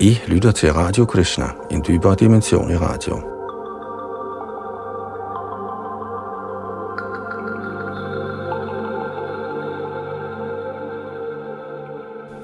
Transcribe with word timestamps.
I 0.00 0.18
lytter 0.26 0.50
til 0.50 0.72
Radio 0.72 1.04
Krishna, 1.04 1.46
en 1.70 1.84
dybere 1.88 2.14
dimension 2.14 2.70
i 2.70 2.76
radio. 2.76 3.20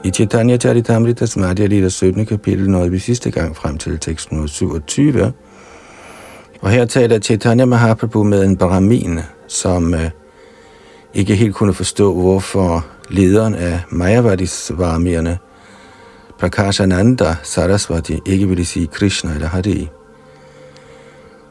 I 0.04 0.10
Chaitanya 0.10 0.56
Charitamrita 0.56 1.26
Madhya 1.36 1.66
Lita 1.66 1.88
17. 1.88 2.26
kapitel 2.26 2.70
nåede 2.70 2.90
vi 2.90 2.98
sidste 2.98 3.30
gang 3.30 3.56
frem 3.56 3.78
til 3.78 3.98
tekst 3.98 4.26
127, 4.26 5.32
og 6.60 6.70
her 6.70 6.84
taler 6.84 7.18
Chaitanya 7.18 7.64
Mahaprabhu 7.64 8.24
med 8.24 8.44
en 8.44 8.56
brahmin, 8.56 9.18
som 9.48 9.94
øh, 9.94 10.10
ikke 11.14 11.34
helt 11.34 11.54
kunne 11.54 11.74
forstå, 11.74 12.14
hvorfor 12.14 12.86
lederen 13.10 13.54
af 13.54 13.80
Mayavadis 13.90 14.72
varmierne, 14.74 15.38
Prakashananda 16.38 17.36
Saraswati, 17.42 18.20
ikke 18.26 18.48
ville 18.48 18.64
sige 18.64 18.86
Krishna 18.86 19.34
eller 19.34 19.48
Hari. 19.48 19.88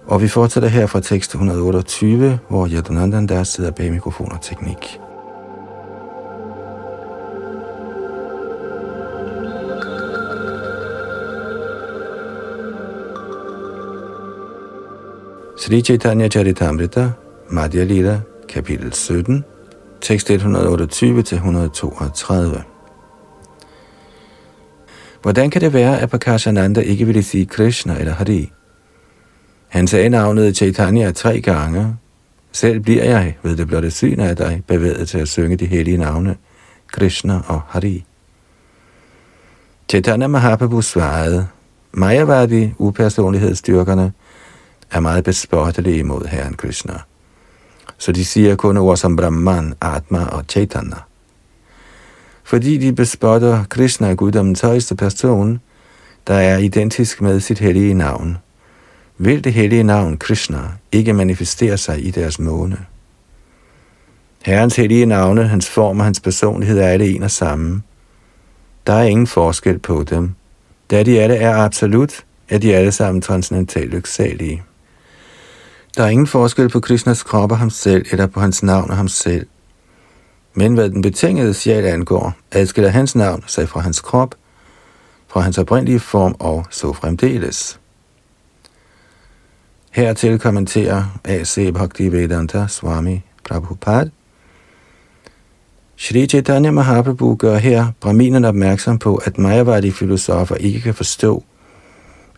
Og 0.05 0.21
vi 0.21 0.27
fortsætter 0.27 0.69
her 0.69 0.87
fra 0.87 0.99
tekst 0.99 1.31
128, 1.31 2.39
hvor 2.49 2.67
Yadunandan 2.67 3.27
der 3.27 3.43
sidder 3.43 3.71
bag 3.71 3.91
mikrofon 3.91 4.31
og 4.31 4.41
teknik. 4.41 4.99
Sri 15.57 15.81
Chaitanya 15.81 16.27
Charitamrita, 16.27 17.11
Madhya 17.49 17.83
Lila, 17.83 18.21
kapitel 18.49 18.93
17, 18.93 19.43
tekst 20.01 20.29
128-132. 20.29 22.72
Hvordan 25.23 25.49
kan 25.49 25.61
det 25.61 25.73
være, 25.73 25.99
at 25.99 26.09
Prakashananda 26.09 26.81
ikke 26.81 27.05
ville 27.05 27.23
sige 27.23 27.45
Krishna 27.45 27.99
eller 27.99 28.13
Hari? 28.13 28.51
Han 29.67 29.87
sagde 29.87 30.09
navnet 30.09 30.55
Chaitanya 30.57 31.11
tre 31.11 31.41
gange. 31.41 31.95
Selv 32.51 32.79
bliver 32.79 33.03
jeg, 33.03 33.37
ved 33.43 33.57
det 33.57 33.67
blotte 33.67 33.91
syn 33.91 34.19
af 34.19 34.35
dig, 34.35 34.63
bevæget 34.67 35.07
til 35.09 35.17
at 35.17 35.27
synge 35.27 35.55
de 35.55 35.65
hellige 35.65 35.97
navne, 35.97 36.35
Krishna 36.91 37.39
og 37.47 37.61
Hari. 37.67 38.05
Chaitanya 39.89 40.27
Mahaprabhu 40.27 40.81
svarede, 40.81 41.47
Majavadi, 41.91 42.73
upersonlighedsstyrkerne, 42.77 44.13
er 44.91 44.99
meget 44.99 45.23
bespottelige 45.23 45.97
imod 45.97 46.25
Herren 46.27 46.53
Krishna. 46.53 46.93
Så 47.97 48.11
de 48.11 48.25
siger 48.25 48.55
kun 48.55 48.77
ord 48.77 48.97
som 48.97 49.15
Brahman, 49.15 49.73
Atma 49.81 50.25
og 50.25 50.43
Chaitanya. 50.49 50.97
Fordi 52.43 52.77
de 52.77 52.93
bespotter 52.93 53.63
Krishna, 53.69 54.13
guddommens 54.13 54.61
højeste 54.61 54.95
person, 54.95 55.59
der 56.27 56.33
er 56.33 56.57
identisk 56.57 57.21
med 57.21 57.39
sit 57.39 57.59
hellige 57.59 57.93
navn, 57.93 58.37
vil 59.17 59.43
det 59.43 59.53
hellige 59.53 59.83
navn 59.83 60.17
Krishna 60.17 60.59
ikke 60.91 61.13
manifestere 61.13 61.77
sig 61.77 62.05
i 62.05 62.11
deres 62.11 62.39
måne. 62.39 62.77
Herrens 64.45 64.75
hellige 64.75 65.05
navne, 65.05 65.47
hans 65.47 65.69
form 65.69 65.99
og 65.99 66.05
hans 66.05 66.19
personlighed 66.19 66.79
er 66.79 66.87
alle 66.87 67.09
en 67.09 67.23
og 67.23 67.31
samme. 67.31 67.81
Der 68.87 68.93
er 68.93 69.03
ingen 69.03 69.27
forskel 69.27 69.79
på 69.79 70.03
dem. 70.03 70.31
Da 70.91 71.03
de 71.03 71.19
alle 71.19 71.35
er 71.35 71.55
absolut, 71.55 72.25
er 72.49 72.57
de 72.57 72.75
alle 72.75 72.91
sammen 72.91 73.21
transcendentalt 73.21 73.91
lyksalige. 73.91 74.63
Der 75.97 76.03
er 76.03 76.07
ingen 76.07 76.27
forskel 76.27 76.69
på 76.69 76.79
Krishnas 76.79 77.23
krop 77.23 77.51
og 77.51 77.57
ham 77.57 77.69
selv, 77.69 78.05
eller 78.11 78.27
på 78.27 78.39
hans 78.39 78.63
navn 78.63 78.89
og 78.89 78.97
ham 78.97 79.07
selv. 79.07 79.47
Men 80.53 80.73
hvad 80.73 80.89
den 80.89 81.01
betingede 81.01 81.53
sjæl 81.53 81.85
angår, 81.85 82.33
adskiller 82.51 82.89
hans 82.89 83.15
navn 83.15 83.43
sig 83.47 83.69
fra 83.69 83.79
hans 83.79 84.01
krop, 84.01 84.35
fra 85.27 85.41
hans 85.41 85.57
oprindelige 85.57 85.99
form 85.99 86.35
og 86.39 86.65
så 86.69 86.93
fremdeles. 86.93 87.79
Hertil 89.91 90.39
kommenterer 90.39 91.19
A.C. 91.25 91.73
Bhaktivedanta 91.73 92.67
Swami 92.67 93.21
Prabhupada. 93.43 94.09
Shri 95.97 96.27
Chaitanya 96.27 96.71
Mahaprabhu 96.71 97.35
gør 97.35 97.57
her 97.57 97.87
brahminen 97.99 98.45
opmærksom 98.45 98.99
på, 98.99 99.15
at 99.15 99.37
Majavadi 99.37 99.91
filosofer 99.91 100.55
ikke 100.55 100.81
kan 100.81 100.93
forstå, 100.93 101.43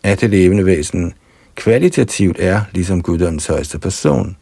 at 0.02 0.20
det 0.20 0.30
levende 0.30 0.66
væsen 0.66 1.12
kvalitativt 1.54 2.36
er 2.40 2.60
ligesom 2.72 3.02
guddommens 3.02 3.46
højeste 3.46 3.78
person. 3.78 4.36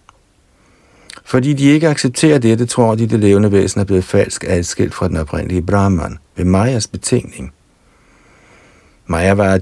Fordi 1.25 1.53
de 1.53 1.65
ikke 1.65 1.89
accepterer 1.89 2.39
dette, 2.39 2.67
tror 2.67 2.95
de, 2.95 3.07
det 3.07 3.21
levende 3.21 3.53
væsen 3.53 3.81
er 3.81 3.85
blevet 3.85 4.05
falsk 4.05 4.45
adskilt 4.49 4.95
fra 4.95 5.09
den 5.09 5.17
oprindelige 5.17 5.63
Brahman 5.63 6.19
ved 6.37 6.45
Majas 6.45 6.87
betingning. 6.87 7.53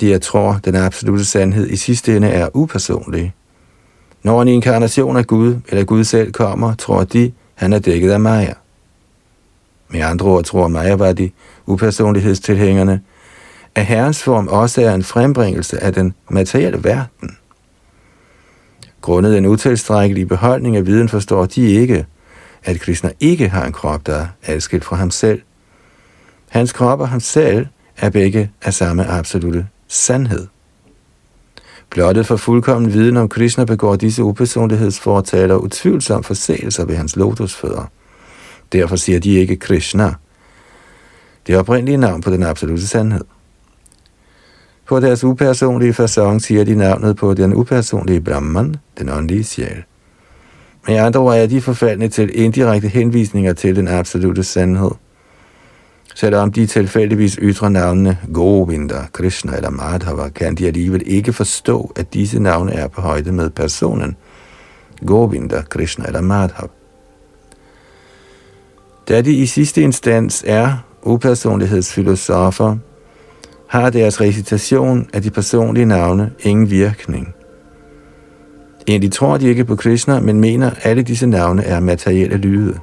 jeg 0.02 0.22
tror, 0.22 0.60
den 0.64 0.74
absolute 0.74 1.24
sandhed 1.24 1.70
i 1.70 1.76
sidste 1.76 2.16
ende 2.16 2.28
er 2.28 2.48
upersonlig. 2.54 3.34
Når 4.22 4.42
en 4.42 4.48
inkarnation 4.48 5.16
af 5.16 5.26
Gud 5.26 5.56
eller 5.68 5.84
Gud 5.84 6.04
selv 6.04 6.32
kommer, 6.32 6.74
tror 6.74 7.04
de, 7.04 7.32
han 7.54 7.72
er 7.72 7.78
dækket 7.78 8.10
af 8.10 8.20
Maya. 8.20 8.54
Med 9.88 10.00
andre 10.00 10.26
ord 10.26 10.44
tror 10.44 10.68
Mayavadi, 10.68 11.32
upersonlighedstilhængerne, 11.66 13.00
at 13.74 13.86
Herrens 13.86 14.22
form 14.22 14.48
også 14.48 14.82
er 14.82 14.94
en 14.94 15.02
frembringelse 15.02 15.82
af 15.82 15.92
den 15.92 16.14
materielle 16.30 16.84
verden. 16.84 17.36
Grundet 19.02 19.38
en 19.38 19.46
utilstrækkelig 19.46 20.28
beholdning 20.28 20.76
af 20.76 20.86
viden 20.86 21.08
forstår 21.08 21.46
de 21.46 21.62
ikke, 21.62 22.06
at 22.64 22.80
Krishna 22.80 23.10
ikke 23.20 23.48
har 23.48 23.66
en 23.66 23.72
krop, 23.72 24.06
der 24.06 24.14
er 24.14 24.26
adskilt 24.42 24.84
fra 24.84 24.96
ham 24.96 25.10
selv. 25.10 25.42
Hans 26.48 26.72
krop 26.72 27.00
og 27.00 27.08
ham 27.08 27.20
selv 27.20 27.66
er 27.96 28.10
begge 28.10 28.50
af 28.62 28.74
samme 28.74 29.06
absolute 29.06 29.66
sandhed. 29.88 30.46
Blottet 31.90 32.26
for 32.26 32.36
fuldkommen 32.36 32.92
viden 32.92 33.16
om 33.16 33.28
Krishna 33.28 33.64
begår 33.64 33.96
disse 33.96 34.22
upersonlighedsfortaler 34.22 35.54
utvivlsomt 35.54 36.26
forseelser 36.26 36.84
ved 36.84 36.96
hans 36.96 37.16
lotusfødder. 37.16 37.90
Derfor 38.72 38.96
siger 38.96 39.20
de 39.20 39.30
ikke 39.30 39.56
Krishna. 39.56 40.14
Det 41.46 41.54
er 41.54 41.58
oprindelige 41.58 41.96
navn 41.96 42.20
på 42.20 42.30
den 42.30 42.42
absolute 42.42 42.86
sandhed. 42.86 43.24
På 44.92 45.00
deres 45.00 45.24
upersonlige 45.24 45.92
fasong 45.92 46.42
siger 46.42 46.64
de 46.64 46.74
navnet 46.74 47.16
på 47.16 47.34
den 47.34 47.54
upersonlige 47.54 48.20
Brahman, 48.20 48.76
den 48.98 49.08
åndelige 49.08 49.44
sjæl. 49.44 49.82
Med 50.88 50.96
andre 50.96 51.20
ord 51.20 51.36
er 51.36 51.46
de 51.46 51.60
forfaldne 51.60 52.08
til 52.08 52.40
indirekte 52.40 52.88
henvisninger 52.88 53.52
til 53.52 53.76
den 53.76 53.88
absolute 53.88 54.44
sandhed. 54.44 54.90
Selvom 56.14 56.52
de 56.52 56.66
tilfældigvis 56.66 57.38
ytrer 57.42 57.68
navnene 57.68 58.18
Govinda, 58.34 59.06
Krishna 59.12 59.56
eller 59.56 59.70
Madhava, 59.70 60.28
kan 60.28 60.54
de 60.54 60.66
alligevel 60.66 61.02
ikke 61.06 61.32
forstå, 61.32 61.92
at 61.96 62.14
disse 62.14 62.40
navne 62.40 62.72
er 62.72 62.88
på 62.88 63.00
højde 63.00 63.32
med 63.32 63.50
personen 63.50 64.16
Govinda, 65.06 65.62
Krishna 65.68 66.06
eller 66.06 66.20
Madhava. 66.20 66.68
Da 69.08 69.20
de 69.20 69.32
i 69.32 69.46
sidste 69.46 69.82
instans 69.82 70.44
er 70.46 70.76
upersonlighedsfilosofer, 71.02 72.76
har 73.72 73.90
deres 73.90 74.20
recitation 74.20 75.08
af 75.12 75.22
de 75.22 75.30
personlige 75.30 75.86
navne 75.86 76.30
ingen 76.40 76.70
virkning. 76.70 77.34
Egentlig 78.88 79.12
tror 79.12 79.36
de 79.36 79.48
ikke 79.48 79.64
på 79.64 79.76
Krishna, 79.76 80.20
men 80.20 80.40
mener, 80.40 80.70
at 80.70 80.78
alle 80.82 81.02
disse 81.02 81.26
navne 81.26 81.64
er 81.64 81.80
materielle 81.80 82.36
lyde. 82.36 82.78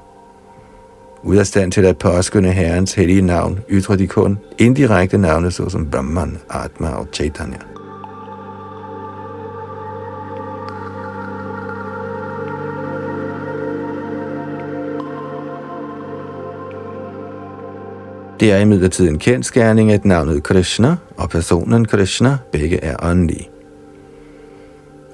Ud 1.23 1.35
af 1.35 1.47
stand 1.47 1.72
til 1.72 1.85
at 1.85 1.97
påskynde 1.97 2.51
Herrens 2.51 2.94
hellige 2.94 3.22
navn, 3.22 3.59
ytrer 3.69 3.95
de 3.95 4.07
kun 4.07 4.39
indirekte 4.57 5.17
navne, 5.17 5.51
såsom 5.51 5.85
Brahman, 5.85 6.38
Atma 6.50 6.89
og 6.89 7.07
Chaitanya. 7.13 7.57
Det 18.39 18.51
er 18.51 18.57
imidlertid 18.57 19.09
en 19.09 19.19
kendskærning, 19.19 19.91
at 19.91 20.05
navnet 20.05 20.44
Krishna 20.44 20.95
og 21.17 21.29
personen 21.29 21.85
Krishna 21.85 22.38
begge 22.51 22.83
er 22.83 22.95
åndelige. 23.01 23.50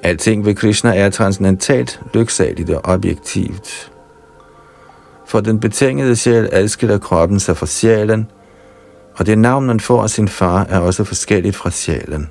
Alting 0.03 0.45
ved 0.45 0.55
Krishna 0.55 0.97
er 0.97 1.09
transcendentalt, 1.09 2.01
lyksaligt 2.13 2.69
og 2.69 2.81
objektivt. 2.83 3.91
For 5.27 5.39
den 5.39 5.59
betingede 5.59 6.15
sjæl 6.15 6.49
adskiller 6.51 6.97
kroppen 6.97 7.39
sig 7.39 7.57
fra 7.57 7.65
sjælen, 7.65 8.27
og 9.15 9.25
det 9.25 9.37
navn, 9.37 9.65
man 9.65 9.79
får 9.79 10.03
af 10.03 10.09
sin 10.09 10.27
far, 10.27 10.63
er 10.69 10.79
også 10.79 11.03
forskelligt 11.03 11.55
fra 11.55 11.71
sjælen. 11.71 12.29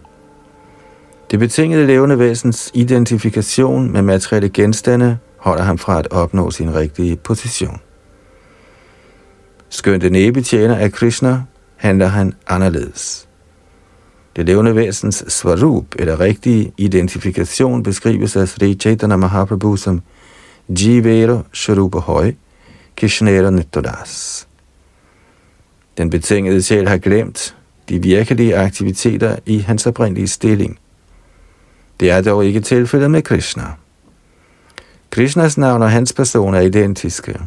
Det 1.31 1.38
betingede 1.38 1.87
levende 1.87 2.19
væsens 2.19 2.70
identifikation 2.75 3.93
med 3.93 4.02
materielle 4.02 4.49
genstande 4.49 5.19
holder 5.37 5.62
ham 5.62 5.79
fra 5.79 5.99
at 5.99 6.08
opnå 6.11 6.50
sin 6.50 6.75
rigtige 6.75 7.17
position. 7.17 7.81
Skønt 9.75 10.05
en 10.05 10.44
tjener 10.44 10.76
af 10.76 10.93
Krishna, 10.93 11.43
handler 11.76 12.06
han 12.06 12.35
anderledes. 12.47 13.29
Det 14.37 14.47
levende 14.47 14.76
væsens 14.76 15.25
svarup, 15.29 15.85
eller 15.99 16.21
rigtige 16.21 16.73
identifikation, 16.76 17.82
beskrives 17.82 18.37
af 18.37 18.49
Sri 18.49 18.75
Chaitanya 18.75 19.17
Mahaprabhu 19.17 19.76
som 19.76 20.03
Jivero 20.69 21.41
Sharupa 21.53 21.99
Hoy, 21.99 22.32
Krishnera 22.97 23.50
Nittodas. 23.50 24.49
Den 25.99 26.11
betingede 26.11 26.62
sjæl 26.62 26.88
har 26.88 26.99
glemt, 26.99 27.56
de 27.88 28.03
virkelige 28.03 28.56
aktiviteter 28.56 29.37
i 29.47 29.59
hans 29.59 29.87
oprindelige 29.87 30.29
stilling. 30.29 30.79
Det 32.00 32.11
er 32.11 32.23
dog 32.23 32.47
ikke 32.47 32.61
tilfældet 32.61 33.11
med 33.11 33.23
Krishna. 33.23 33.65
Krishnas 35.11 35.59
navn 35.59 35.82
og 35.82 35.91
hans 35.91 36.12
person 36.12 36.55
er 36.55 36.61
identiske. 36.61 37.41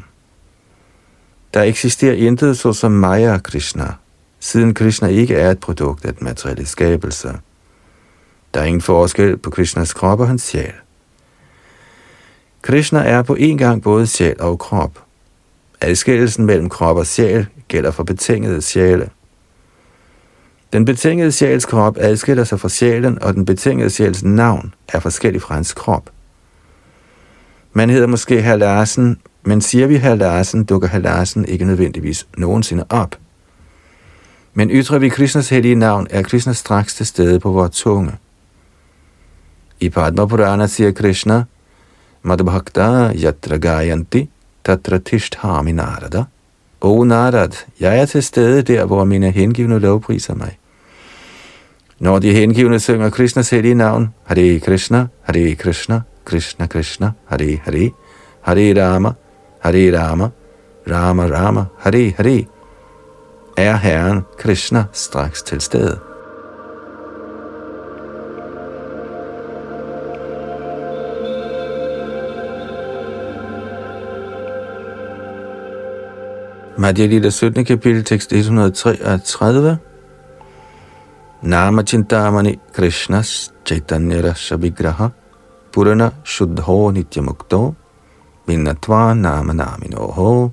Der 1.53 1.63
eksisterer 1.63 2.13
intet 2.13 2.57
såsom 2.57 2.91
Maya 2.91 3.37
Krishna, 3.37 3.93
siden 4.39 4.73
Krishna 4.73 5.07
ikke 5.07 5.35
er 5.35 5.51
et 5.51 5.59
produkt 5.59 6.05
af 6.05 6.13
den 6.13 6.25
materielle 6.25 6.65
skabelse. 6.65 7.39
Der 8.53 8.61
er 8.61 8.65
ingen 8.65 8.81
forskel 8.81 9.37
på 9.37 9.49
Krishnas 9.49 9.93
krop 9.93 10.19
og 10.19 10.27
hans 10.27 10.41
sjæl. 10.41 10.73
Krishna 12.61 12.99
er 12.99 13.21
på 13.21 13.35
en 13.35 13.57
gang 13.57 13.83
både 13.83 14.07
sjæl 14.07 14.41
og 14.41 14.59
krop. 14.59 15.03
Adskillelsen 15.81 16.45
mellem 16.45 16.69
krop 16.69 16.97
og 16.97 17.07
sjæl 17.07 17.47
gælder 17.67 17.91
for 17.91 18.03
betingede 18.03 18.61
sjæle. 18.61 19.09
Den 20.73 20.85
betingede 20.85 21.31
sjæls 21.31 21.65
krop 21.65 21.97
adskiller 21.99 22.43
sig 22.43 22.59
fra 22.59 22.69
sjælen, 22.69 23.21
og 23.21 23.33
den 23.33 23.45
betingede 23.45 23.89
sjæls 23.89 24.23
navn 24.23 24.73
er 24.87 24.99
forskellig 24.99 25.41
fra 25.41 25.55
hans 25.55 25.73
krop. 25.73 26.09
Man 27.73 27.89
hedder 27.89 28.07
måske 28.07 28.41
herr 28.41 28.55
Larsen, 28.55 29.17
men 29.47 29.61
siger 29.61 29.87
vi 29.87 29.95
herr 29.95 30.15
Larsen, 30.15 30.63
dukker 30.63 30.87
herr 30.87 30.99
Larsen 30.99 31.45
ikke 31.45 31.65
nødvendigvis 31.65 32.27
nogensinde 32.37 32.85
op. 32.89 33.15
Men 34.53 34.69
ytrer 34.71 34.99
vi 34.99 35.09
Krishnas 35.09 35.49
hellige 35.49 35.75
navn, 35.75 36.07
er 36.09 36.21
Krishna 36.21 36.53
straks 36.53 36.95
til 36.95 37.05
stede 37.05 37.39
på 37.39 37.51
vores 37.51 37.81
tunge. 37.81 38.11
I 39.79 39.89
Padma 39.89 40.25
Purana 40.25 40.67
siger 40.67 40.91
Krishna, 40.91 41.43
Madhbhakta 42.21 43.13
yatra 43.15 43.57
gayanti 43.57 44.29
tatra 44.65 44.97
tishtami 44.97 45.71
narada. 45.71 46.23
O 46.81 47.03
Narad, 47.03 47.51
jeg 47.79 47.99
er 47.99 48.05
til 48.05 48.23
stede 48.23 48.61
der, 48.61 48.85
hvor 48.85 49.03
mine 49.03 49.31
hengivne 49.31 49.79
lovpriser 49.79 50.35
mig. 50.35 50.57
Når 51.99 52.19
de 52.19 52.33
hengivne 52.33 52.79
synger 52.79 53.09
Krishnas 53.09 53.49
hellige 53.49 53.75
navn, 53.75 54.13
Hare 54.23 54.59
Krishna, 54.59 55.07
Hare 55.21 55.55
Krishna, 55.55 56.01
Krishna 56.25 56.67
Krishna, 56.67 57.11
Hare 57.25 57.59
Hare, 57.63 57.91
Hare 58.41 58.83
Rama, 58.83 59.13
Hare 59.59 59.91
Rama, 59.91 60.31
Rama 60.87 61.27
Rama, 61.27 61.65
Hare 61.77 62.13
Hare, 62.17 62.47
er 63.57 63.75
Herren 63.75 64.25
Krishna 64.37 64.85
straks 64.93 65.43
til 65.43 65.61
stede. 65.61 65.99
Madhya 76.77 77.05
Lita 77.05 77.29
17. 77.29 77.65
kapitel, 77.65 78.03
tekst 78.03 78.33
133. 78.33 79.77
Nama 81.41 81.83
Chintamani 81.83 82.59
Krishnas 82.73 83.51
Chaitanya 83.65 84.21
Rasha 84.21 84.57
Vigraha 84.57 85.11
Purana 85.71 86.11
Shuddho 86.23 86.91
Nityamukto 86.91 87.75
Minnatva 88.47 89.13
Namanaminoho. 89.13 90.49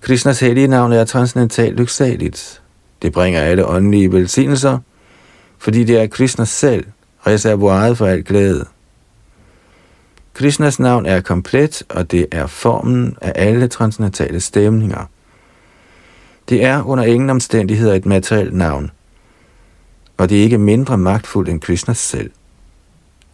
Krishnas 0.00 0.40
hellige 0.40 0.66
navn 0.66 0.92
er 0.92 1.04
transcendentalt 1.04 1.76
lyksaligt. 1.76 2.62
Det 3.02 3.12
bringer 3.12 3.40
alle 3.40 3.66
åndelige 3.66 4.12
velsignelser, 4.12 4.78
fordi 5.58 5.84
det 5.84 6.00
er 6.02 6.06
Krishna 6.06 6.44
selv, 6.44 6.86
reservoiret 7.26 7.98
for 7.98 8.06
al 8.06 8.22
glæde. 8.24 8.66
Krishnas 10.34 10.78
navn 10.78 11.06
er 11.06 11.20
komplet, 11.20 11.82
og 11.88 12.10
det 12.10 12.26
er 12.32 12.46
formen 12.46 13.16
af 13.20 13.32
alle 13.36 13.68
transcendentale 13.68 14.40
stemninger. 14.40 15.10
Det 16.48 16.64
er 16.64 16.82
under 16.82 17.04
ingen 17.04 17.30
omstændigheder 17.30 17.94
et 17.94 18.06
materielt 18.06 18.54
navn, 18.54 18.90
og 20.16 20.28
det 20.28 20.38
er 20.38 20.42
ikke 20.42 20.58
mindre 20.58 20.98
magtfuldt 20.98 21.48
end 21.48 21.60
Krishnas 21.60 21.98
selv. 21.98 22.30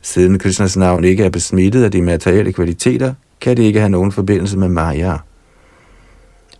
Siden 0.06 0.38
Krishnas 0.38 0.76
navn 0.76 1.04
ikke 1.04 1.24
er 1.24 1.30
besmittet 1.30 1.84
af 1.84 1.90
de 1.90 2.02
materielle 2.02 2.52
kvaliteter, 2.52 3.14
kan 3.40 3.56
det 3.56 3.62
ikke 3.62 3.80
have 3.80 3.90
nogen 3.90 4.12
forbindelse 4.12 4.58
med 4.58 4.68
Maya. 4.68 5.16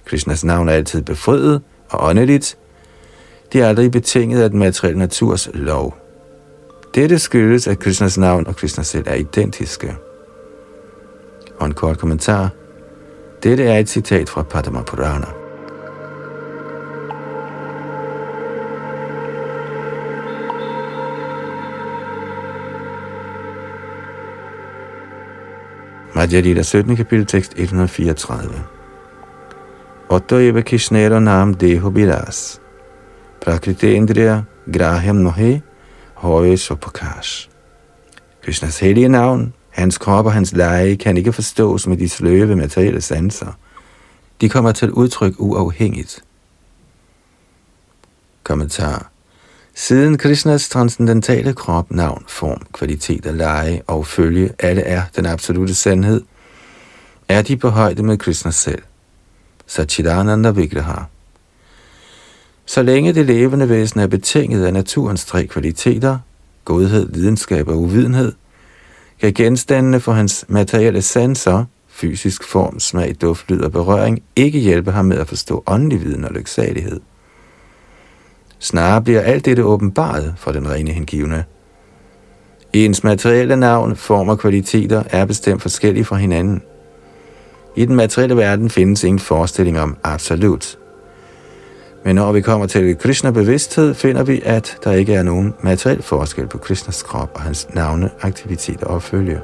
Krishnas 0.04 0.44
navn 0.44 0.68
er 0.68 0.72
altid 0.72 1.02
befriet 1.02 1.62
og 1.90 2.08
åndeligt. 2.08 2.58
Det 3.52 3.60
er 3.60 3.68
aldrig 3.68 3.90
betinget 3.90 4.42
af 4.42 4.50
den 4.50 4.58
materielle 4.58 4.98
naturs 4.98 5.48
lov. 5.54 5.96
Dette 6.94 7.18
skyldes, 7.18 7.66
at 7.66 7.78
Krishnas 7.78 8.18
navn 8.18 8.46
og 8.46 8.56
Krishna 8.56 8.84
selv 8.84 9.04
er 9.06 9.14
identiske. 9.14 9.94
Og 11.58 11.66
en 11.66 11.74
kort 11.74 11.98
kommentar. 11.98 12.48
Dette 13.42 13.64
er 13.64 13.78
et 13.78 13.88
citat 13.88 14.28
fra 14.28 14.42
Padma 14.42 14.82
Purana. 14.82 15.45
Madhya 26.16 26.40
Lita 26.40 26.62
17. 26.62 26.96
kapitel 26.96 27.26
tekst 27.26 27.52
134. 27.56 28.64
Otto 30.08 30.38
eva 30.38 30.62
Kishnero 30.62 31.18
nam 31.20 31.54
deho 31.54 31.90
bilas. 31.90 32.60
Indriya 33.82 34.44
Graham 34.72 35.16
nohe 35.16 35.62
høje 36.14 36.56
sopakash. 36.56 37.48
Krishnas 38.42 38.78
hellige 38.78 39.08
navn, 39.08 39.52
hans 39.70 39.98
krop 39.98 40.26
og 40.26 40.32
hans 40.32 40.52
leje 40.52 40.96
kan 40.96 41.16
ikke 41.16 41.32
forstås 41.32 41.86
med 41.86 41.96
de 41.96 42.08
sløve 42.08 42.56
materielle 42.56 43.00
sanser. 43.00 43.52
De 44.40 44.48
kommer 44.48 44.72
til 44.72 44.92
udtryk 44.92 45.34
uafhængigt. 45.38 46.24
Kommentar 48.42 49.10
Siden 49.78 50.18
Krishnas 50.18 50.68
transcendentale 50.68 51.52
krop, 51.52 51.90
navn, 51.90 52.24
form, 52.28 52.62
kvalitet 52.72 53.26
og 53.26 53.34
leje 53.34 53.82
og 53.86 54.06
følge 54.06 54.50
alle 54.58 54.82
er 54.82 55.02
den 55.16 55.26
absolute 55.26 55.74
sandhed, 55.74 56.22
er 57.28 57.42
de 57.42 57.56
på 57.56 57.68
højde 57.68 58.02
med 58.02 58.18
Krishna 58.18 58.50
selv. 58.50 58.82
Satchidananda 59.66 60.50
Vigraha. 60.50 61.02
Så 62.66 62.82
længe 62.82 63.12
det 63.12 63.26
levende 63.26 63.68
væsen 63.68 64.00
er 64.00 64.06
betinget 64.06 64.66
af 64.66 64.72
naturens 64.72 65.24
tre 65.24 65.46
kvaliteter, 65.46 66.18
godhed, 66.64 67.08
lidenskab 67.12 67.68
og 67.68 67.80
uvidenhed, 67.80 68.32
kan 69.20 69.34
genstandene 69.34 70.00
for 70.00 70.12
hans 70.12 70.44
materielle 70.48 71.02
sanser, 71.02 71.64
fysisk 71.88 72.44
form, 72.44 72.80
smag, 72.80 73.16
duft, 73.20 73.50
lyd 73.50 73.60
og 73.60 73.72
berøring, 73.72 74.22
ikke 74.36 74.58
hjælpe 74.58 74.92
ham 74.92 75.04
med 75.04 75.18
at 75.18 75.28
forstå 75.28 75.62
åndelig 75.66 76.04
viden 76.04 76.24
og 76.24 76.32
lyksalighed. 76.32 77.00
Snarere 78.58 79.02
bliver 79.02 79.20
alt 79.20 79.44
dette 79.44 79.64
åbenbaret 79.64 80.34
for 80.36 80.52
den 80.52 80.70
rene 80.70 80.90
hengivne. 80.90 81.44
Ens 82.72 83.04
materielle 83.04 83.56
navn, 83.56 83.96
form 83.96 84.28
og 84.28 84.38
kvaliteter 84.38 85.02
er 85.10 85.24
bestemt 85.24 85.62
forskellige 85.62 86.04
fra 86.04 86.16
hinanden. 86.16 86.62
I 87.76 87.84
den 87.84 87.96
materielle 87.96 88.36
verden 88.36 88.70
findes 88.70 89.04
ingen 89.04 89.18
forestilling 89.18 89.80
om 89.80 89.96
absolut. 90.02 90.78
Men 92.04 92.14
når 92.14 92.32
vi 92.32 92.40
kommer 92.40 92.66
til 92.66 92.96
Krishna-bevidsthed, 92.96 93.94
finder 93.94 94.22
vi, 94.22 94.42
at 94.44 94.78
der 94.84 94.92
ikke 94.92 95.14
er 95.14 95.22
nogen 95.22 95.54
materiel 95.62 96.02
forskel 96.02 96.46
på 96.46 96.58
Krishnas 96.58 97.02
krop 97.02 97.30
og 97.34 97.40
hans 97.40 97.68
navne, 97.74 98.10
aktiviteter 98.20 98.86
og 98.86 99.02
følge. 99.02 99.40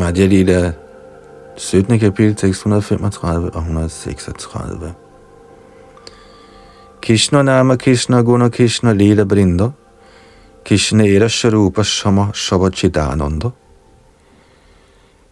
Madhya 0.00 0.26
Lila, 0.26 0.72
17. 1.56 1.98
kapitel, 1.98 2.34
tekst 2.34 2.60
135 2.60 3.50
og 3.54 3.60
136. 3.60 4.94
Krishna 7.02 7.42
nama 7.42 7.76
Krishna 7.76 8.22
guna 8.22 8.48
Krishna 8.48 8.92
lila 8.92 9.24
brinda, 9.24 9.70
Krishna 10.64 11.06
era 11.06 11.28
sharupa 11.28 11.84
shama 11.84 12.32
shabachidananda. 12.34 13.50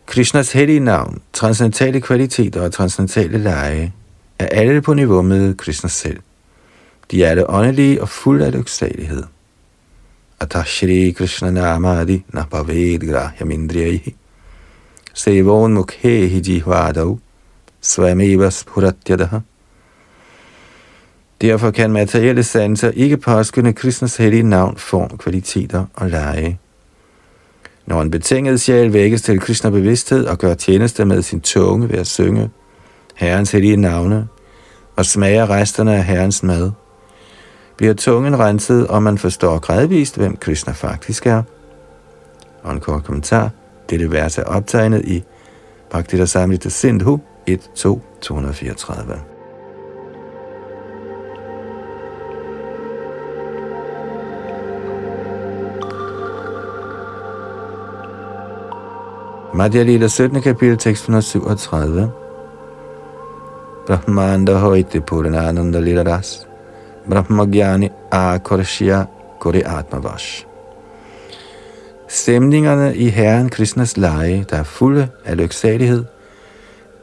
Krishnas 0.06 0.52
hellige 0.52 0.80
navn, 0.80 1.22
transcendentale 1.32 2.00
kvaliteter 2.00 2.60
og 2.60 2.72
transcendentale 2.72 3.38
lege 3.38 3.92
er 4.38 4.46
alle 4.46 4.82
på 4.82 4.94
niveau 4.94 5.22
med 5.22 5.54
Krishna 5.54 5.88
selv. 5.88 6.20
De 7.10 7.24
er 7.24 7.30
alle 7.30 7.50
åndelige 7.50 8.02
og 8.02 8.08
fulde 8.08 8.46
af 8.46 8.52
lyksalighed. 8.52 9.22
Atashri 10.40 11.10
Krishna 11.10 11.50
namadi 11.50 12.24
napaved 12.32 13.10
grahyamindriyahi. 13.12 14.14
Sevon 15.18 15.72
mukhehi 15.74 16.40
jihvadav 16.40 17.18
svameva 17.80 18.50
spuratyadaha. 18.50 19.38
Derfor 21.40 21.70
kan 21.70 21.90
materielle 21.90 22.44
sanser 22.44 22.90
ikke 22.90 23.16
påskynde 23.16 23.72
Kristens 23.72 24.16
hellige 24.16 24.42
navn, 24.42 24.76
form, 24.76 25.18
kvaliteter 25.18 25.84
og 25.94 26.10
lege. 26.10 26.58
Når 27.86 28.02
en 28.02 28.10
betinget 28.10 28.60
sjæl 28.60 28.92
vækkes 28.92 29.22
til 29.22 29.40
Krishna 29.40 29.70
bevidsthed 29.70 30.26
og 30.26 30.38
gør 30.38 30.54
tjeneste 30.54 31.04
med 31.04 31.22
sin 31.22 31.40
tunge 31.40 31.88
ved 31.88 31.98
at 31.98 32.06
synge 32.06 32.50
Herrens 33.14 33.52
hellige 33.52 33.76
navne 33.76 34.28
og 34.96 35.06
smager 35.06 35.50
resterne 35.50 35.96
af 35.96 36.04
Herrens 36.04 36.42
mad, 36.42 36.70
bliver 37.76 37.94
tungen 37.94 38.38
renset, 38.38 38.86
og 38.86 39.02
man 39.02 39.18
forstår 39.18 39.58
gradvist, 39.58 40.16
hvem 40.16 40.36
Krishna 40.36 40.72
faktisk 40.72 41.26
er. 41.26 41.42
Og 42.62 42.72
en 42.72 42.80
kort 42.80 43.04
kommentar. 43.04 43.50
Dette 43.88 44.10
vers 44.10 44.38
er 44.38 44.44
optegnet 44.44 45.04
i 45.08 45.22
Bhaktita 45.92 46.26
Samhita 46.26 46.68
Sindhu 46.68 47.18
1, 47.46 47.70
2, 47.74 48.00
234. 48.20 49.18
Madhya 59.54 59.82
Lila 59.82 60.08
17. 60.08 60.42
kapitel, 60.42 60.76
tekst 60.76 61.08
137. 61.08 62.10
Brahmanda 63.86 64.58
hoite 64.58 65.00
puranananda 65.00 65.80
lila 65.80 66.04
ras. 66.04 66.46
Brahmagyani 67.08 67.90
akorshya 68.12 69.06
kori 69.40 69.64
atmavash. 69.64 70.44
Stemningerne 72.08 72.96
i 72.96 73.08
Herren 73.08 73.48
Krishnas 73.48 73.96
leje, 73.96 74.46
der 74.50 74.56
er 74.56 74.62
fulde 74.62 75.08
af 75.24 75.36
lyksalighed, 75.36 76.04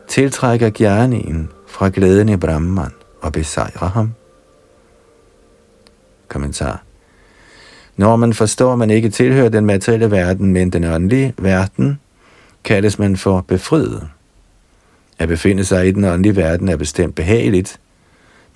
tiltrækker 0.08 0.70
gjerningen 0.70 1.50
fra 1.68 1.90
glæden 1.90 2.30
i 2.30 2.38
Brahman 2.38 2.92
og 3.22 3.32
besejrer 3.32 3.90
ham. 3.90 4.14
Kommentar. 6.28 6.84
Når 7.98 8.16
man 8.16 8.34
forstår, 8.34 8.74
at 8.74 8.80
man 8.80 8.90
ikke 8.90 9.10
tilhører 9.10 9.50
den 9.50 9.66
materielle 9.66 10.12
verden, 10.12 10.54
men 10.54 10.70
den 10.70 10.84
åndelige 10.84 11.34
verden, 11.38 12.00
kaldes 12.64 13.00
man 13.00 13.18
for 13.18 13.42
befriet. 13.48 14.08
At 15.20 15.28
befinde 15.28 15.66
sig 15.66 15.88
i 15.88 15.92
den 15.92 16.04
åndelige 16.04 16.36
verden 16.36 16.70
er 16.70 16.78
bestemt 16.78 17.16
behageligt, 17.16 17.80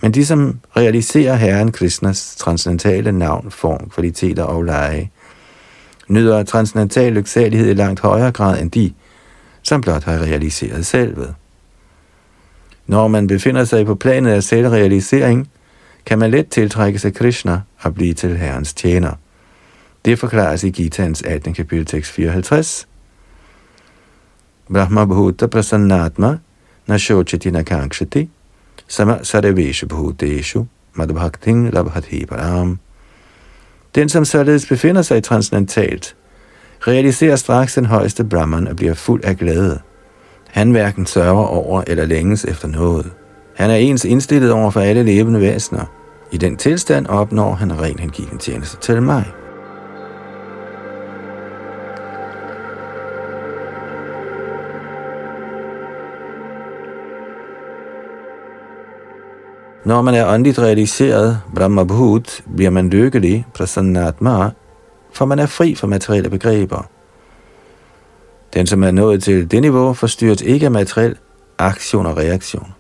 men 0.02 0.12
de, 0.12 0.26
som 0.26 0.60
realiserer 0.78 1.36
Herren 1.36 1.72
Krishnas 1.72 2.36
transcendentale 2.36 3.12
navn, 3.12 3.52
form, 3.52 3.90
kvaliteter 3.90 4.44
og 4.44 4.64
leje, 4.64 5.10
nyder 6.10 6.44
transcendental 6.44 7.14
lyksalighed 7.14 7.70
i 7.70 7.74
langt 7.74 8.00
højere 8.00 8.32
grad 8.32 8.62
end 8.62 8.72
de, 8.72 8.94
som 9.62 9.82
blot 9.82 10.04
har 10.04 10.18
realiseret 10.18 10.86
selvet. 10.86 11.36
Når 12.88 13.08
man 13.08 13.28
befinder 13.28 13.64
sig 13.64 13.86
på 13.86 13.96
planet 13.96 14.32
af 14.32 14.44
selvrealisering, 14.44 15.50
kan 16.06 16.20
man 16.20 16.32
let 16.32 16.48
tiltrække 16.48 17.00
sig 17.00 17.14
Krishna 17.14 17.62
og 17.82 17.94
blive 17.94 18.14
til 18.14 18.38
Herrens 18.38 18.74
tjener. 18.74 19.14
Det 20.06 20.20
forklares 20.20 20.64
i 20.64 20.70
Gitans 20.70 21.22
18. 21.22 21.54
kapitel 21.54 21.86
tekst 21.86 22.12
54. 22.12 22.88
Brahma 24.74 25.06
Bhuta 25.06 25.48
Prasannatma 25.48 26.38
Nashochiti 26.88 27.52
Nakangshati 27.52 28.30
Sama 28.88 29.24
Sareveshu 29.24 29.88
Bhuteshu 29.88 30.66
Madhbhakting 30.94 31.74
Labhati 31.74 32.26
Param 32.26 32.80
den, 33.96 34.10
som 34.10 34.26
således 34.26 34.66
befinder 34.66 35.02
sig 35.02 35.18
i 35.18 35.22
transcendentalt, 35.22 36.16
realiserer 36.88 37.36
straks 37.36 37.76
den 37.76 37.86
højeste 37.86 38.24
Brahman 38.24 38.68
og 38.68 38.76
bliver 38.76 38.94
fuld 38.94 39.24
af 39.24 39.38
glæde. 39.38 39.80
Han 40.48 40.72
hverken 40.72 41.06
sørger 41.06 41.46
over 41.46 41.84
eller 41.88 42.06
længes 42.06 42.46
efter 42.46 42.68
noget. 42.68 43.12
Han 43.56 43.70
er 43.70 43.76
ens 43.76 44.06
indstillet 44.06 44.52
over 44.52 44.72
for 44.72 44.80
alle 44.80 45.04
levende 45.04 45.40
væsener. 45.40 45.86
I 46.32 46.38
den 46.38 46.58
tilstand 46.58 47.08
opnår 47.08 47.54
han 47.54 47.82
ren 47.82 48.00
hengiven 48.00 48.38
tjeneste 48.38 48.78
til 48.78 49.02
mig. 49.02 49.26
Når 59.90 60.02
man 60.02 60.14
er 60.14 60.34
åndeligt 60.34 60.60
realiseret, 60.60 61.42
Brahma 61.56 61.84
Bhut, 61.84 62.42
bliver 62.56 62.70
man 62.70 62.90
lykkelig, 62.90 63.46
Prasannatma, 63.54 64.50
for 65.14 65.26
man 65.26 65.40
er 65.40 65.46
fri 65.46 65.76
for 65.76 65.88
materielle 65.88 66.30
begreber. 66.30 66.90
Den, 68.54 68.68
som 68.68 68.84
er 68.84 68.92
nået 68.92 69.24
til 69.24 69.52
det 69.52 69.62
niveau, 69.62 69.94
forstyrres 69.94 70.42
ikke 70.42 70.66
af 70.66 70.72
materiel 70.72 71.16
aktion 71.58 72.06
og 72.06 72.18
reaktion. 72.18 72.74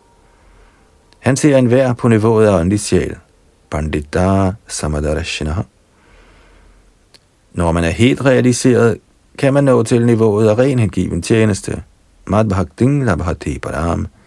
Han 1.19 1.37
ser 1.37 1.57
enhver 1.57 1.93
på 1.93 2.07
niveauet 2.07 2.47
af 2.47 2.59
åndelig 2.59 2.79
sjæl. 2.79 3.15
Pandita 3.69 4.51
Samadarashina. 4.67 5.55
Når 7.53 7.71
man 7.71 7.83
er 7.83 7.89
helt 7.89 8.25
realiseret, 8.25 8.97
kan 9.37 9.53
man 9.53 9.63
nå 9.63 9.83
til 9.83 10.05
niveauet 10.05 10.47
af 10.47 10.57
ren 10.57 10.79
hengiven 10.79 11.21
tjeneste. 11.21 11.83
Madbhakting 12.25 13.05
Labhati 13.05 13.59
Param– 13.59 14.07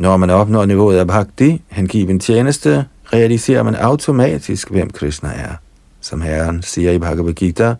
når 0.00 0.16
man 0.16 0.30
opnår 0.30 0.64
niveauet 0.64 0.98
af 0.98 1.06
bhakti, 1.06 1.62
hengiven 1.68 2.20
tjeneste, 2.20 2.84
realiserer 3.12 3.62
man 3.62 3.74
automatisk, 3.74 4.70
hvem 4.70 4.90
Krishna 4.90 5.28
er. 5.28 5.54
Som 6.00 6.20
Herren 6.20 6.62
siger 6.62 6.92
i 6.92 6.98
Bhagavad 6.98 7.32
Gita, 7.32 7.74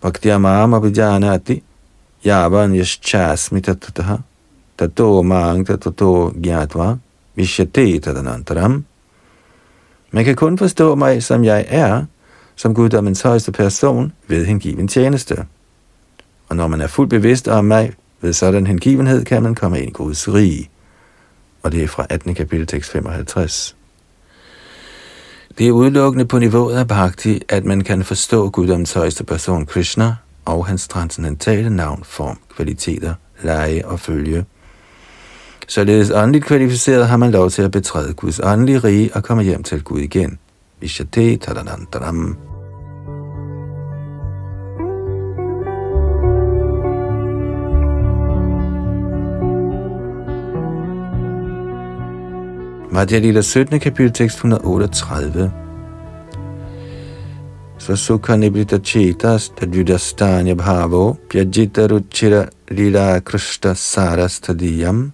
Bhakti 0.00 0.28
amam 0.28 0.74
abhijanati 0.74 1.62
yavan 2.26 2.74
yaschasmi 2.74 3.60
tatataha 3.60 4.16
tato 4.78 5.22
mang 5.22 5.66
tato 5.66 6.32
gyatva 6.42 6.96
vishyate 7.36 8.00
tadanantaram. 8.00 8.84
Man 10.10 10.24
kan 10.24 10.36
kun 10.36 10.58
forstå 10.58 10.94
mig, 10.94 11.22
som 11.22 11.44
jeg 11.44 11.64
er, 11.68 12.04
som 12.56 12.74
guddommens 12.74 13.22
højeste 13.22 13.52
person, 13.52 14.12
ved 14.28 14.44
hengiven 14.44 14.88
tjeneste. 14.88 15.44
Og 16.48 16.56
når 16.56 16.68
man 16.68 16.80
er 16.80 16.86
fuldt 16.86 17.10
bevidst 17.10 17.48
om 17.48 17.64
mig, 17.64 17.92
ved 18.20 18.32
sådan 18.32 18.66
hengivenhed 18.66 19.24
kan 19.24 19.42
man 19.42 19.54
komme 19.54 19.80
ind 19.80 19.88
i 19.88 19.92
Guds 19.92 20.28
rige. 20.28 20.70
Og 21.62 21.72
det 21.72 21.82
er 21.82 21.88
fra 21.88 22.06
18. 22.10 22.34
kapitel 22.34 22.66
tekst 22.66 22.90
55. 22.90 23.76
Det 25.58 25.68
er 25.68 25.72
udelukkende 25.72 26.24
på 26.24 26.38
niveauet 26.38 26.76
af 26.76 26.88
bhakti, 26.88 27.42
at 27.48 27.64
man 27.64 27.80
kan 27.80 28.04
forstå 28.04 28.50
guddoms 28.50 28.92
højeste 28.92 29.24
person 29.24 29.66
Krishna 29.66 30.16
og 30.44 30.66
hans 30.66 30.88
transcendentale 30.88 31.70
navn, 31.70 32.04
form, 32.04 32.38
kvaliteter, 32.56 33.14
leje 33.42 33.82
og 33.84 34.00
følge. 34.00 34.44
Således 35.68 36.10
åndeligt 36.10 36.44
kvalificeret 36.44 37.08
har 37.08 37.16
man 37.16 37.30
lov 37.30 37.50
til 37.50 37.62
at 37.62 37.70
betræde 37.70 38.14
Guds 38.14 38.40
åndelige 38.42 38.78
rige 38.78 39.10
og 39.14 39.22
komme 39.24 39.42
hjem 39.42 39.62
til 39.62 39.82
Gud 39.82 40.00
igen. 40.00 40.38
Vishate 40.80 41.36
tadanantaram. 41.36 42.47
Madhya 52.98 53.20
Lila 53.22 53.42
17. 53.42 53.78
kapitel 53.78 54.10
tekst 54.10 54.38
138. 54.42 55.50
Svasukha 57.78 58.36
nibrita 58.36 58.78
chetas 58.82 59.54
tadvidastanya 59.54 60.54
bhavo 60.58 61.16
pyajita 61.28 61.86
ruchira 61.86 62.50
lila 62.70 63.20
krishta 63.20 63.74
sarastadiyam 63.74 65.12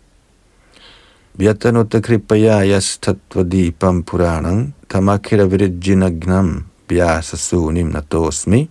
Vyatanutta 1.38 2.00
kripaya 2.00 2.64
yastatvadipam 2.64 4.02
puranam 4.02 4.72
tamakira 4.88 5.44
virijinagnam 5.44 6.64
vyasa 6.88 7.36
sunim 7.36 7.92
natosmi 7.92 8.68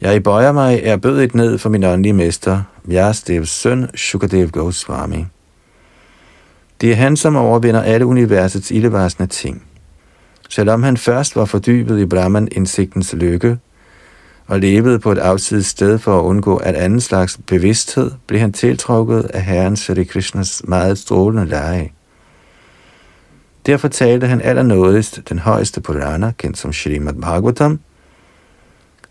Jeg 0.00 0.22
bøjer 0.22 0.52
mig 0.52 0.80
er 0.84 0.96
bødet 0.96 1.34
ned 1.34 1.58
for 1.58 1.70
min 1.70 1.84
åndelige 1.84 2.12
mester, 2.12 2.62
Vyasdevs 2.84 3.50
søn, 3.50 3.88
Shukadev 3.94 4.50
Goswami. 4.50 5.31
Det 6.82 6.92
er 6.92 6.96
han, 6.96 7.16
som 7.16 7.36
overvinder 7.36 7.82
alle 7.82 8.06
universets 8.06 8.70
ildevarsende 8.70 9.26
ting. 9.26 9.62
Selvom 10.48 10.82
han 10.82 10.96
først 10.96 11.36
var 11.36 11.44
fordybet 11.44 11.98
i 12.00 12.06
Brahman-indsigtens 12.06 13.14
lykke, 13.14 13.58
og 14.46 14.60
levede 14.60 14.98
på 14.98 15.12
et 15.12 15.18
afsides 15.18 15.66
sted 15.66 15.98
for 15.98 16.18
at 16.18 16.22
undgå 16.22 16.56
at 16.56 16.74
anden 16.74 17.00
slags 17.00 17.38
bevidsthed, 17.46 18.10
blev 18.26 18.40
han 18.40 18.52
tiltrukket 18.52 19.22
af 19.22 19.42
Herren 19.42 19.76
Sri 19.76 20.04
Krishnas 20.04 20.62
meget 20.64 20.98
strålende 20.98 21.46
lege. 21.46 21.92
Derfor 23.66 23.88
talte 23.88 24.26
han 24.26 24.40
allernådigst 24.40 25.20
den 25.28 25.38
højeste 25.38 25.80
Purana, 25.80 26.32
kendt 26.38 26.58
som 26.58 26.72
Srimad 26.72 27.14
Bhagavatam, 27.14 27.80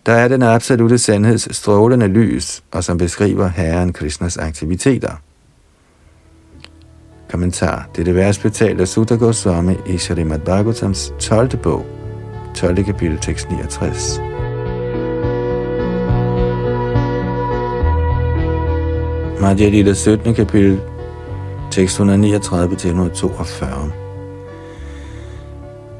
der 0.05 0.13
er 0.13 0.27
den 0.27 0.43
absolute 0.43 0.97
sandheds 0.97 1.55
strålende 1.55 2.07
lys, 2.07 2.63
og 2.71 2.83
som 2.83 2.97
beskriver 2.97 3.47
Herren 3.47 3.93
Krishnas 3.93 4.37
aktiviteter. 4.37 5.11
Kommentar. 7.31 7.89
det 7.95 8.15
vers 8.15 8.38
betalt 8.38 8.81
af 8.81 8.88
Sutta 8.88 9.15
Goswami 9.15 9.75
i 9.85 9.97
Srimad 9.97 10.39
Bhagavatams 10.39 11.13
12. 11.19 11.57
bog, 11.57 11.85
12. 12.55 12.83
kapitel, 12.83 13.17
tekst 13.17 13.50
69. 13.50 14.19
Madhya 19.41 19.69
Lila 19.69 19.93
17. 19.93 20.33
kapitel, 20.33 20.79
tekst 21.71 22.00
139-142. 22.00 22.05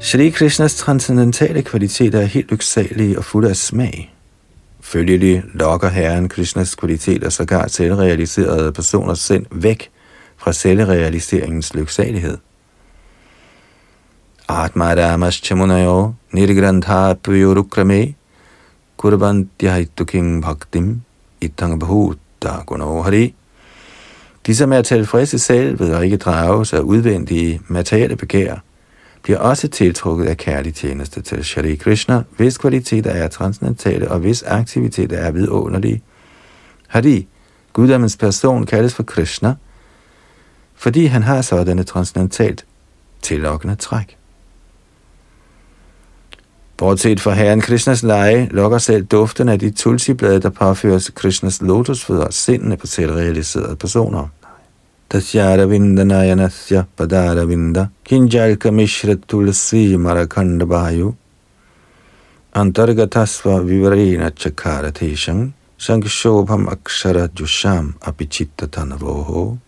Shri 0.00 0.28
Krishnas 0.30 0.74
transcendentale 0.74 1.62
kvaliteter 1.62 2.20
er 2.20 2.26
helt 2.26 2.50
lyksalige 2.50 3.18
og 3.18 3.24
fulde 3.24 3.48
af 3.50 3.56
smag. 3.56 4.14
Følgelig 4.80 5.42
lokker 5.54 5.88
Herren 5.88 6.28
Krishnas 6.28 6.74
kvaliteter 6.74 7.28
sågar 7.28 7.68
selvrealiserede 7.68 8.72
personers 8.72 9.18
sind 9.18 9.46
væk 9.50 9.90
fra 10.42 10.52
selvrealiseringens 10.52 11.74
lyksalighed. 11.74 12.38
Atma 14.48 14.94
Ramas 14.94 15.34
Chamunayo 15.34 16.14
Nirgrantha 16.32 17.14
Puyurukrame 17.14 18.14
kurban 18.96 19.50
bhaktim 20.42 21.02
itang 21.40 21.80
bhuta 21.80 22.62
Gunohari. 22.66 23.34
De, 24.46 24.54
som 24.54 24.72
er 24.72 24.82
tilfredse 24.82 25.38
selv 25.38 25.80
ved 25.80 25.94
at 25.94 26.04
ikke 26.04 26.16
drages 26.16 26.72
af 26.72 26.80
udvendige 26.80 27.60
materielle 27.68 28.16
begær, 28.16 28.56
bliver 29.22 29.38
også 29.38 29.68
tiltrukket 29.68 30.26
af 30.26 30.36
kærlig 30.36 30.74
tjeneste 30.74 31.22
til 31.22 31.44
Shri 31.44 31.74
Krishna, 31.74 32.22
hvis 32.36 32.58
kvaliteter 32.58 33.10
er 33.10 33.28
transcendentale 33.28 34.10
og 34.10 34.18
hvis 34.18 34.42
aktiviteter 34.42 35.16
er 35.16 35.30
vidunderlige. 35.30 36.02
Hari, 36.88 37.26
guddommens 37.72 38.16
person, 38.16 38.66
kaldes 38.66 38.94
for 38.94 39.02
Krishna, 39.02 39.54
fordi 40.82 41.06
han 41.06 41.22
har 41.22 41.42
sådanne 41.42 41.84
transcendentalt 41.84 42.64
tillokkende 43.22 43.74
træk. 43.74 44.16
Bortset 46.76 47.20
fra 47.20 47.32
herren 47.32 47.60
Krishnas 47.60 48.02
leje, 48.02 48.48
lokker 48.50 48.78
selv 48.78 49.04
duften 49.04 49.48
af 49.48 49.58
de 49.58 49.70
tulsiblade, 49.70 50.40
der 50.40 50.50
påføres 50.50 51.10
Krishnas 51.14 51.62
lotusfødder, 51.62 52.30
sindene 52.30 52.76
på 52.76 52.86
selvrealiserede 52.86 53.76
personer. 53.76 54.28
Tasyara 55.10 55.66
vinda 55.66 56.04
nayanasya 56.04 56.84
padara 56.96 57.44
vinda 57.44 57.86
kinjalka 58.04 58.70
mishra 58.70 59.14
tulsi 59.28 59.96
marakanda 59.96 60.64
bayu 60.64 61.14
antargatasva 62.54 63.58
vivarena 63.58 64.30
chakara 64.30 64.90
tesham 64.90 65.52
sankshobham 65.78 66.68
akshara 66.68 67.28
jusham 67.40 67.94
apichitta 68.00 68.66
tanavoho 68.66 69.58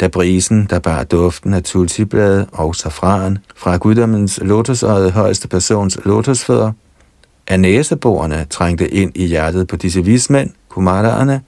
da 0.00 0.08
brisen, 0.08 0.66
der 0.70 0.78
bar 0.78 1.04
duften 1.04 1.54
af 1.54 1.62
tulsiblade 1.62 2.46
og 2.52 2.76
safran 2.76 3.38
fra 3.56 3.76
guddommens 3.76 4.40
lotusøjet 4.42 5.12
højeste 5.12 5.48
persons 5.48 5.98
lotusfødder, 6.04 6.72
af 7.48 7.60
næseborene 7.60 8.46
trængte 8.50 8.88
ind 8.88 9.12
i 9.14 9.26
hjertet 9.26 9.66
på 9.66 9.76
disse 9.76 10.04
vismænd, 10.04 10.50
kumaraerne, 10.68 11.40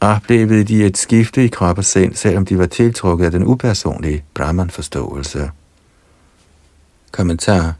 oplevede 0.00 0.64
de 0.64 0.84
et 0.84 0.98
skifte 0.98 1.44
i 1.44 1.48
krop 1.48 1.78
og 1.78 1.84
sind, 1.84 2.14
selvom 2.14 2.46
de 2.46 2.58
var 2.58 2.66
tiltrukket 2.66 3.24
af 3.24 3.30
den 3.30 3.44
upersonlige 3.44 4.24
Brahman-forståelse. 4.34 5.50
Kommentar 7.12 7.74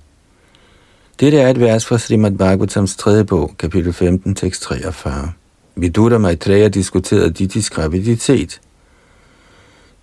Dette 1.21 1.39
er 1.41 1.51
et 1.51 1.61
vers 1.61 1.87
fra 1.87 1.99
Srimad 1.99 2.31
Bhagavatams 2.31 2.97
3. 2.97 3.25
bog, 3.25 3.55
kapitel 3.59 3.93
15, 3.93 4.35
tekst 4.35 4.63
43. 4.63 5.33
Vidutta 5.77 6.19
Maitreya 6.19 6.69
diskuterede 6.69 7.31
dit 7.31 7.71
graviditet– 7.71 8.61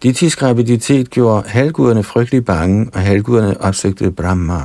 Ditis 0.04 0.36
graviditet 0.36 1.10
gjorde 1.10 1.50
halvguderne 1.50 2.04
frygtelig 2.04 2.46
bange, 2.46 2.90
og 2.94 3.00
halvguderne 3.00 3.62
opsøgte 3.62 4.12
Brahma. 4.12 4.62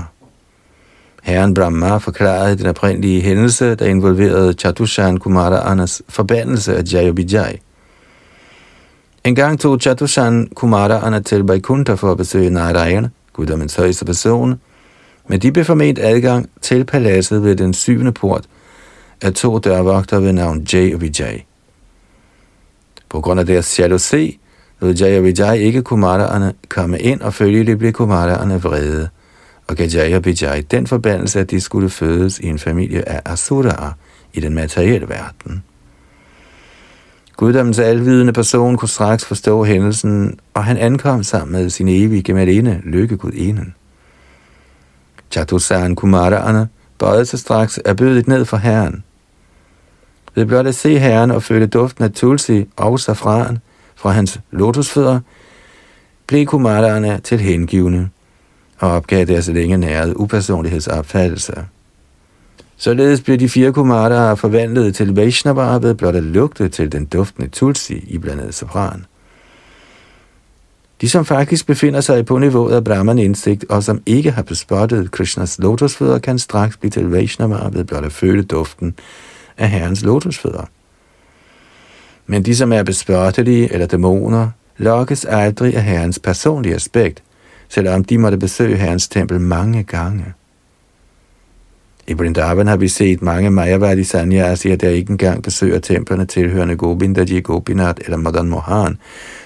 Herren 1.22 1.54
Brahma 1.54 1.96
forklarede 1.96 2.58
den 2.58 2.66
oprindelige 2.66 3.20
hændelse, 3.20 3.74
der 3.74 3.86
involverede 3.86 4.52
Chatushan 4.52 5.16
Kumara 5.16 5.70
Anas 5.70 6.02
forbandelse 6.08 6.76
af 6.76 6.82
Jayabijay. 6.92 7.52
En 9.24 9.34
gang 9.34 9.60
tog 9.60 9.80
Chatushan 9.80 10.48
Kumara 10.54 11.06
Anna 11.06 11.20
til 11.20 11.42
Vaikuntha 11.42 11.94
for 11.94 12.10
at 12.10 12.16
besøge 12.16 12.50
Narayana, 12.50 13.08
guddommens 13.32 13.74
højeste 13.74 14.04
person, 14.04 14.60
men 15.28 15.40
de 15.40 15.52
blev 15.52 15.64
forment 15.64 15.98
adgang 15.98 16.50
til 16.60 16.84
paladset 16.84 17.42
ved 17.42 17.56
den 17.56 17.74
syvende 17.74 18.12
port 18.12 18.44
af 19.22 19.32
to 19.32 19.58
dørvogter 19.58 20.20
ved 20.20 20.32
navn 20.32 20.66
Jay 20.72 20.94
og 20.94 21.00
Vijay. 21.00 21.38
På 23.08 23.20
grund 23.20 23.40
af 23.40 23.46
deres 23.46 23.78
jalousi 23.78 24.40
lod 24.84 24.94
Jaya 24.94 25.20
Vijay 25.20 25.58
ikke 25.58 25.82
Kumaraerne 25.82 26.52
komme 26.68 26.98
ind, 26.98 27.20
og 27.20 27.34
følgelig 27.34 27.78
blev 27.78 27.92
Kumaraerne 27.92 28.62
vrede, 28.62 29.08
og 29.68 29.76
gav 29.76 29.88
Jaya 29.88 30.18
Vijay 30.18 30.62
den 30.70 30.86
forbandelse, 30.86 31.40
at 31.40 31.50
de 31.50 31.60
skulle 31.60 31.90
fødes 31.90 32.38
i 32.38 32.46
en 32.46 32.58
familie 32.58 33.08
af 33.08 33.20
Asuraer 33.24 33.92
i 34.32 34.40
den 34.40 34.54
materielle 34.54 35.08
verden. 35.08 35.62
Guddommens 37.36 37.78
alvidende 37.78 38.32
person 38.32 38.76
kunne 38.76 38.88
straks 38.88 39.24
forstå 39.24 39.64
hændelsen, 39.64 40.38
og 40.54 40.64
han 40.64 40.76
ankom 40.76 41.22
sammen 41.22 41.52
med 41.52 41.70
sin 41.70 41.88
evige 41.88 42.22
gemalinde, 42.22 42.80
lykkegudinen. 42.84 43.74
Chatusan 45.30 45.94
Kumaraerne 45.94 46.68
bøjede 46.98 47.26
sig 47.26 47.38
straks 47.38 47.80
erbødigt 47.84 48.28
ned 48.28 48.44
for 48.44 48.56
herren. 48.56 49.04
Ved 50.34 50.46
blot 50.46 50.66
at 50.66 50.74
se 50.74 50.98
herren 50.98 51.30
og 51.30 51.42
føle 51.42 51.66
duften 51.66 52.04
af 52.04 52.12
tulsi 52.12 52.68
og 52.76 53.00
safran, 53.00 53.58
fra 53.96 54.10
hans 54.10 54.40
lotusfødder, 54.50 55.20
blev 56.26 56.46
kumaraerne 56.46 57.20
til 57.24 57.40
hengivne 57.40 58.10
og 58.78 58.90
opgav 58.90 59.24
deres 59.24 59.48
længe 59.48 59.76
nærede 59.76 60.20
upersonlighedsopfattelser. 60.20 61.62
Således 62.76 63.20
blev 63.20 63.38
de 63.38 63.48
fire 63.48 63.72
kumaraer 63.72 64.34
forvandlet 64.34 64.94
til 64.94 65.14
Vaishnavaer 65.14 65.78
ved 65.78 65.94
blot 65.94 66.14
at 66.14 66.22
lugte 66.22 66.68
til 66.68 66.92
den 66.92 67.04
duftende 67.04 67.48
tulsi 67.48 68.04
i 68.08 68.18
blandet 68.18 68.54
sopran. 68.54 69.04
De, 71.00 71.08
som 71.08 71.24
faktisk 71.24 71.66
befinder 71.66 72.00
sig 72.00 72.26
på 72.26 72.38
niveauet 72.38 72.74
af 72.74 72.84
Brahman 72.84 73.18
indsigt, 73.18 73.64
og 73.68 73.82
som 73.82 74.02
ikke 74.06 74.30
har 74.30 74.42
bespottet 74.42 75.10
Krishnas 75.10 75.58
lotusfødder, 75.58 76.18
kan 76.18 76.38
straks 76.38 76.76
blive 76.76 76.90
til 76.90 77.10
Vaishnavaer 77.10 77.70
ved 77.70 77.84
blot 77.84 78.04
at 78.04 78.12
føle 78.12 78.42
duften 78.42 78.94
af 79.56 79.70
herrens 79.70 80.04
lotusfødder. 80.04 80.64
Men 82.26 82.42
de, 82.42 82.56
som 82.56 82.72
er 82.72 82.82
bespørtelige 82.82 83.72
eller 83.72 83.86
dæmoner, 83.86 84.48
lokkes 84.76 85.24
aldrig 85.24 85.76
af 85.76 85.82
Herrens 85.82 86.18
personlige 86.18 86.74
aspekt, 86.74 87.22
selvom 87.68 88.04
de 88.04 88.18
måtte 88.18 88.38
besøge 88.38 88.76
Herrens 88.76 89.08
tempel 89.08 89.40
mange 89.40 89.82
gange. 89.82 90.24
I 92.06 92.14
Brindavan 92.14 92.66
har 92.66 92.76
vi 92.76 92.88
set 92.88 93.22
mange 93.22 93.50
Mayavadi 93.50 94.04
sanyasier, 94.04 94.76
der 94.76 94.88
ikke 94.88 95.10
engang 95.10 95.42
besøger 95.42 95.78
templerne 95.78 96.24
tilhørende 96.26 96.76
Gobindaji, 96.76 97.40
Gopinath 97.40 98.00
eller 98.04 98.16
Madan 98.16 98.48
Mohan, 98.48 98.98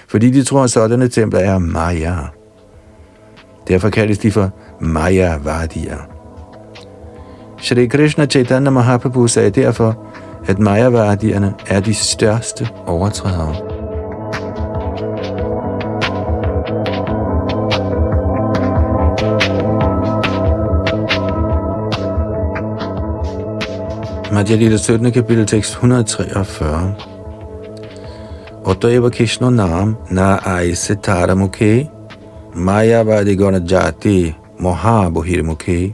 fordi 0.07 0.31
de 0.31 0.43
tror, 0.43 0.63
at 0.63 0.71
sådanne 0.71 1.07
templer 1.07 1.39
er 1.39 1.57
Maya. 1.57 2.15
Derfor 3.67 3.89
kaldes 3.89 4.17
de 4.17 4.31
for 4.31 4.51
Mayavadier. 4.81 5.97
Shri 7.61 7.87
Krishna 7.87 8.25
Chaitanya 8.25 8.69
Mahaprabhu 8.69 9.27
sagde 9.27 9.49
derfor, 9.49 10.05
at 10.49 10.59
Mayavardierne 10.59 11.53
er 11.67 11.79
de 11.79 11.93
største 11.93 12.67
overtrædere. 12.87 13.55
Madhya 24.33 24.55
Lita 24.55 24.77
17. 24.77 25.11
kapitel 25.11 25.45
tekst 25.45 25.71
143. 25.71 26.95
Ottava 28.65 29.09
Krishna 29.09 29.49
Nam 29.49 29.97
Na 30.09 30.57
Aise 30.57 30.95
Taramukhe 30.95 31.89
Mayavadi 32.55 33.35
Gona 33.35 33.59
Jati 33.59 34.35
Moha 34.59 35.09
Mukhe 35.09 35.93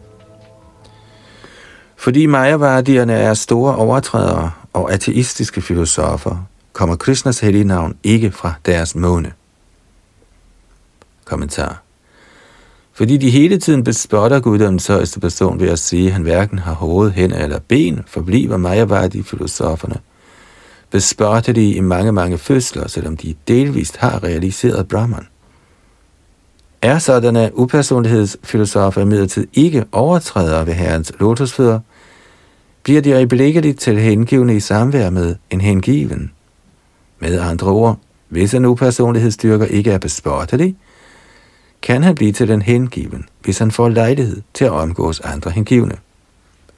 fordi 2.05 2.25
mayavardierne 2.25 3.13
er 3.13 3.33
store 3.33 3.75
overtrædere 3.75 4.51
og 4.73 4.93
ateistiske 4.93 5.61
filosofer, 5.61 6.45
kommer 6.73 6.95
Krishnas 6.95 7.39
hellige 7.39 7.63
navn 7.63 7.95
ikke 8.03 8.31
fra 8.31 8.53
deres 8.65 8.95
måne. 8.95 9.31
Kommentar. 11.23 11.81
Fordi 12.93 13.17
de 13.17 13.29
hele 13.29 13.57
tiden 13.57 13.83
bespotter 13.83 14.39
guddommens 14.39 14.87
højeste 14.87 15.19
person 15.19 15.59
ved 15.59 15.69
at 15.69 15.79
sige, 15.79 16.07
at 16.07 16.13
han 16.13 16.21
hverken 16.21 16.59
har 16.59 16.73
hoved, 16.73 17.11
hænder 17.11 17.37
eller 17.37 17.59
ben, 17.59 18.03
forbliver 18.07 18.57
Mayavardi-filosoferne. 18.57 19.95
Bespotter 20.91 21.53
de 21.53 21.71
i 21.71 21.79
mange, 21.79 22.11
mange 22.11 22.37
fødsler, 22.37 22.87
selvom 22.87 23.17
de 23.17 23.35
delvist 23.47 23.97
har 23.97 24.23
realiseret 24.23 24.87
Brahman. 24.87 25.27
Er 26.81 26.99
sådanne 26.99 27.51
upersonlighedsfilosofer 27.53 29.01
imidlertid 29.01 29.47
ikke 29.53 29.85
overtrædere 29.91 30.67
ved 30.67 30.73
herrens 30.73 31.11
lotusfødder, 31.19 31.79
bliver 32.85 33.01
de 33.01 33.11
øjeblikkeligt 33.11 33.79
til 33.79 33.99
hengivne 33.99 34.55
i 34.55 34.59
samvær 34.59 35.09
med 35.09 35.35
en 35.49 35.61
hengiven. 35.61 36.31
Med 37.19 37.39
andre 37.39 37.67
ord, 37.67 37.99
hvis 38.29 38.53
en 38.53 38.65
upersonlighedsstyrker 38.65 39.65
ikke 39.65 39.91
er 39.91 39.97
bespottelig, 39.97 40.75
kan 41.81 42.03
han 42.03 42.15
blive 42.15 42.31
til 42.31 42.47
den 42.47 42.61
hengiven, 42.61 43.25
hvis 43.43 43.57
han 43.57 43.71
får 43.71 43.89
lejlighed 43.89 44.41
til 44.53 44.65
at 44.65 44.71
omgås 44.71 45.19
andre 45.19 45.51
hengivne. 45.51 45.95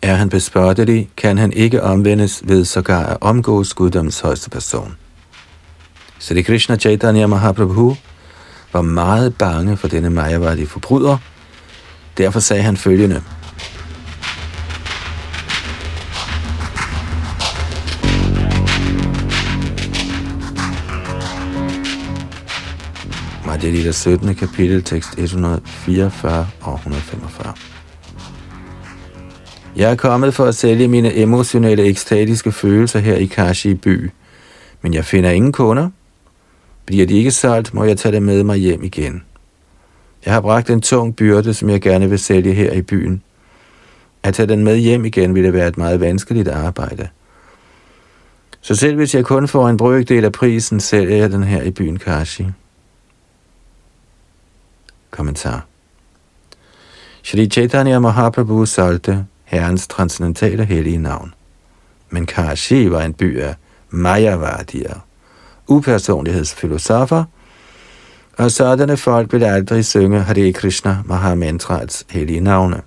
Er 0.01 0.15
han 0.15 0.29
bespottelig, 0.29 1.09
kan 1.17 1.37
han 1.37 1.53
ikke 1.53 1.83
omvendes 1.83 2.41
ved 2.47 2.65
sågar 2.65 3.05
at 3.05 3.17
omgås 3.21 3.73
guddoms 3.73 4.19
højeste 4.19 4.49
person. 4.49 4.95
Sri 6.19 6.41
Krishna 6.41 6.75
Chaitanya 6.75 7.27
Mahaprabhu 7.27 7.95
var 8.73 8.81
meget 8.81 9.35
bange 9.37 9.77
for 9.77 9.87
denne 9.87 10.09
Mayavadi 10.09 10.65
forbryder. 10.65 11.17
Derfor 12.17 12.39
sagde 12.39 12.63
han 12.63 12.77
følgende. 12.77 13.23
Madhya 23.57 23.71
Lita 23.71 23.91
17. 23.91 24.35
kapitel, 24.35 24.83
tekst 24.83 25.09
144 25.17 26.47
og 26.61 26.73
145. 26.73 27.53
Jeg 29.75 29.91
er 29.91 29.95
kommet 29.95 30.33
for 30.33 30.45
at 30.45 30.55
sælge 30.55 30.87
mine 30.87 31.15
emotionelle, 31.15 31.83
ekstatiske 31.83 32.51
følelser 32.51 32.99
her 32.99 33.15
i 33.15 33.25
Kashi 33.25 33.73
by, 33.73 34.11
men 34.81 34.93
jeg 34.93 35.05
finder 35.05 35.29
ingen 35.29 35.51
kunder. 35.51 35.89
Bliver 36.85 37.05
de 37.05 37.17
ikke 37.17 37.31
solgt, 37.31 37.73
må 37.73 37.83
jeg 37.83 37.97
tage 37.97 38.11
det 38.11 38.23
med 38.23 38.43
mig 38.43 38.57
hjem 38.57 38.83
igen. 38.83 39.23
Jeg 40.25 40.33
har 40.33 40.41
bragt 40.41 40.69
en 40.69 40.81
tung 40.81 41.15
byrde, 41.15 41.53
som 41.53 41.69
jeg 41.69 41.81
gerne 41.81 42.09
vil 42.09 42.19
sælge 42.19 42.53
her 42.53 42.71
i 42.71 42.81
byen. 42.81 43.21
At 44.23 44.33
tage 44.33 44.47
den 44.47 44.63
med 44.63 44.77
hjem 44.77 45.05
igen 45.05 45.35
ville 45.35 45.53
være 45.53 45.67
et 45.67 45.77
meget 45.77 45.99
vanskeligt 45.99 46.47
arbejde. 46.47 47.07
Så 48.61 48.75
selv 48.75 48.95
hvis 48.95 49.15
jeg 49.15 49.25
kun 49.25 49.47
får 49.47 49.69
en 49.69 49.77
brøkdel 49.77 50.25
af 50.25 50.31
prisen, 50.31 50.79
sælger 50.79 51.15
jeg 51.15 51.31
den 51.31 51.43
her 51.43 51.61
i 51.61 51.71
byen 51.71 51.99
Kashi. 51.99 52.45
Kommentar 55.11 55.65
Shri 57.23 57.47
Chaitanya 57.47 57.99
Mahaprabhu 57.99 58.65
solgte 58.65 59.25
herrens 59.43 59.87
transcendentale 59.87 60.65
hellige 60.65 60.97
navn. 60.97 61.33
Men 62.09 62.25
Kashi 62.25 62.91
var 62.91 63.01
en 63.01 63.13
by 63.13 63.39
af 63.39 63.55
Mayavadier, 63.89 65.05
upersonlighedsfilosofer, 65.67 67.23
og 68.37 68.51
sådanne 68.51 68.97
folk 68.97 69.33
ville 69.33 69.47
aldrig 69.47 69.85
synge 69.85 70.19
Hare 70.19 70.53
Krishna 70.53 70.97
Mahamantrats 71.05 72.05
hellige 72.09 72.39
navne. 72.39 72.81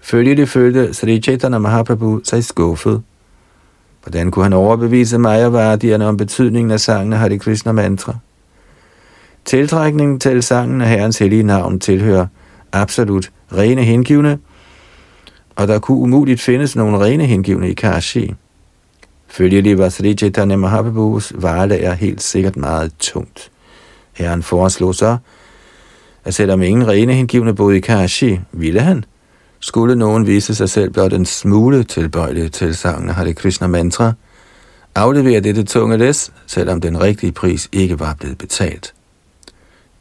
Følgelig 0.00 0.48
følte 0.48 0.94
Sri 0.94 1.20
Chaitanya 1.20 1.58
Mahaprabhu 1.58 2.20
sig 2.24 2.44
skuffet. 2.44 3.02
Hvordan 4.02 4.30
kunne 4.30 4.42
han 4.42 4.52
overbevise 4.52 5.18
Mayavadierne 5.18 6.06
om 6.06 6.16
betydningen 6.16 6.70
af 6.70 6.80
sangen 6.80 7.12
Hare 7.12 7.38
Krishna 7.38 7.72
mantra? 7.72 8.16
Tiltrækningen 9.44 10.20
til 10.20 10.42
sangen 10.42 10.80
af 10.80 10.88
Herrens 10.88 11.18
hellige 11.18 11.42
navn 11.42 11.80
tilhører 11.80 12.26
absolut 12.72 13.30
rene 13.52 13.84
hengivne, 13.84 14.38
og 15.56 15.68
der 15.68 15.78
kunne 15.78 15.98
umuligt 15.98 16.40
findes 16.40 16.76
nogen 16.76 17.00
rene 17.00 17.26
hengivne 17.26 17.70
i 17.70 17.74
Kashi. 17.74 18.34
Følgelig 19.28 19.78
var 19.78 19.88
Sri 19.88 20.14
Chaitanya 20.14 20.56
Mahaprabhus 20.56 21.32
varelager 21.34 21.92
helt 21.92 22.22
sikkert 22.22 22.56
meget 22.56 22.92
tungt. 22.98 23.50
Herren 24.12 24.42
foreslog 24.42 24.94
så, 24.94 25.16
at 26.24 26.34
selvom 26.34 26.62
ingen 26.62 26.88
rene 26.88 27.14
hengivne 27.14 27.54
boede 27.54 27.76
i 27.76 27.80
Kashi, 27.80 28.40
ville 28.52 28.80
han, 28.80 29.04
skulle 29.60 29.96
nogen 29.96 30.26
vise 30.26 30.54
sig 30.54 30.70
selv 30.70 30.90
blot 30.90 31.12
en 31.12 31.26
smule 31.26 31.84
tilbøjelig 31.84 32.52
til 32.52 32.76
sangen 32.76 33.08
Hare 33.08 33.32
Krishna 33.32 33.66
mantra, 33.66 34.12
aflevere 34.94 35.40
dette 35.40 35.62
tunge 35.62 35.96
læs, 35.96 36.32
selvom 36.46 36.80
den 36.80 37.00
rigtige 37.00 37.32
pris 37.32 37.68
ikke 37.72 38.00
var 38.00 38.14
blevet 38.14 38.38
betalt. 38.38 38.94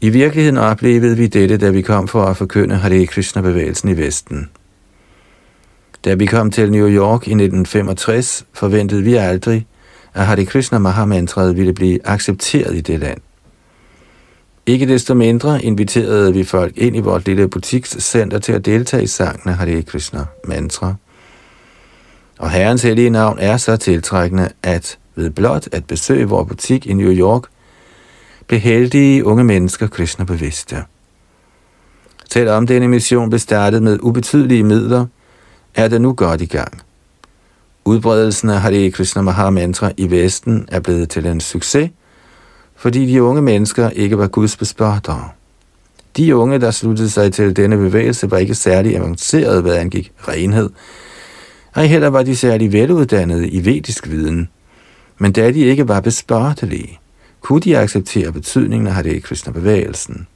I 0.01 0.09
virkeligheden 0.09 0.57
oplevede 0.57 1.17
vi 1.17 1.27
dette, 1.27 1.57
da 1.57 1.69
vi 1.69 1.81
kom 1.81 2.07
for 2.07 2.23
at 2.23 2.37
forkynde 2.37 2.75
Hare 2.75 3.05
Krishna-bevægelsen 3.05 3.89
i 3.89 3.97
Vesten. 3.97 4.49
Da 6.05 6.13
vi 6.13 6.25
kom 6.25 6.51
til 6.51 6.71
New 6.71 6.87
York 6.87 7.27
i 7.27 7.31
1965, 7.31 8.45
forventede 8.53 9.03
vi 9.03 9.15
aldrig, 9.15 9.67
at 10.13 10.25
Hare 10.25 10.45
Krishna 10.45 10.77
Mahamantraet 10.77 11.57
ville 11.57 11.73
blive 11.73 12.07
accepteret 12.07 12.75
i 12.75 12.81
det 12.81 12.99
land. 12.99 13.17
Ikke 14.65 14.87
desto 14.87 15.13
mindre 15.13 15.63
inviterede 15.63 16.33
vi 16.33 16.43
folk 16.43 16.77
ind 16.77 16.95
i 16.95 16.99
vores 16.99 17.25
lille 17.25 17.47
butikscenter 17.47 18.39
til 18.39 18.51
at 18.51 18.65
deltage 18.65 19.03
i 19.03 19.07
sangen 19.07 19.49
af 19.49 19.55
Hare 19.55 19.81
Krishna 19.81 20.25
mantra. 20.47 20.95
Og 22.39 22.51
Herrens 22.51 22.81
hellige 22.81 23.09
navn 23.09 23.39
er 23.39 23.57
så 23.57 23.77
tiltrækkende, 23.77 24.49
at 24.63 24.97
ved 25.15 25.29
blot 25.29 25.67
at 25.71 25.85
besøge 25.85 26.25
vores 26.25 26.47
butik 26.47 26.87
i 26.87 26.93
New 26.93 27.11
York, 27.11 27.43
blev 28.49 28.59
heldige 28.59 29.25
unge 29.25 29.43
mennesker 29.43 29.87
Krishna 29.87 30.25
bevidste. 30.25 30.75
Selvom 32.31 32.67
denne 32.67 32.87
mission 32.87 33.29
blev 33.29 33.39
startet 33.39 33.83
med 33.83 33.99
ubetydelige 34.01 34.63
midler, 34.63 35.05
er 35.75 35.87
det 35.87 36.01
nu 36.01 36.13
godt 36.13 36.41
i 36.41 36.45
gang. 36.45 36.81
Udbredelsen 37.85 38.49
af 38.49 38.61
Hare 38.61 38.91
Krishna 38.91 39.21
Maha 39.21 39.49
Mantra 39.49 39.91
i 39.97 40.11
Vesten 40.11 40.67
er 40.71 40.79
blevet 40.79 41.09
til 41.09 41.25
en 41.25 41.39
succes, 41.41 41.89
fordi 42.75 43.05
de 43.05 43.23
unge 43.23 43.41
mennesker 43.41 43.89
ikke 43.89 44.17
var 44.17 44.27
Guds 44.27 44.57
bespørgere. 44.57 45.29
De 46.17 46.35
unge, 46.35 46.59
der 46.59 46.71
sluttede 46.71 47.09
sig 47.09 47.33
til 47.33 47.55
denne 47.55 47.77
bevægelse, 47.77 48.31
var 48.31 48.37
ikke 48.37 48.55
særlig 48.55 48.95
avancerede, 48.95 49.61
hvad 49.61 49.77
angik 49.77 50.11
renhed. 50.27 50.69
Ej 51.75 51.85
heller 51.85 52.07
var 52.07 52.23
de 52.23 52.35
særlig 52.35 52.73
veluddannede 52.73 53.49
i 53.49 53.65
vedisk 53.65 54.09
viden. 54.09 54.49
Men 55.17 55.31
da 55.31 55.51
de 55.51 55.59
ikke 55.59 55.87
var 55.87 56.01
bespørgelige, 56.01 56.99
kunne 57.41 57.61
de 57.61 57.77
acceptere 57.77 58.31
betydningen 58.31 58.87
af 58.87 58.93
Hare 58.93 59.19
Krishna-bevægelsen. 59.19 60.27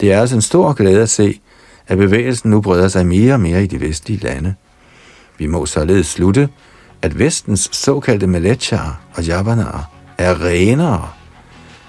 Det 0.00 0.12
er 0.12 0.20
altså 0.20 0.36
en 0.36 0.42
stor 0.42 0.72
glæde 0.72 1.02
at 1.02 1.10
se, 1.10 1.40
at 1.88 1.98
bevægelsen 1.98 2.50
nu 2.50 2.60
breder 2.60 2.88
sig 2.88 3.06
mere 3.06 3.34
og 3.34 3.40
mere 3.40 3.64
i 3.64 3.66
de 3.66 3.80
vestlige 3.80 4.20
lande. 4.20 4.54
Vi 5.38 5.46
må 5.46 5.66
således 5.66 6.06
slutte, 6.06 6.48
at 7.02 7.18
vestens 7.18 7.68
såkaldte 7.72 8.26
Malechar 8.26 9.00
og 9.14 9.24
Javanar 9.24 9.90
er 10.18 10.44
renere 10.44 11.08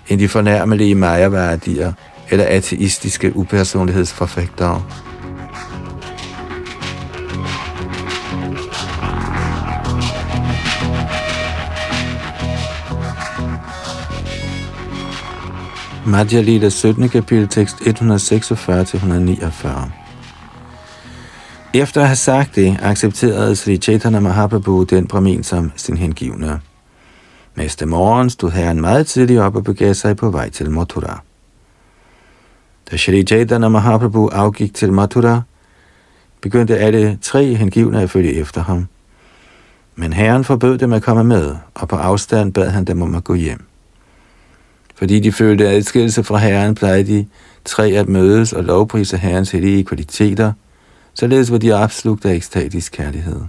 end 0.07 0.19
de 0.19 0.29
fornærmelige 0.29 0.95
majaværdier 0.95 1.93
eller 2.29 2.45
ateistiske 2.45 3.35
upersonlighedsforfægtere. 3.35 4.83
Madhya 16.05 16.41
Lila 16.41 16.69
17. 16.69 17.09
kapitel 17.09 17.47
tekst 17.47 17.75
146-149. 17.75 17.81
Efter 21.73 22.01
at 22.01 22.07
have 22.07 22.15
sagt 22.15 22.55
det, 22.55 22.77
accepterede 22.81 23.55
Sri 23.55 23.77
Chaitanya 23.77 24.19
Mahaprabhu 24.19 24.83
den 24.83 25.07
brahmin 25.07 25.43
som 25.43 25.71
sin 25.75 25.97
hengivne. 25.97 26.59
Næste 27.55 27.85
morgen 27.85 28.29
stod 28.29 28.51
herren 28.51 28.81
meget 28.81 29.07
tidligt 29.07 29.39
op 29.39 29.55
og 29.55 29.63
begav 29.63 29.93
sig 29.93 30.15
på 30.15 30.29
vej 30.29 30.49
til 30.49 30.71
Mathura. 30.71 31.21
Da 32.91 32.97
Sri 32.97 33.23
Chaitanya 33.23 33.69
Mahaprabhu 33.69 34.27
afgik 34.27 34.73
til 34.73 34.93
Mathura, 34.93 35.41
begyndte 36.41 36.77
alle 36.77 37.17
tre 37.21 37.55
hengivne 37.55 38.01
at 38.01 38.09
følge 38.09 38.33
efter 38.33 38.63
ham. 38.63 38.87
Men 39.95 40.13
herren 40.13 40.43
forbød 40.43 40.77
dem 40.77 40.93
at 40.93 41.03
komme 41.03 41.23
med, 41.23 41.55
og 41.73 41.87
på 41.87 41.95
afstand 41.95 42.53
bad 42.53 42.69
han 42.69 42.85
dem 42.85 43.01
om 43.01 43.15
at 43.15 43.23
gå 43.23 43.33
hjem. 43.33 43.72
Fordi 44.95 45.19
de 45.19 45.31
følte 45.31 45.67
adskillelse 45.67 46.23
fra 46.23 46.37
herren, 46.37 46.75
plejede 46.75 47.03
de 47.03 47.25
tre 47.65 47.87
at 47.87 48.09
mødes 48.09 48.53
og 48.53 48.63
lovprise 48.63 49.17
herrens 49.17 49.51
hellige 49.51 49.83
kvaliteter, 49.83 50.53
således 51.13 51.51
var 51.51 51.57
de 51.57 51.71
opslugt 51.71 52.25
af 52.25 52.33
ekstatisk 52.33 52.91
kærlighed. 52.91 53.41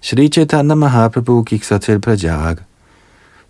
Shri 0.00 0.28
Chaitanya 0.28 0.74
Mahaprabhu 0.74 1.42
gik 1.42 1.64
så 1.64 1.78
til 1.78 2.00
Prajag, 2.00 2.56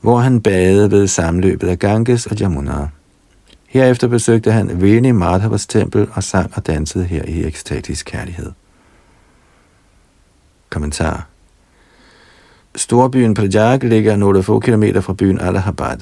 hvor 0.00 0.18
han 0.18 0.40
badede 0.40 0.90
ved 0.90 1.06
samløbet 1.06 1.68
af 1.68 1.78
Ganges 1.78 2.26
og 2.26 2.36
Jamuna. 2.36 2.88
Herefter 3.66 4.08
besøgte 4.08 4.52
han 4.52 4.82
Veni 4.82 5.10
Madhavas 5.10 5.66
tempel 5.66 6.08
og 6.12 6.22
sang 6.22 6.52
og 6.54 6.66
dansede 6.66 7.04
her 7.04 7.24
i 7.24 7.44
ekstatisk 7.44 8.06
kærlighed. 8.06 8.52
Kommentar 10.70 11.29
Storbyen 12.74 13.34
Prajag 13.34 13.84
ligger 13.84 14.16
nogle 14.16 14.42
få 14.42 14.60
kilometer 14.60 15.00
fra 15.00 15.12
byen 15.12 15.40
Allahabad. 15.40 15.98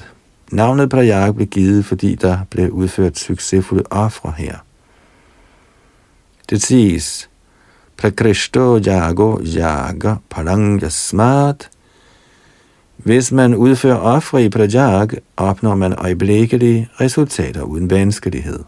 Navnet 0.51 0.89
Prajag 0.89 1.35
blev 1.35 1.47
givet, 1.47 1.85
fordi 1.85 2.15
der 2.15 2.37
blev 2.49 2.71
udført 2.71 3.17
succesfulde 3.17 3.83
ofre 3.89 4.33
her. 4.37 4.55
Det 6.49 6.61
siges, 6.61 7.29
Prakrishto 7.97 8.77
jago 8.77 9.39
jaga 9.39 10.15
parang 10.29 10.81
yasmat. 10.83 11.69
Hvis 12.97 13.31
man 13.31 13.55
udfører 13.55 13.97
ofre 13.97 14.43
i 14.43 14.49
Prajag, 14.49 15.09
opnår 15.37 15.75
man 15.75 15.93
øjeblikkelige 15.93 16.89
resultater 17.01 17.61
uden 17.61 17.89
vanskelighed. 17.89 18.59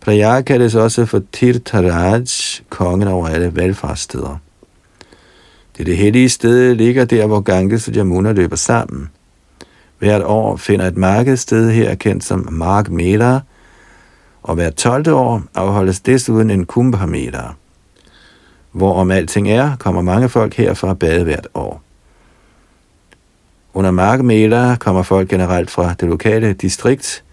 Prajag 0.00 0.44
kaldes 0.44 0.74
også 0.74 1.06
for 1.06 1.22
Tirtharaj, 1.32 2.24
kongen 2.68 3.08
over 3.08 3.28
alle 3.28 3.56
valgfartssteder. 3.56 4.38
Det, 5.78 5.86
det 5.86 5.96
hellige 5.96 6.28
sted 6.28 6.74
ligger 6.74 7.04
der, 7.04 7.26
hvor 7.26 7.40
Ganges 7.40 7.88
og 7.88 7.94
Jamuna 7.94 8.32
løber 8.32 8.56
sammen. 8.56 9.08
Hvert 9.98 10.22
år 10.22 10.56
finder 10.56 10.86
et 10.86 10.96
markedssted 10.96 11.70
her 11.70 11.94
kendt 11.94 12.24
som 12.24 12.48
Mark 12.52 12.90
Mela, 12.90 13.40
og 14.42 14.54
hvert 14.54 14.74
12. 14.74 15.12
år 15.12 15.42
afholdes 15.54 16.00
desuden 16.00 16.50
en 16.50 16.66
Kumbh 16.66 17.08
Mela. 17.08 17.42
Hvor 18.72 18.94
om 18.94 19.10
alting 19.10 19.50
er, 19.50 19.76
kommer 19.76 20.02
mange 20.02 20.28
folk 20.28 20.54
her 20.54 20.74
for 20.74 20.90
at 20.90 20.98
bade 20.98 21.24
hvert 21.24 21.46
år. 21.54 21.82
Under 23.74 23.90
Mark 23.90 24.20
Mela 24.20 24.76
kommer 24.76 25.02
folk 25.02 25.28
generelt 25.28 25.70
fra 25.70 25.94
det 26.00 26.08
lokale 26.08 26.52
distrikt, 26.52 27.24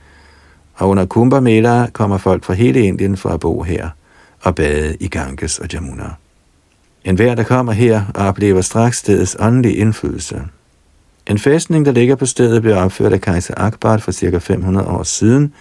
og 0.74 0.90
under 0.90 1.06
Kumbh 1.06 1.44
Mela 1.44 1.88
kommer 1.94 2.18
folk 2.18 2.44
fra 2.44 2.54
hele 2.54 2.82
Indien 2.82 3.18
for 3.18 3.30
at 3.30 3.40
bo 3.40 3.64
her 3.64 3.90
og 4.42 4.56
bade 4.56 4.98
i 5.00 5.08
Ganges 5.08 5.60
og 5.60 5.68
Jamuna. 5.74 6.25
En 7.06 7.16
hver, 7.16 7.36
der 7.36 7.44
kommer 7.44 7.74
her, 7.74 8.02
oplever 8.16 8.62
straks 8.62 8.98
stedets 8.98 9.38
åndelige 9.40 9.76
indflydelse. 9.76 10.42
En 11.28 11.40
fæstning, 11.40 11.86
der 11.86 11.92
ligger 11.92 12.16
på 12.16 12.26
stedet, 12.26 12.62
blev 12.62 12.76
opført 12.76 13.14
af 13.14 13.22
kejser 13.22 13.54
Akbar 13.58 13.98
for 13.98 14.12
ca. 14.12 14.38
500 14.38 14.88
år 14.88 15.04
siden, 15.04 15.54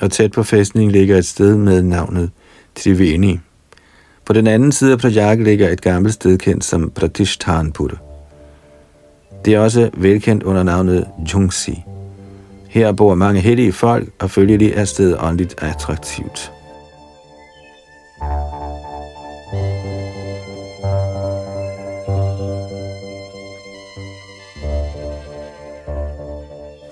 og 0.00 0.10
tæt 0.10 0.32
på 0.32 0.42
fæstningen 0.42 0.90
ligger 0.90 1.18
et 1.18 1.26
sted 1.26 1.56
med 1.56 1.82
navnet 1.82 2.30
Triveni. 2.74 3.38
På 4.24 4.32
den 4.32 4.46
anden 4.46 4.72
side 4.72 4.92
af 4.92 4.98
Prajag 4.98 5.38
ligger 5.38 5.68
et 5.68 5.82
gammelt 5.82 6.14
sted 6.14 6.38
kendt 6.38 6.64
som 6.64 6.90
Pratishtanpur. 6.90 7.90
Det 9.44 9.54
er 9.54 9.60
også 9.60 9.90
velkendt 9.94 10.42
under 10.42 10.62
navnet 10.62 11.06
Jungsi. 11.34 11.84
Her 12.68 12.92
bor 12.92 13.14
mange 13.14 13.40
heldige 13.40 13.72
folk, 13.72 14.08
og 14.18 14.30
følgelig 14.30 14.72
er 14.74 14.84
stedet 14.84 15.16
åndeligt 15.20 15.62
attraktivt. 15.62 16.52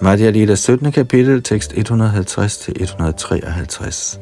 Madhya 0.01 0.31
Lila 0.31 0.55
17. 0.55 0.93
kapitel, 0.93 1.43
tekst 1.43 1.73
150-153. 1.73 4.19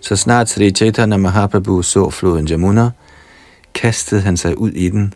Så 0.00 0.16
snart 0.16 0.48
Sri 0.48 0.70
Chaitanya 0.70 1.16
Mahaprabhu 1.16 1.82
så 1.82 2.10
floden 2.10 2.46
Jamuna, 2.46 2.90
kastede 3.74 4.20
han 4.20 4.36
sig 4.36 4.58
ud 4.58 4.70
i 4.70 4.88
den. 4.88 5.14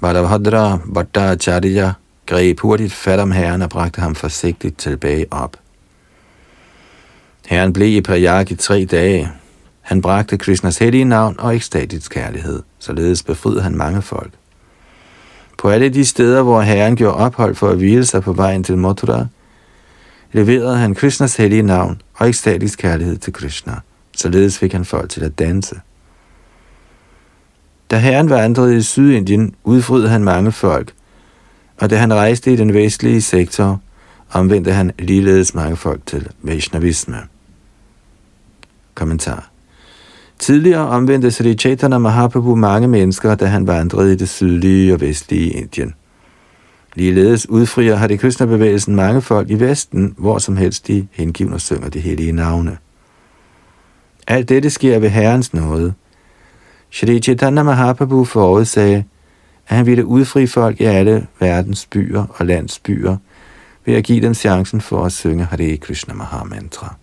Balabhadra 0.00 0.78
Bhattacharya 0.94 1.92
greb 2.26 2.60
hurtigt 2.60 2.92
fat 2.92 3.20
om 3.20 3.30
herren 3.30 3.62
og 3.62 3.70
bragte 3.70 4.00
ham 4.00 4.14
forsigtigt 4.14 4.78
tilbage 4.78 5.26
op. 5.30 5.56
Herren 7.46 7.72
blev 7.72 7.88
i 7.88 8.00
Prayag 8.00 8.50
i 8.50 8.54
tre 8.54 8.84
dage. 8.84 9.30
Han 9.80 10.02
bragte 10.02 10.38
Krishnas 10.38 10.78
hellige 10.78 11.04
navn 11.04 11.34
og 11.38 11.56
ekstatisk 11.56 12.12
kærlighed, 12.12 12.62
således 12.78 13.22
befriede 13.22 13.62
han 13.62 13.76
mange 13.76 14.02
folk. 14.02 14.32
På 15.56 15.68
alle 15.70 15.88
de 15.88 16.04
steder, 16.04 16.42
hvor 16.42 16.60
Herren 16.60 16.96
gjorde 16.96 17.16
ophold 17.16 17.54
for 17.54 17.68
at 17.68 17.76
hvile 17.76 18.04
sig 18.04 18.22
på 18.22 18.32
vejen 18.32 18.64
til 18.64 18.78
Mathura, 18.78 19.26
leverede 20.32 20.76
han 20.76 20.94
Krishnas 20.94 21.36
hellige 21.36 21.62
navn 21.62 22.00
og 22.14 22.28
ekstatisk 22.28 22.78
kærlighed 22.78 23.16
til 23.16 23.32
Krishna. 23.32 23.74
Således 24.16 24.58
fik 24.58 24.72
han 24.72 24.84
folk 24.84 25.10
til 25.10 25.24
at 25.24 25.38
danse. 25.38 25.80
Da 27.90 27.98
herren 27.98 28.30
vandrede 28.30 28.76
i 28.76 28.82
Sydindien, 28.82 29.54
udfrydede 29.64 30.08
han 30.08 30.24
mange 30.24 30.52
folk, 30.52 30.92
og 31.80 31.90
da 31.90 31.96
han 31.96 32.14
rejste 32.14 32.52
i 32.52 32.56
den 32.56 32.74
vestlige 32.74 33.22
sektor, 33.22 33.80
omvendte 34.32 34.72
han 34.72 34.92
ligeledes 34.98 35.54
mange 35.54 35.76
folk 35.76 36.06
til 36.06 36.28
Vaishnavisme. 36.42 37.18
Kommentar 38.94 39.50
Tidligere 40.38 40.88
omvendte 40.88 41.30
Sri 41.30 41.54
Chaitanya 41.54 41.98
Mahaprabhu 41.98 42.54
mange 42.54 42.88
mennesker, 42.88 43.34
da 43.34 43.46
han 43.46 43.66
vandrede 43.66 44.12
i 44.12 44.16
det 44.16 44.28
sydlige 44.28 44.94
og 44.94 45.00
vestlige 45.00 45.50
Indien. 45.50 45.94
Ligeledes 46.94 47.48
udfrier 47.48 48.06
det 48.06 48.20
Krishna-bevægelsen 48.20 48.96
mange 48.96 49.20
folk 49.20 49.50
i 49.50 49.60
Vesten, 49.60 50.14
hvor 50.18 50.38
som 50.38 50.56
helst 50.56 50.86
de 50.86 51.06
hengivne 51.12 51.60
synger 51.60 51.88
de 51.88 52.00
hellige 52.00 52.32
navne. 52.32 52.78
Alt 54.26 54.48
dette 54.48 54.70
sker 54.70 54.98
ved 54.98 55.08
Herrens 55.08 55.54
nåde. 55.54 55.94
Shri 56.90 57.20
Chaitanya 57.20 57.62
Mahaprabhu 57.62 58.24
forudsagde, 58.24 59.04
at 59.68 59.76
han 59.76 59.86
ville 59.86 60.06
udfri 60.06 60.46
folk 60.46 60.80
i 60.80 60.84
alle 60.84 61.26
verdens 61.40 61.86
byer 61.86 62.24
og 62.34 62.46
landsbyer, 62.46 63.16
ved 63.84 63.94
at 63.94 64.04
give 64.04 64.22
dem 64.22 64.34
chancen 64.34 64.80
for 64.80 65.04
at 65.04 65.12
synge 65.12 65.44
Hare 65.44 65.76
Krishna 65.76 66.14
Mahamantra. 66.14 66.94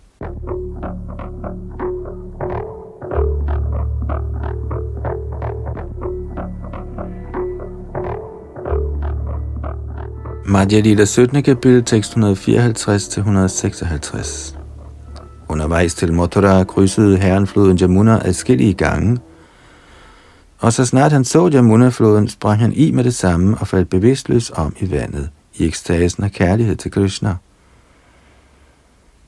Madhya 10.46 10.80
Lila 10.80 11.06
17. 11.06 11.44
kapitel, 11.44 11.84
tekst 11.84 12.18
154-156. 12.18 14.56
Undervejs 15.50 15.96
til 15.96 16.14
Mathura 16.14 16.64
krydsede 16.64 17.18
herren 17.18 17.48
floden 17.48 17.78
Jamuna 17.78 18.28
adskillige 18.28 18.74
gange, 18.74 19.20
og 20.60 20.74
så 20.74 20.86
snart 20.86 21.12
han 21.12 21.24
så 21.24 21.48
Jamuna-floden, 21.48 22.30
sprang 22.30 22.60
han 22.60 22.74
i 22.74 22.92
med 22.92 23.04
det 23.04 23.16
samme 23.16 23.58
og 23.58 23.68
faldt 23.68 23.90
bevidstløs 23.90 24.52
om 24.56 24.76
i 24.80 24.92
vandet, 24.92 25.30
i 25.54 25.66
ekstasen 25.66 26.24
af 26.24 26.32
kærlighed 26.32 26.76
til 26.76 26.92
Krishna. 26.92 27.36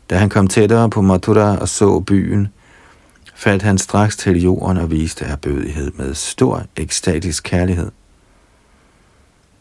Da 0.10 0.18
han 0.18 0.30
kom 0.30 0.48
tættere 0.48 0.90
på 0.90 1.02
Mathura 1.02 1.58
og 1.58 1.70
så 1.70 2.00
byen, 2.00 2.48
faldt 3.36 3.64
han 3.64 3.78
straks 3.78 4.18
til 4.18 4.44
jorden 4.44 4.78
og 4.78 4.92
viste 4.92 5.26
erbødighed 5.26 5.92
med 5.96 6.14
stor 6.14 6.64
ekstatisk 6.76 7.44
kærlighed. 7.44 7.92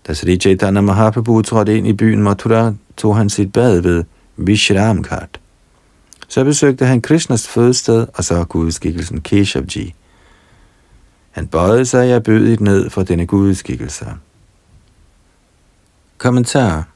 Da 0.07 0.15
Sri 0.15 0.37
Chaitanya 0.37 0.81
Mahaprabhu 0.81 1.43
trådte 1.43 1.77
ind 1.77 1.87
i 1.87 1.93
byen 1.93 2.23
Mathura, 2.23 2.73
tog 2.97 3.17
han 3.17 3.31
sit 3.31 3.53
bad 3.53 3.81
ved 3.81 4.05
Vishramghat. 4.37 5.41
Så 6.29 6.45
besøgte 6.45 6.87
han 6.87 7.03
Krishnas 7.03 7.49
fødested 7.49 8.07
og 8.15 8.25
så 8.25 8.45
gudskikkelsen 8.45 9.21
Keshavji. 9.21 9.95
Han 11.31 11.47
bøjede 11.47 11.85
sig 11.85 12.17
og 12.17 12.23
bød 12.23 12.57
ned 12.57 12.91
for 12.91 13.03
denne 13.03 13.27
gudskikkelse. 13.27 14.07
Kommentar 16.19 16.89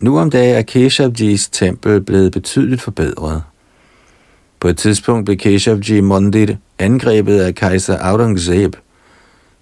Nu 0.00 0.18
om 0.18 0.30
dagen 0.30 0.56
er 0.56 0.62
Keshavjis 0.62 1.48
tempel 1.48 2.00
blevet 2.00 2.32
betydeligt 2.32 2.82
forbedret. 2.82 3.42
På 4.60 4.68
et 4.68 4.78
tidspunkt 4.78 5.24
blev 5.24 5.36
Keshavji 5.36 6.00
Mandir 6.00 6.56
angrebet 6.78 7.40
af 7.40 7.54
kejser 7.54 7.98
Aurangzeb, 7.98 8.74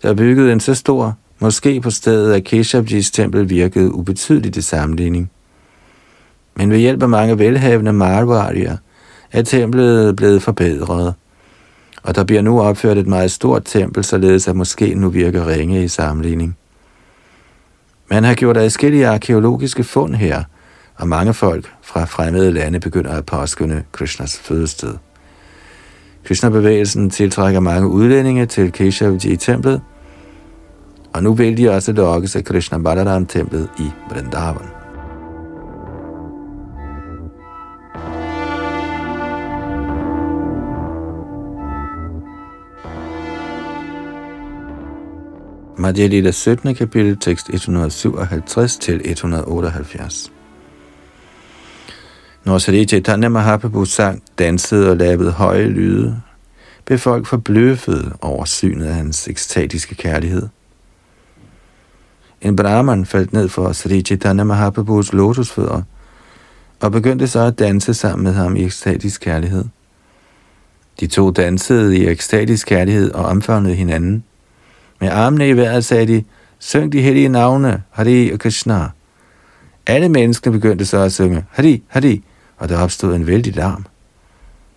der 0.03 0.15
byggede 0.15 0.53
en 0.53 0.61
så 0.61 0.75
stor 0.75 1.17
Måske 1.39 1.81
på 1.81 1.91
stedet 1.91 2.33
af 2.33 2.45
Keshavjis 2.45 3.11
tempel 3.11 3.51
virkede 3.51 3.95
ubetydeligt 3.95 4.57
i 4.57 4.63
sammenligning. 4.63 5.31
Men 6.57 6.71
ved 6.71 6.79
hjælp 6.79 7.03
af 7.03 7.09
mange 7.09 7.39
velhavende 7.39 7.93
marwarier 7.93 8.77
er 9.33 9.43
templet 9.43 10.17
blevet 10.17 10.43
forbedret, 10.43 11.15
og 12.03 12.15
der 12.15 12.25
bliver 12.25 12.43
nu 12.43 12.61
opført 12.61 12.99
et 12.99 13.07
meget 13.07 13.31
stort 13.31 13.63
tempel, 13.65 14.05
således 14.05 14.49
at 14.49 14.57
måske 14.57 14.95
nu 14.95 15.09
virker 15.09 15.49
ringe 15.49 15.85
i 15.85 15.89
sammenligning. 15.89 16.57
Man 18.11 18.25
har 18.25 18.35
gjort 18.35 18.57
adskillige 18.57 19.09
arkeologiske 19.09 19.85
fund 19.85 20.15
her, 20.15 20.43
og 20.97 21.09
mange 21.09 21.35
folk 21.35 21.73
fra 21.83 22.05
fremmede 22.05 22.53
lande 22.53 22.81
begynder 22.81 23.11
at 23.11 23.27
påskynde 23.27 23.83
Krishnas 23.93 24.39
fødested. 24.39 24.95
Krishna-bevægelsen 26.25 27.11
tiltrækker 27.11 27.61
mange 27.61 27.89
udlændinge 27.89 28.47
til 28.47 28.73
Keshavji-templet, 28.73 29.81
og 31.15 31.23
nu 31.23 31.35
vil 31.35 31.57
de 31.57 31.71
også 31.71 31.93
lokkes 31.93 32.37
af 32.37 32.45
Krishna 32.45 32.79
Balaram-templet 32.79 33.69
i 33.79 33.91
Vrindavan. 34.11 34.69
Madhya 45.79 46.07
Lila 46.07 46.31
17. 46.31 46.75
kapitel, 46.75 47.17
tekst 47.17 47.51
157 47.53 48.77
til 48.77 49.01
178. 49.05 50.33
Når 52.45 52.59
Sri 52.59 52.85
Chaitanya 52.85 53.29
Mahaprabhu 53.29 53.85
sang, 53.85 54.23
dansede 54.39 54.91
og 54.91 54.97
lavede 54.97 55.31
høje 55.31 55.67
lyde, 55.67 56.21
blev 56.85 56.99
folk 56.99 57.27
forbløffet 57.27 58.13
over 58.21 58.45
synet 58.45 58.87
af 58.87 58.95
hans 58.95 59.29
ekstatiske 59.29 59.95
kærlighed– 59.95 60.49
en 62.45 62.57
brahman 62.57 63.07
faldt 63.07 63.33
ned 63.33 63.49
for 63.49 63.73
Sri 63.73 64.03
Chaitanya 64.03 64.45
Mahaprabhus 64.45 65.13
lotusfødder 65.13 65.83
og 66.81 66.93
begyndte 66.93 67.29
så 67.29 67.41
at 67.41 67.59
danse 67.59 67.95
sammen 67.95 68.25
med 68.25 68.33
ham 68.33 68.57
i 68.57 68.65
ekstatisk 68.65 69.21
kærlighed. 69.21 69.65
De 71.01 71.07
to 71.07 71.31
dansede 71.31 71.99
i 71.99 72.07
ekstatisk 72.07 72.67
kærlighed 72.67 73.11
og 73.13 73.25
omfavnede 73.25 73.75
hinanden. 73.75 74.25
Med 75.01 75.09
armene 75.09 75.49
i 75.49 75.57
vejret 75.57 75.85
sagde 75.85 76.07
de, 76.07 76.25
syng 76.59 76.93
de 76.93 77.03
hellige 77.03 77.29
navne, 77.29 77.83
Hari 77.91 78.31
og 78.31 78.39
Krishna. 78.39 78.89
Alle 79.87 80.09
mennesker 80.09 80.51
begyndte 80.51 80.87
så 80.87 80.99
at 80.99 81.13
synge 81.13 81.45
Hari, 81.51 81.83
Hari, 81.89 82.25
og 82.57 82.69
der 82.69 82.79
opstod 82.79 83.15
en 83.15 83.27
vældig 83.27 83.57
larm. 83.57 83.87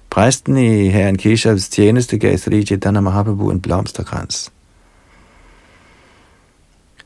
Præsten 0.10 0.58
i 0.58 0.88
herren 0.88 1.18
Keshavs 1.18 1.70
tjeneste 1.70 2.18
gav 2.18 2.38
Sri 2.38 2.66
Chaitanya 2.66 3.02
Mahaprabhu 3.02 3.52
en 3.52 3.62
blomsterkrans. 3.62 4.52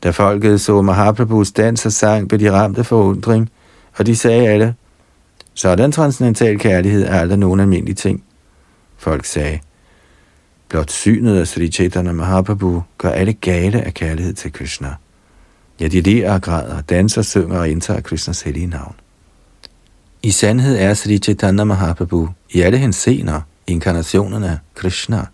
Da 0.04 0.10
folket 0.10 0.62
så 0.62 0.82
Mahaprabhus 0.82 1.52
dans 1.52 1.86
og 1.86 1.92
sang, 1.92 2.28
blev 2.28 2.40
de 2.40 2.52
ramt 2.52 2.78
af 2.78 2.86
forundring, 2.86 3.50
og 3.98 4.06
de 4.06 4.16
sagde 4.16 4.48
alle, 4.48 4.76
sådan 5.54 5.92
transcendental 5.92 6.60
kærlighed 6.60 7.06
er 7.06 7.20
aldrig 7.20 7.40
nogen 7.40 7.60
almindelig 7.60 7.98
ting. 7.98 8.24
Folk 8.98 9.26
sagde, 9.26 9.60
blot 10.70 10.92
synet 10.92 11.40
af 11.40 11.48
Sri 11.48 11.68
Chaitanya 11.68 12.12
Mahaprabhu 12.12 12.84
gør 12.98 13.10
alle 13.10 13.34
gale 13.34 13.82
af 13.82 13.94
kærlighed 13.94 14.34
til 14.34 14.54
Krishna. 14.54 14.96
Ja, 15.80 15.88
de 15.88 16.02
ler 16.02 16.34
og 16.34 16.42
græder, 16.42 16.82
danser, 16.82 17.22
synger 17.22 17.60
og 17.60 17.70
indtager 17.70 18.02
Krishnas 18.02 18.42
hellige 18.42 18.68
navn. 18.68 18.96
I 20.24 20.32
sandhed 20.32 20.78
er 20.78 20.94
Sri 20.94 21.18
Chaitanya 21.18 21.64
Mahaprabhu 21.64 22.30
i 22.50 22.62
alle 22.62 22.78
hensener 22.78 23.42
inkarnationerne 23.68 24.50
af 24.50 24.58
Krishna. 24.76 25.26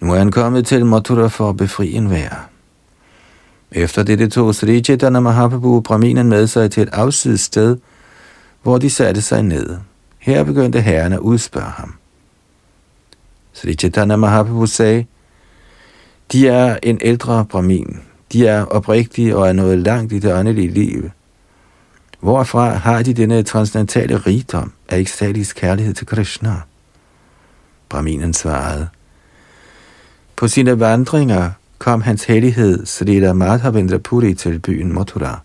Nu 0.00 0.12
er 0.12 0.18
han 0.18 0.30
kommet 0.30 0.66
til 0.66 0.86
Mathura 0.86 1.26
for 1.26 1.48
at 1.48 1.56
befri 1.56 1.92
en 1.92 2.10
vær. 2.10 2.48
Efter 3.72 4.02
dette 4.02 4.28
tog 4.28 4.54
Sri 4.54 4.80
Chaitanya 4.80 5.20
Mahaprabhu 5.20 5.80
Brahminen 5.80 6.28
med 6.28 6.46
sig 6.46 6.70
til 6.70 6.82
et 6.82 6.88
afsides 6.92 7.40
sted, 7.40 7.76
hvor 8.62 8.78
de 8.78 8.90
satte 8.90 9.22
sig 9.22 9.42
ned. 9.42 9.76
Her 10.18 10.44
begyndte 10.44 10.80
herren 10.80 11.12
at 11.12 11.18
udspørge 11.18 11.70
ham. 11.70 11.94
Sri 13.52 13.74
Chaitanya 13.74 14.16
Mahaprabhu 14.16 14.66
sagde, 14.66 15.06
de 16.32 16.48
er 16.48 16.78
en 16.82 16.98
ældre 17.00 17.44
brahmin. 17.44 18.00
De 18.32 18.46
er 18.46 18.64
oprigtige 18.64 19.36
og 19.36 19.48
er 19.48 19.52
nået 19.52 19.78
langt 19.78 20.12
i 20.12 20.18
det 20.18 20.34
åndelige 20.34 20.70
liv. 20.70 21.10
Hvorfra 22.20 22.74
har 22.74 23.02
de 23.02 23.14
denne 23.14 23.42
transcendentale 23.42 24.16
rigdom 24.16 24.72
af 24.88 24.98
ekstatisk 24.98 25.56
kærlighed 25.56 25.94
til 25.94 26.06
Krishna? 26.06 26.54
Brahminen 27.88 28.34
svarede, 28.34 28.88
På 30.36 30.48
sine 30.48 30.80
vandringer 30.80 31.50
kom 31.78 32.02
hans 32.02 32.24
hellighed 32.24 32.86
Srila 32.86 33.32
Madhavendra 33.32 33.98
Puri 33.98 34.34
til 34.34 34.58
byen 34.58 34.92
Mathura. 34.92 35.40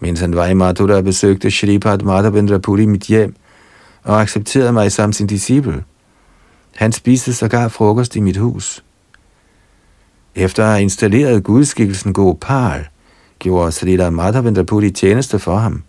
Mens 0.00 0.20
han 0.20 0.36
var 0.36 0.46
i 0.46 0.54
Mathura, 0.54 1.00
besøgte 1.00 1.50
Shripad 1.50 1.98
Madhavendra 1.98 2.58
Puri 2.58 2.86
mit 2.86 3.02
hjem 3.02 3.34
og 4.04 4.20
accepterede 4.20 4.72
mig 4.72 4.92
som 4.92 5.12
sin 5.12 5.26
disciple. 5.26 5.84
Han 6.76 6.92
spiste 6.92 7.34
sågar 7.34 7.68
frokost 7.68 8.16
i 8.16 8.20
mit 8.20 8.36
hus. 8.36 8.84
Efter 10.34 10.64
at 10.64 10.70
have 10.70 10.82
installeret 10.82 11.44
gudskikkelsen 11.44 12.12
Gopal, 12.12 12.86
gjorde 13.38 13.72
Srila 13.72 14.10
Madhavendra 14.10 14.62
Puri 14.62 14.90
tjeneste 14.90 15.38
for 15.38 15.56
ham. 15.56 15.82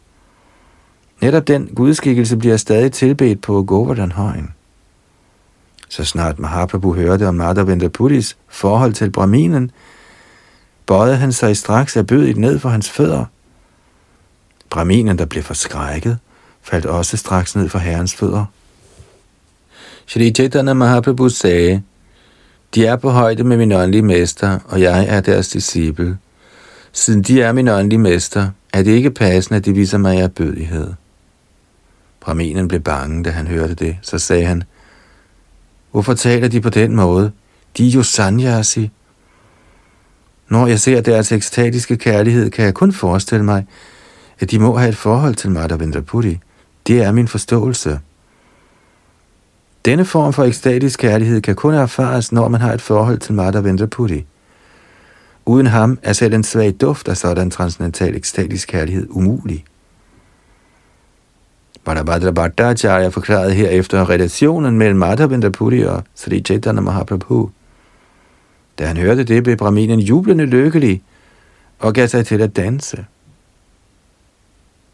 Netop 1.21 1.47
den 1.47 1.69
gudskikkelse 1.75 2.37
bliver 2.37 2.57
stadig 2.57 2.91
tilbedt 2.91 3.41
på 3.41 3.63
Govardhan-højen. 3.63 4.53
Så 5.89 6.03
snart 6.03 6.39
Mahaprabhu 6.39 6.93
hørte 6.93 7.27
om 7.27 7.35
Madhavendra 7.35 7.87
Puris 7.87 8.37
forhold 8.47 8.93
til 8.93 9.11
Brahminen, 9.11 9.71
bøjede 10.85 11.17
han 11.17 11.31
sig 11.31 11.57
straks 11.57 11.97
erbødigt 11.97 12.37
ned 12.37 12.59
for 12.59 12.69
hans 12.69 12.89
fødder. 12.89 13.25
Brahminen, 14.69 15.17
der 15.17 15.25
blev 15.25 15.43
forskrækket, 15.43 16.17
faldt 16.61 16.85
også 16.85 17.17
straks 17.17 17.55
ned 17.55 17.69
for 17.69 17.79
herrens 17.79 18.15
fødder. 18.15 18.45
Shri 20.07 20.31
Chaitanya 20.31 20.73
Mahaprabhu 20.73 21.29
sagde, 21.29 21.83
de 22.75 22.85
er 22.85 22.95
på 22.95 23.09
højde 23.09 23.43
med 23.43 23.57
min 23.57 23.71
åndelige 23.71 24.01
mester, 24.01 24.59
og 24.67 24.81
jeg 24.81 25.05
er 25.05 25.21
deres 25.21 25.49
disciple. 25.49 26.17
Siden 26.91 27.21
de 27.21 27.41
er 27.41 27.51
min 27.51 27.67
åndelige 27.67 27.99
mester, 27.99 28.49
er 28.73 28.83
det 28.83 28.91
ikke 28.91 29.11
passende, 29.11 29.57
at 29.57 29.65
de 29.65 29.73
viser 29.73 29.97
mig 29.97 30.17
erbødighed. 30.17 30.93
Brahminen 32.19 32.67
blev 32.67 32.81
bange, 32.81 33.23
da 33.23 33.29
han 33.29 33.47
hørte 33.47 33.73
det, 33.73 33.97
så 34.01 34.19
sagde 34.19 34.45
han, 34.45 34.63
Hvorfor 35.91 36.13
taler 36.13 36.47
de 36.47 36.61
på 36.61 36.69
den 36.69 36.95
måde? 36.95 37.31
De 37.77 37.87
er 37.87 37.91
jo 37.91 38.03
sanyasi. 38.03 38.91
Når 40.49 40.67
jeg 40.67 40.79
ser 40.79 41.01
deres 41.01 41.31
ekstatiske 41.31 41.97
kærlighed, 41.97 42.49
kan 42.49 42.65
jeg 42.65 42.73
kun 42.73 42.93
forestille 42.93 43.45
mig, 43.45 43.65
at 44.39 44.51
de 44.51 44.59
må 44.59 44.77
have 44.77 44.89
et 44.89 44.97
forhold 44.97 45.35
til 45.35 45.51
Madhavendra 45.51 46.01
Puri. 46.01 46.39
Det 46.87 47.03
er 47.03 47.11
min 47.11 47.27
forståelse. 47.27 47.99
Denne 49.85 50.05
form 50.05 50.33
for 50.33 50.43
ekstatisk 50.43 50.99
kærlighed 50.99 51.41
kan 51.41 51.55
kun 51.55 51.73
erfares, 51.73 52.31
når 52.31 52.47
man 52.47 52.61
har 52.61 52.73
et 52.73 52.81
forhold 52.81 53.17
til 53.17 53.33
Madhavendra 53.33 53.85
Puri. 53.85 54.25
Uden 55.45 55.67
ham 55.67 55.99
er 56.03 56.13
selv 56.13 56.33
en 56.33 56.43
svag 56.43 56.75
duft 56.81 57.07
af 57.07 57.17
sådan 57.17 57.51
transcendental 57.51 58.15
ekstatisk 58.15 58.67
kærlighed 58.67 59.07
umulig. 59.09 59.65
Barabhadra 61.85 62.31
Bhattacharya 62.31 63.07
forklarede 63.07 63.53
herefter 63.53 64.09
relationen 64.09 64.77
mellem 64.77 64.97
Madhavendra 64.97 65.49
Puri 65.49 65.83
og 65.83 66.03
Sri 66.15 66.41
Chaitanya 66.41 66.81
Mahaprabhu. 66.81 67.49
Da 68.79 68.85
han 68.85 68.97
hørte 68.97 69.23
det, 69.23 69.43
blev 69.43 69.57
Brahminen 69.57 69.99
jublende 69.99 70.45
lykkelig 70.45 71.01
og 71.79 71.93
gav 71.93 72.07
sig 72.07 72.25
til 72.25 72.41
at 72.41 72.55
danse. 72.55 73.05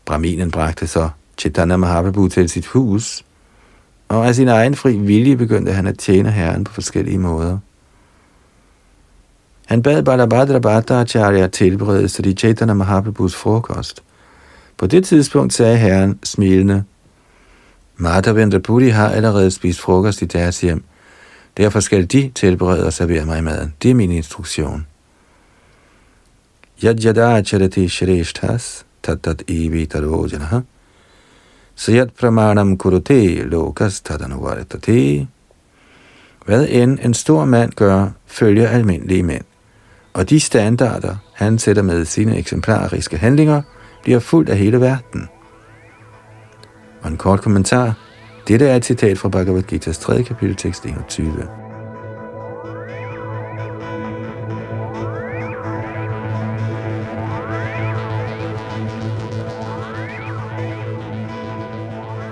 Brahminen 0.05 0.51
bragte 0.51 0.87
så 0.87 1.09
Chaitanya 1.37 1.77
Mahaprabhu 1.77 2.27
til 2.27 2.49
sit 2.49 2.65
hus, 2.65 3.25
og 4.07 4.27
af 4.27 4.35
sin 4.35 4.47
egen 4.47 4.75
fri 4.75 4.97
vilje 4.97 5.37
begyndte 5.37 5.73
han 5.73 5.87
at 5.87 5.97
tjene 5.97 6.31
Herren 6.31 6.63
på 6.63 6.73
forskellige 6.73 7.17
måder. 7.17 7.57
Han 9.65 9.83
bad 9.83 10.03
Balabhadra 10.03 10.59
Bhattacharya 10.59 11.47
tilberede 11.47 12.09
Sri 12.09 12.33
Chaitanya 12.33 12.73
Mahaprabhus 12.73 13.35
frokost. 13.35 14.03
På 14.77 14.87
det 14.87 15.05
tidspunkt 15.05 15.53
sagde 15.53 15.77
Herren 15.77 16.19
smilende, 16.23 16.83
Martha 17.97 18.59
Puri 18.59 18.89
har 18.89 19.09
allerede 19.09 19.51
spist 19.51 19.81
frokost 19.81 20.21
i 20.21 20.25
deres 20.25 20.61
hjem. 20.61 20.83
Derfor 21.57 21.79
skal 21.79 22.05
de 22.05 22.31
tilberede 22.35 22.85
og 22.85 22.93
servere 22.93 23.25
mig 23.25 23.43
maden. 23.43 23.73
Det 23.83 23.91
er 23.91 23.95
min 23.95 24.11
instruktion. 24.11 24.85
Yad 26.83 27.05
yada 27.05 27.43
charati 27.43 27.87
shreshthas 27.87 28.85
tatat 29.03 29.43
evi 29.47 29.85
tarojanaha 29.85 30.59
Sayat 31.75 32.13
pramanam 32.13 32.77
kurute 32.77 33.43
lokas 33.43 34.01
tadanuvartate. 34.01 35.27
Hvad 36.45 36.67
end 36.69 36.99
en 37.03 37.13
stor 37.13 37.45
mand 37.45 37.71
gør, 37.71 38.09
følger 38.25 38.67
almindelige 38.67 39.23
mænd. 39.23 39.43
Og 40.13 40.29
de 40.29 40.39
standarder, 40.39 41.15
han 41.33 41.59
sætter 41.59 41.81
med 41.81 42.05
sine 42.05 42.37
eksemplariske 42.37 43.17
handlinger, 43.17 43.61
bliver 44.05 44.19
fuldt 44.19 44.49
af 44.49 44.57
hele 44.57 44.81
verden. 44.81 45.29
Og 47.01 47.11
en 47.11 47.17
kort 47.17 47.41
kommentar. 47.41 47.93
Dette 48.47 48.67
er 48.67 48.75
et 48.75 48.85
citat 48.85 49.17
fra 49.17 49.29
Bhagavad 49.29 49.63
Gita's 49.73 50.01
3. 50.01 50.23
kapitel, 50.23 50.55
tekst 50.55 50.85
21. 50.85 51.47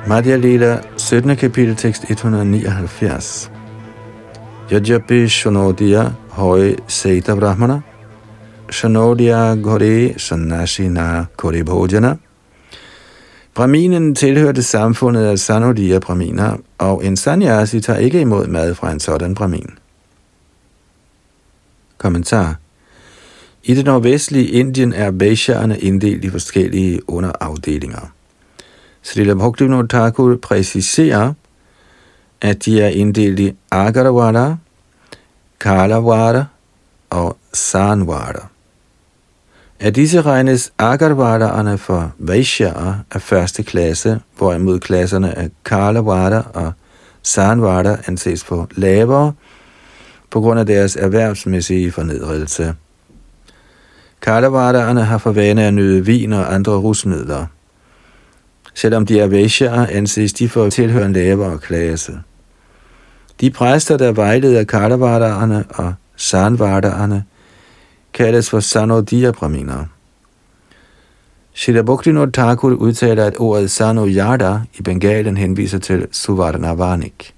Madhya 0.07 0.35
Lila, 0.35 0.79
17. 0.97 1.35
kapitel, 1.35 1.75
tekst 1.75 2.05
179. 2.09 3.51
Yajapi 4.71 5.27
Shunodiya 5.27 6.11
Hoi 6.29 6.75
Seita 6.87 7.35
Brahmana 7.35 7.81
Shanodia 8.73 9.55
Gore 9.63 10.13
Sanashina 10.17 11.25
Kore 11.37 11.63
Bhojana 11.63 12.17
Braminen 13.53 14.15
tilhørte 14.15 14.63
samfundet 14.63 15.25
af 15.25 15.39
Sanodia 15.39 15.99
Braminer, 15.99 16.57
og 16.77 17.05
en 17.05 17.17
sanyasi 17.17 17.81
tager 17.81 17.99
ikke 17.99 18.21
imod 18.21 18.47
mad 18.47 18.75
fra 18.75 18.91
en 18.91 18.99
sådan 18.99 19.35
bramin. 19.35 19.69
Kommentar 21.97 22.55
I 23.63 23.75
det 23.75 23.85
nordvestlige 23.85 24.47
Indien 24.47 24.93
er 24.93 25.11
Vaishya'erne 25.11 25.77
inddelt 25.79 26.23
i 26.25 26.29
forskellige 26.29 27.09
underafdelinger. 27.09 28.11
Srila 29.01 29.33
Bhaktivinoda 29.33 29.87
Thakur 29.87 30.35
præciserer, 30.35 31.33
at 32.41 32.65
de 32.65 32.81
er 32.81 32.89
inddelt 32.89 33.39
i 33.39 33.55
Agaravada, 33.71 34.55
Kalavada 35.59 36.45
og 37.09 37.37
Sanvada. 37.53 38.52
Af 39.83 39.93
disse 39.93 40.21
regnes 40.21 40.73
Agarvadaerne 40.77 41.77
for 41.77 42.11
Vaishya'er 42.19 42.93
af 43.11 43.21
første 43.21 43.63
klasse, 43.63 44.19
hvorimod 44.37 44.79
klasserne 44.79 45.37
af 45.37 45.49
Kalavada 45.65 46.41
og 46.53 46.73
Sanvada 47.23 47.97
anses 48.07 48.43
for 48.43 48.67
lavere 48.75 49.33
på 50.31 50.41
grund 50.41 50.59
af 50.59 50.65
deres 50.65 50.95
erhvervsmæssige 50.95 51.91
fornedrelse. 51.91 52.73
Kalavadaerne 54.21 55.03
har 55.03 55.17
for 55.17 55.31
vane 55.31 55.63
at 55.63 55.73
nyde 55.73 56.05
vin 56.05 56.33
og 56.33 56.53
andre 56.53 56.73
rusmidler. 56.73 57.45
Selvom 58.73 59.05
de 59.05 59.19
er 59.19 59.27
Vaishya'er, 59.27 59.95
anses 59.95 60.33
de 60.33 60.49
for 60.49 60.63
at 60.63 60.73
tilhøre 60.73 61.05
en 61.05 61.13
lavere 61.13 61.57
klasse. 61.57 62.19
De 63.41 63.49
præster, 63.51 63.97
der 63.97 64.11
vejleder 64.11 64.63
Kalavadaerne 64.63 65.65
og 65.69 65.93
Sanvadaerne, 66.15 67.23
kaldes 68.13 68.49
for 68.49 68.59
Sanodiya 68.59 69.31
Brahminer. 69.31 69.85
Shri 71.53 71.81
Bhaktivinoda 71.81 72.31
Thakur 72.31 72.71
udtaler, 72.71 73.25
at 73.25 73.39
ordet 73.39 73.71
Sanoyada 73.71 74.59
i 74.73 74.81
Bengalen 74.81 75.37
henviser 75.37 75.79
til 75.79 76.07
Suvarnavanik. 76.11 77.33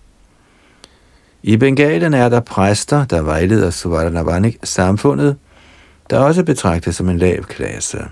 I 1.44 1.58
Bengalen 1.58 2.14
er 2.14 2.30
der 2.30 2.40
præster, 2.40 3.06
der 3.06 3.22
vejleder 3.22 3.70
Suvarnavanik 3.70 4.58
samfundet, 4.64 5.38
der 6.10 6.20
også 6.20 6.44
betragtes 6.44 6.96
som 6.96 7.10
en 7.10 7.18
lav 7.18 7.44
klasse. 7.44 8.06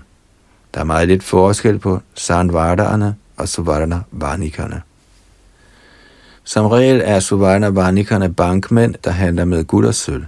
Der 0.74 0.80
er 0.80 0.84
meget 0.84 1.08
lidt 1.08 1.22
forskel 1.22 1.78
på 1.78 2.00
Sanvardaerne 2.14 3.14
og 3.36 3.48
Suvarnavanikerne. 3.48 4.82
Som 6.44 6.66
regel 6.66 7.02
er 7.04 7.20
Suvarnavanikerne 7.20 8.34
bankmænd, 8.34 8.94
der 9.04 9.10
handler 9.10 9.44
med 9.44 9.64
guld 9.64 9.86
og 9.86 9.94
sølv. 9.94 10.24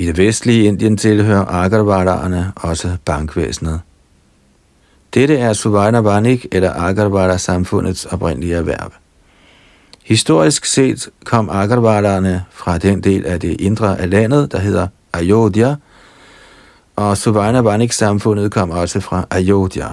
I 0.00 0.06
det 0.06 0.18
vestlige 0.18 0.64
Indien 0.64 0.96
tilhører 0.96 1.44
Agarvadaerne 1.44 2.52
også 2.56 2.96
bankvæsenet. 3.04 3.80
Dette 5.14 5.38
er 5.38 5.52
Suvarnavanik 5.52 6.46
eller 6.52 6.72
Agarwara-samfundets 6.72 8.04
oprindelige 8.12 8.54
erhverv. 8.54 8.92
Historisk 10.04 10.64
set 10.64 11.08
kom 11.24 11.50
Agarvadaerne 11.50 12.44
fra 12.50 12.78
den 12.78 13.00
del 13.00 13.26
af 13.26 13.40
det 13.40 13.60
indre 13.60 14.00
af 14.00 14.10
landet, 14.10 14.52
der 14.52 14.58
hedder 14.58 14.86
Ayodhya, 15.12 15.74
og 16.96 17.16
Suvarnavanik 17.16 17.92
samfundet 17.92 18.52
kom 18.52 18.70
også 18.70 19.00
fra 19.00 19.26
Ayodhya. 19.30 19.88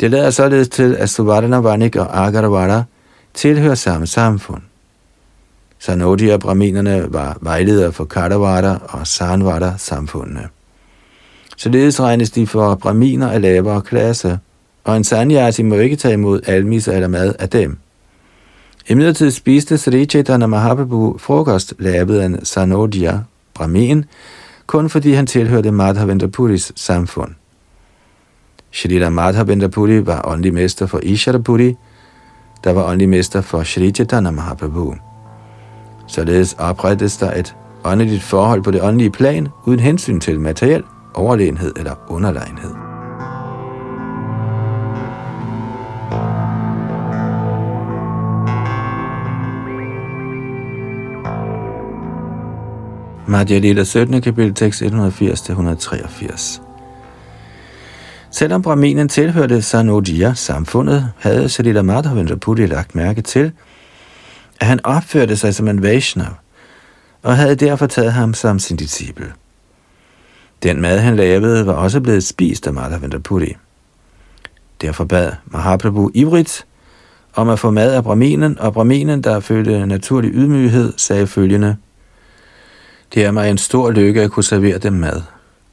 Det 0.00 0.10
lader 0.10 0.30
således 0.30 0.68
til, 0.68 0.94
at 0.94 1.10
Suvarnavanik 1.10 1.96
og 1.96 2.26
Agarvada 2.26 2.82
tilhører 3.34 3.74
samme 3.74 4.06
samfund. 4.06 4.62
Sanodi 5.80 6.28
og 6.28 6.40
Brahminerne 6.40 7.06
var 7.08 7.38
vejledere 7.40 7.92
for 7.92 8.04
Kadavada 8.04 8.76
og 8.88 9.06
Sanvada 9.06 9.74
samfundene. 9.78 10.48
Således 11.56 12.00
regnes 12.00 12.30
de 12.30 12.46
for 12.46 12.74
Brahminer 12.74 13.28
af 13.28 13.42
lavere 13.42 13.80
klasse, 13.80 14.38
og 14.84 14.96
en 14.96 15.04
sanyasi 15.04 15.62
må 15.62 15.74
ikke 15.74 15.96
tage 15.96 16.14
imod 16.14 16.40
almiser 16.46 16.92
eller 16.92 17.08
mad 17.08 17.34
af 17.38 17.48
dem. 17.48 17.78
I 18.88 19.30
spiste 19.30 19.78
Sri 19.78 20.06
Chaitanya 20.06 20.46
Mahaprabhu 20.46 21.18
frokost 21.18 21.74
lavet 21.78 22.20
af 22.20 22.26
en 22.26 22.44
Sanodia, 22.44 23.20
Brahmin, 23.54 24.04
kun 24.66 24.90
fordi 24.90 25.12
han 25.12 25.26
tilhørte 25.26 25.70
Madhavendrapuris 25.70 26.72
samfund. 26.76 27.30
Shrila 28.70 29.08
Madhavendra 29.08 30.00
var 30.04 30.28
åndelig 30.28 30.54
mester 30.54 30.86
for 30.86 31.00
Isharapuri, 31.02 31.74
der 32.64 32.72
var 32.72 32.84
åndelig 32.84 33.08
mester 33.08 33.40
for 33.40 33.62
Shri 33.62 33.90
Chaitanya 33.90 34.30
Mahaprabhu. 34.30 34.94
Således 36.10 36.56
oprettes 36.58 37.16
der 37.16 37.32
et 37.32 37.56
åndeligt 37.84 38.22
forhold 38.22 38.62
på 38.62 38.70
det 38.70 38.82
åndelige 38.82 39.10
plan, 39.10 39.48
uden 39.64 39.80
hensyn 39.80 40.20
til 40.20 40.40
materiel 40.40 40.84
overlegenhed 41.14 41.72
eller 41.76 41.94
underlegenhed. 42.08 42.70
Madhya 53.26 53.58
Lila 53.58 53.84
17. 53.84 54.22
kapitel 54.22 54.54
tekst 54.54 54.82
180-183. 54.82 56.60
Selvom 58.30 58.62
Brahminen 58.62 59.08
tilhørte 59.08 59.62
Sanodia-samfundet, 59.62 61.12
havde 61.18 61.48
Salila 61.48 61.82
Madhavendra 61.82 62.34
Puri 62.34 62.66
lagt 62.66 62.94
mærke 62.94 63.22
til, 63.22 63.52
han 64.66 64.80
opførte 64.84 65.36
sig 65.36 65.54
som 65.54 65.68
en 65.68 65.82
Vaishnav, 65.82 66.34
og 67.22 67.36
havde 67.36 67.54
derfor 67.54 67.86
taget 67.86 68.12
ham 68.12 68.34
som 68.34 68.58
sin 68.58 68.76
disciple. 68.76 69.32
Den 70.62 70.80
mad, 70.80 70.98
han 70.98 71.16
lavede, 71.16 71.66
var 71.66 71.72
også 71.72 72.00
blevet 72.00 72.24
spist 72.24 72.66
af 72.66 72.72
Madhavendra 72.72 73.18
Puri. 73.18 73.56
Derfor 74.80 75.04
bad 75.04 75.32
Mahaprabhu 75.46 76.10
ivrigt 76.14 76.66
om 77.34 77.48
at 77.48 77.58
få 77.58 77.70
mad 77.70 77.94
af 77.94 78.02
Brahminen, 78.02 78.58
og 78.58 78.72
Brahminen, 78.72 79.22
der 79.22 79.40
følte 79.40 79.86
naturlig 79.86 80.30
ydmyghed, 80.34 80.92
sagde 80.96 81.26
følgende– 81.26 81.76
det 83.14 83.24
er 83.24 83.30
mig 83.30 83.50
en 83.50 83.58
stor 83.58 83.90
lykke 83.90 84.22
at 84.22 84.30
kunne 84.30 84.44
servere 84.44 84.78
dem 84.78 84.92
mad. 84.92 85.22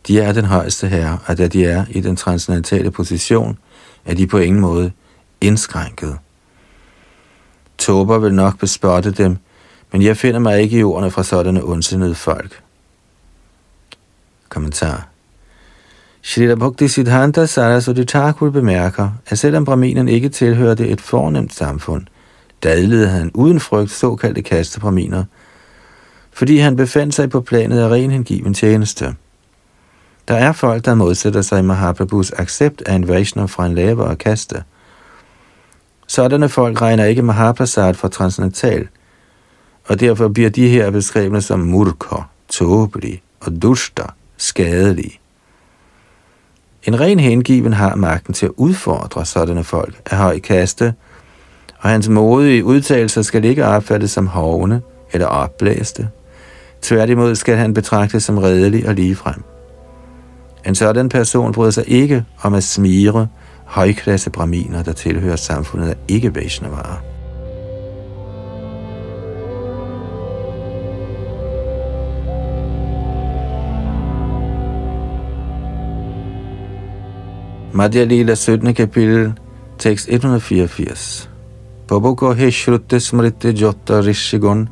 De 0.07 0.19
er 0.19 0.33
den 0.33 0.45
højeste 0.45 0.87
herre, 0.87 1.19
og 1.25 1.37
da 1.37 1.47
de 1.47 1.65
er 1.65 1.85
i 1.89 2.01
den 2.01 2.15
transcendentale 2.15 2.91
position, 2.91 3.57
er 4.05 4.15
de 4.15 4.27
på 4.27 4.37
ingen 4.37 4.61
måde 4.61 4.91
indskrænket. 5.41 6.17
Tober 7.77 8.17
vil 8.17 8.33
nok 8.33 8.59
bespotte 8.59 9.11
dem, 9.11 9.37
men 9.91 10.01
jeg 10.01 10.17
finder 10.17 10.39
mig 10.39 10.61
ikke 10.61 10.79
i 10.79 10.83
ordene 10.83 11.11
fra 11.11 11.23
sådanne 11.23 11.63
ondsindede 11.63 12.15
folk. 12.15 12.61
Kommentar 14.49 15.07
Shrita 16.21 16.55
Bhakti 16.55 16.87
Siddhanta 16.87 17.45
Saraswati 17.45 18.05
Thakur 18.05 18.49
bemærker, 18.49 19.09
at 19.27 19.39
selvom 19.39 19.65
Brahminen 19.65 20.07
ikke 20.07 20.29
tilhørte 20.29 20.87
et 20.87 21.01
fornemt 21.01 21.53
samfund, 21.53 22.05
dadlede 22.63 23.07
han 23.07 23.31
uden 23.33 23.59
frygt 23.59 23.91
såkaldte 23.91 24.41
kastebraminer– 24.41 25.23
fordi 26.37 26.57
han 26.57 26.75
befandt 26.75 27.15
sig 27.15 27.29
på 27.29 27.41
planet 27.41 27.79
af 27.79 27.89
ren 27.89 28.11
hengiven 28.11 28.53
tjeneste. 28.53 29.15
Der 30.27 30.35
er 30.35 30.51
folk, 30.51 30.85
der 30.85 30.95
modsætter 30.95 31.41
sig 31.41 31.65
Mahaprabhus 31.65 32.31
accept 32.31 32.81
af 32.85 32.95
en 32.95 33.07
Vaishnav 33.07 33.47
fra 33.47 33.65
en 33.65 33.75
lavere 33.75 34.15
kaste. 34.15 34.63
Sådanne 36.07 36.49
folk 36.49 36.81
regner 36.81 37.05
ikke 37.05 37.21
Mahaprasad 37.21 37.93
for 37.93 38.07
transcendental, 38.07 38.87
og 39.87 39.99
derfor 39.99 40.27
bliver 40.27 40.49
de 40.49 40.69
her 40.69 40.91
beskrevne 40.91 41.41
som 41.41 41.59
murker, 41.59 42.29
tåbelige 42.49 43.21
og 43.39 43.61
dusta, 43.61 44.03
skadelige. 44.37 45.19
En 46.83 46.99
ren 46.99 47.19
hengiven 47.19 47.73
har 47.73 47.95
magten 47.95 48.33
til 48.33 48.45
at 48.45 48.51
udfordre 48.57 49.25
sådanne 49.25 49.63
folk 49.63 50.01
af 50.05 50.17
høj 50.17 50.39
kaste, 50.39 50.93
og 51.79 51.89
hans 51.89 52.09
modige 52.09 52.65
udtalelser 52.65 53.21
skal 53.21 53.45
ikke 53.45 53.65
opfattes 53.65 54.11
som 54.11 54.27
hovne 54.27 54.81
eller 55.13 55.27
opblæste. 55.27 56.09
Tværtimod 56.81 57.35
skal 57.35 57.55
han 57.57 57.73
betragtes 57.73 58.23
som 58.23 58.37
redelig 58.37 58.87
og 58.87 58.93
ligefrem. 58.93 59.43
En 60.65 60.75
sådan 60.75 61.09
person 61.09 61.51
bryder 61.51 61.71
sig 61.71 61.83
ikke 61.87 62.25
om 62.41 62.53
at 62.53 62.63
smire 62.63 63.27
højklasse 63.67 64.29
braminer, 64.29 64.83
der 64.83 64.93
tilhører 64.93 65.35
samfundet 65.35 65.89
af 65.89 65.95
ikke 66.07 66.35
Vaishnavarer. 66.35 67.01
Madhya 77.73 78.03
Lila 78.03 78.35
17. 78.35 78.73
kapitel, 78.73 79.33
tekst 79.77 80.09
184. 80.09 81.29
Baboko 81.87 82.33
he 82.33 82.51
shrutte 82.51 82.99
smritte 82.99 83.51
jotta 83.61 84.01
rishigon 84.01 84.69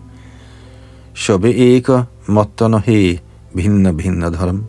Shobe 1.14 1.54
eka 1.56 2.04
mattano 2.28 2.78
he 2.78 3.20
bhinna 3.56 3.92
bhinna 3.92 4.30
dharam. 4.30 4.66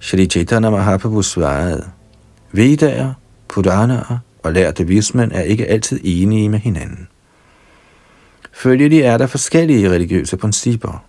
Shri 0.00 0.26
Chaitanya 0.26 0.70
Mahaprabhu 0.70 1.22
svarede, 1.22 1.84
Vedaer, 2.54 3.12
Puranaer 3.48 4.18
og 4.42 4.52
lærte 4.52 4.86
vismænd 4.86 5.32
er 5.32 5.40
ikke 5.40 5.66
altid 5.66 6.00
enige 6.04 6.48
med 6.48 6.58
hinanden. 6.58 7.08
Følgelig 8.52 9.00
er 9.00 9.18
der 9.18 9.26
forskellige 9.26 9.90
religiøse 9.90 10.36
principper. 10.36 11.04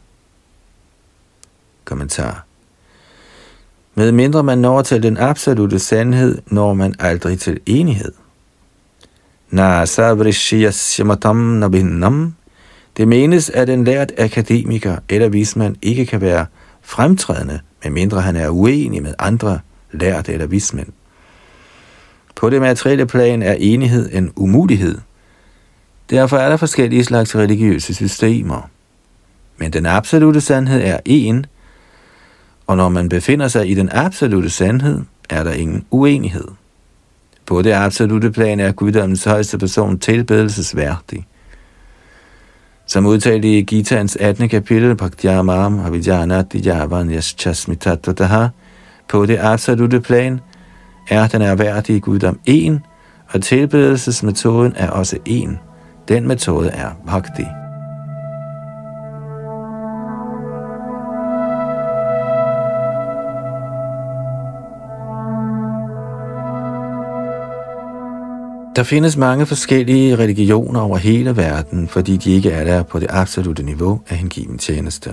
Kommentar. 1.85 2.45
Med 3.95 4.11
mindre 4.11 4.43
man 4.43 4.57
når 4.57 4.81
til 4.81 5.03
den 5.03 5.17
absolute 5.17 5.79
sandhed, 5.79 6.41
når 6.47 6.73
man 6.73 6.95
aldrig 6.99 7.39
til 7.39 7.59
enighed. 7.65 8.11
Na 9.49 9.85
savrishiyasya 9.85 11.05
nabinnam 11.33 12.33
det 12.97 13.07
menes, 13.07 13.49
at 13.49 13.69
en 13.69 13.83
lært 13.83 14.11
akademiker 14.17 14.97
eller 15.09 15.29
vismand 15.29 15.75
ikke 15.81 16.05
kan 16.05 16.21
være 16.21 16.45
fremtrædende, 16.81 17.59
medmindre 17.83 18.21
han 18.21 18.35
er 18.35 18.49
uenig 18.49 19.03
med 19.03 19.13
andre 19.19 19.59
lærte 19.91 20.33
eller 20.33 20.47
vismænd. 20.47 20.87
På 22.35 22.49
det 22.49 22.61
materielle 22.61 23.05
plan 23.05 23.41
er 23.41 23.55
enighed 23.59 24.09
en 24.13 24.31
umulighed. 24.35 24.97
Derfor 26.09 26.37
er 26.37 26.49
der 26.49 26.57
forskellige 26.57 27.03
slags 27.03 27.35
religiøse 27.35 27.93
systemer. 27.93 28.69
Men 29.57 29.73
den 29.73 29.85
absolute 29.85 30.41
sandhed 30.41 30.81
er 30.83 30.99
en, 31.05 31.45
og 32.67 32.77
når 32.77 32.89
man 32.89 33.09
befinder 33.09 33.47
sig 33.47 33.69
i 33.69 33.73
den 33.73 33.89
absolute 33.91 34.49
sandhed, 34.49 35.01
er 35.29 35.43
der 35.43 35.53
ingen 35.53 35.85
uenighed. 35.91 36.47
På 37.45 37.61
det 37.61 37.71
absolute 37.71 38.31
plan 38.31 38.59
er 38.59 38.71
guddommens 38.71 39.23
højeste 39.23 39.57
person 39.57 39.99
tilbedelsesværdig. 39.99 41.27
Som 42.87 43.05
udtalt 43.05 43.45
i 43.45 43.61
Gitaens 43.61 44.15
18. 44.15 44.49
kapitel, 44.49 44.95
Bhaktyamam 44.95 45.79
Avijanati 45.79 46.67
Yavan 46.67 47.11
Yaschasmitataha, 47.11 48.47
på 49.07 49.25
det 49.25 49.37
absolute 49.41 50.01
plan, 50.01 50.39
er 51.09 51.27
den 51.27 51.41
erhverdige 51.41 51.99
guddom 51.99 52.39
en, 52.45 52.85
og 53.29 53.41
tilbedelsesmetoden 53.41 54.73
er 54.75 54.89
også 54.89 55.17
en. 55.25 55.59
Den 56.07 56.27
metode 56.27 56.69
er 56.69 56.89
Bhakti. 57.05 57.45
Der 68.75 68.83
findes 68.83 69.17
mange 69.17 69.45
forskellige 69.45 70.15
religioner 70.15 70.79
over 70.79 70.97
hele 70.97 71.37
verden, 71.37 71.87
fordi 71.87 72.17
de 72.17 72.31
ikke 72.31 72.51
er 72.51 72.63
der 72.63 72.83
på 72.83 72.99
det 72.99 73.07
absolute 73.09 73.63
niveau 73.63 74.01
af 74.09 74.17
hengiven 74.17 74.57
tjeneste. 74.57 75.09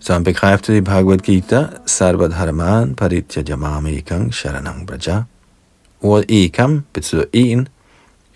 Som 0.00 0.24
bekræftet 0.24 0.74
i 0.74 0.80
Bhagavad 0.80 1.18
Gita, 1.18 1.66
Sarvad 1.86 2.32
Haraman 2.32 2.94
Paritya 2.94 3.42
Ekam 3.88 4.32
Sharanam 4.32 4.86
Braja. 4.86 5.22
Ordet 6.00 6.24
ekam 6.28 6.84
betyder 6.92 7.24
en, 7.32 7.68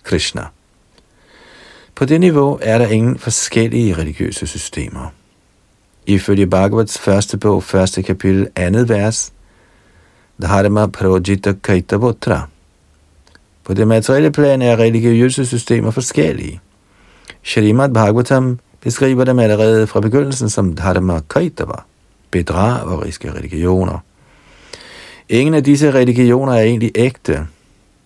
Krishna. 0.03 0.43
På 1.95 2.05
det 2.05 2.21
niveau 2.21 2.59
er 2.63 2.79
der 2.79 2.87
ingen 2.87 3.19
forskellige 3.19 3.97
religiøse 3.97 4.47
systemer. 4.47 5.13
Ifølge 6.07 6.47
Bhagavats 6.47 6.99
første 6.99 7.39
bog, 7.39 7.63
første 7.63 8.03
kapitel, 8.03 8.49
andet 8.57 8.89
vers, 8.89 9.33
Dharma 10.43 10.87
Prajita 10.87 11.53
Kaitavotra. 11.53 12.49
på 13.65 13.75
det 13.75 13.89
materielle 13.89 14.31
plan 14.31 14.63
er 14.63 14.79
religiøse 14.79 15.47
systemer 15.47 15.91
forskellige. 15.91 16.61
Shrimad 17.43 17.95
Bhagavatam 17.95 18.59
beskriver 18.83 19.25
dem 19.25 19.39
allerede 19.39 19.87
fra 19.87 20.01
begyndelsen 20.01 20.51
som 20.51 20.77
Dharma 20.77 21.21
Kaitava, 21.31 21.83
bedrageriske 22.31 23.33
religioner. 23.35 23.99
Ingen 25.29 25.55
af 25.55 25.65
disse 25.65 25.91
religioner 25.91 26.53
er 26.53 26.63
egentlig 26.63 26.93
ægte. 26.95 27.47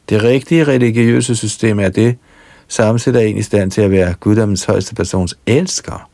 Det 0.09 0.23
rigtige 0.23 0.65
religiøse 0.65 1.37
system 1.37 1.81
er 1.81 1.89
det, 1.89 2.17
samtidig 2.69 3.23
er 3.23 3.27
en 3.27 3.39
i 3.39 3.43
stand 3.43 3.71
til 3.71 3.81
at 3.83 3.91
være 3.91 4.15
guddommens 4.15 4.65
højeste 4.65 4.95
persons 4.95 5.35
elsker. 5.47 6.09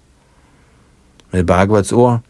Med 1.32 1.44
Bhagavats 1.44 1.92
ord, 1.92 2.20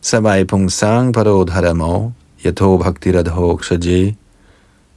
Savai 0.00 0.44
Pung 0.44 0.72
Sang 0.72 1.14
Parod 1.14 1.50
Haramo, 1.50 2.10
Yato 2.44 2.76
Bhakti 2.76 3.12
Radho 3.12 3.56
Kshaji, 3.56 4.16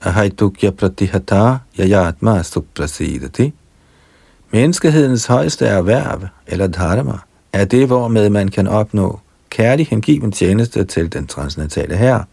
Ahaitukya 0.01 0.69
Pratihata 0.69 1.57
Yayatma 1.79 2.43
Suprasidati. 2.43 3.53
Menneskehedens 4.53 5.25
højeste 5.25 5.65
erhverv, 5.65 6.21
eller 6.47 6.67
dharma, 6.67 7.13
er 7.53 7.65
det, 7.65 7.87
hvormed 7.87 8.29
man 8.29 8.47
kan 8.47 8.67
opnå 8.67 9.19
kærlig 9.49 9.87
hengiven 9.87 10.31
tjeneste 10.31 10.83
til 10.83 11.13
den 11.13 11.27
transcendentale 11.27 11.97
herre. 11.97 12.25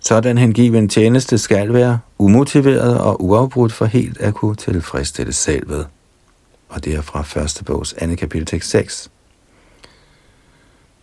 Sådan 0.00 0.38
hengiven 0.38 0.88
tjeneste 0.88 1.38
skal 1.38 1.72
være 1.72 1.98
umotiveret 2.18 2.98
og 2.98 3.24
uafbrudt 3.24 3.72
for 3.72 3.84
helt 3.84 4.20
at 4.20 4.34
kunne 4.34 4.54
tilfredsstille 4.54 5.32
selvet. 5.32 5.86
Og 6.68 6.84
det 6.84 6.94
er 6.94 7.02
fra 7.02 7.22
første 7.22 7.64
bogs 7.64 7.92
andet 7.92 8.18
kapitel 8.18 8.46
tekst 8.46 8.70
6. 8.70 9.10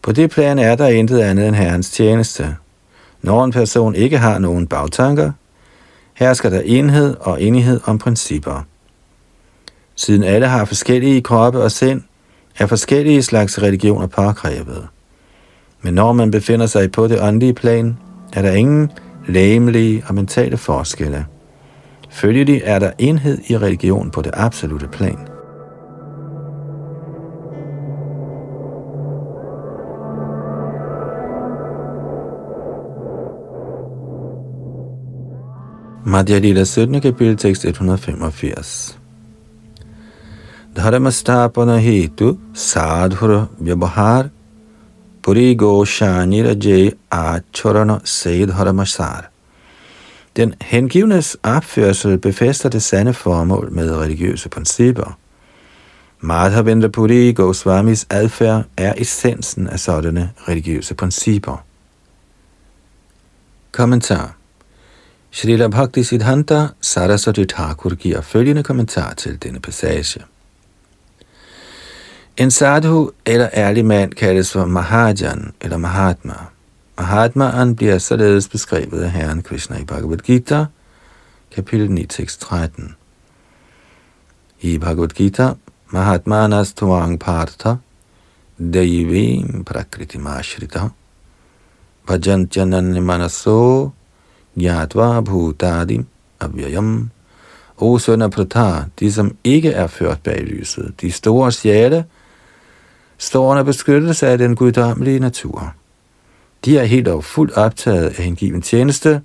På 0.01 0.11
det 0.11 0.29
plan 0.29 0.59
er 0.59 0.75
der 0.75 0.87
intet 0.87 1.19
andet 1.19 1.47
end 1.47 1.55
Herrens 1.55 1.89
tjeneste. 1.89 2.55
Når 3.21 3.43
en 3.43 3.51
person 3.51 3.95
ikke 3.95 4.17
har 4.17 4.39
nogen 4.39 4.67
bagtanker, 4.67 5.31
hersker 6.13 6.49
der 6.49 6.61
enhed 6.65 7.15
og 7.19 7.41
enighed 7.41 7.79
om 7.85 7.97
principper. 7.97 8.63
Siden 9.95 10.23
alle 10.23 10.47
har 10.47 10.65
forskellige 10.65 11.21
kroppe 11.21 11.63
og 11.63 11.71
sind, 11.71 12.01
er 12.59 12.65
forskellige 12.65 13.23
slags 13.23 13.61
religioner 13.61 14.07
påkrævet. 14.07 14.87
Men 15.81 15.93
når 15.93 16.13
man 16.13 16.31
befinder 16.31 16.65
sig 16.65 16.91
på 16.91 17.07
det 17.07 17.21
åndelige 17.21 17.53
plan, 17.53 17.97
er 18.33 18.41
der 18.41 18.51
ingen 18.51 18.91
læmelige 19.27 20.03
og 20.07 20.15
mentale 20.15 20.57
forskelle. 20.57 21.25
Følgelig 22.09 22.61
er 22.65 22.79
der 22.79 22.91
enhed 22.99 23.37
i 23.47 23.57
religion 23.57 24.11
på 24.11 24.21
det 24.21 24.31
absolute 24.33 24.87
plan. 24.87 25.17
Madhya 36.05 36.39
Lila 36.39 36.63
17. 36.63 37.01
kapitel, 37.01 37.37
tekst 37.37 37.65
185. 37.65 39.02
Dharmastapana 40.75 41.77
hetu 41.77 42.37
sadhura 42.53 43.47
vyabhar 43.61 44.29
puri 45.21 45.55
goshanira 45.55 46.55
jay 46.55 46.91
acharana 47.11 48.01
sedharamasar. 48.03 49.29
Den 50.35 50.55
hengivnes 50.61 51.37
opførsel 51.43 52.17
befæster 52.17 52.69
det 52.69 52.83
sande 52.83 53.13
formål 53.13 53.71
med 53.71 53.91
religiøse 53.91 54.49
principper. 54.49 55.17
Madhavendra 56.19 56.87
Puri 56.87 57.31
Goswamis 57.31 58.07
adfærd 58.09 58.65
er 58.77 58.93
essensen 58.97 59.67
af 59.67 59.79
sådanne 59.79 60.31
religiøse 60.47 60.95
principper. 60.95 61.63
Kommentar 63.71 64.35
Srila 65.31 65.67
Bhakti 65.67 66.03
Siddhanta 66.03 66.67
Saraswati 66.81 67.45
Thakur 67.45 67.95
giver 67.95 68.21
følgende 68.21 68.63
kommentar 68.63 69.13
til 69.13 69.43
denne 69.43 69.59
passage. 69.59 70.19
En 72.37 72.51
sadhu 72.51 73.11
eller 73.25 73.49
ærlig 73.53 73.85
mand 73.85 74.13
kaldes 74.13 74.51
for 74.51 74.65
Mahajan 74.65 75.53
eller 75.61 75.77
Mahatma. 75.77 76.33
Mahatmaen 76.97 77.75
bliver 77.75 77.97
således 77.97 78.47
beskrevet 78.49 79.03
af 79.03 79.11
Herren 79.11 79.41
Krishna 79.41 79.77
i 79.77 79.83
Bhagavad 79.85 80.17
Gita, 80.17 80.65
kapitel 81.55 81.91
9, 81.91 82.05
tekst 82.05 82.41
13. 82.41 82.95
I 84.61 84.77
Bhagavad 84.77 85.07
Gita, 85.07 85.53
Mahatmanas 85.89 86.73
Tuang 86.73 87.19
Partha, 87.19 87.75
Deivim 88.73 89.63
Prakriti 89.63 90.17
Mashrita, 90.17 90.89
Bhajantyanani 92.07 92.99
Manaso, 92.99 93.89
Yatva 94.57 95.21
Bhutadim 95.21 96.05
Avyayam. 96.39 97.09
O 97.77 97.97
søn 97.97 98.21
af 98.21 98.31
Prata, 98.31 98.83
de 98.99 99.11
som 99.11 99.37
ikke 99.43 99.71
er 99.71 99.87
ført 99.87 100.23
bag 100.23 100.43
lyset, 100.43 101.01
de 101.01 101.11
store 101.11 101.51
sjæle, 101.51 102.05
står 103.23 103.51
under 103.51 103.63
beskyttelse 103.63 104.27
af 104.27 104.37
den 104.37 104.55
guddommelige 104.55 105.19
natur. 105.19 105.73
De 106.65 106.77
er 106.77 106.83
helt 106.83 107.07
og 107.07 107.23
fuldt 107.23 107.53
optaget 107.53 108.07
af 108.07 108.23
hengiven 108.23 108.61
tjeneste, 108.61 109.21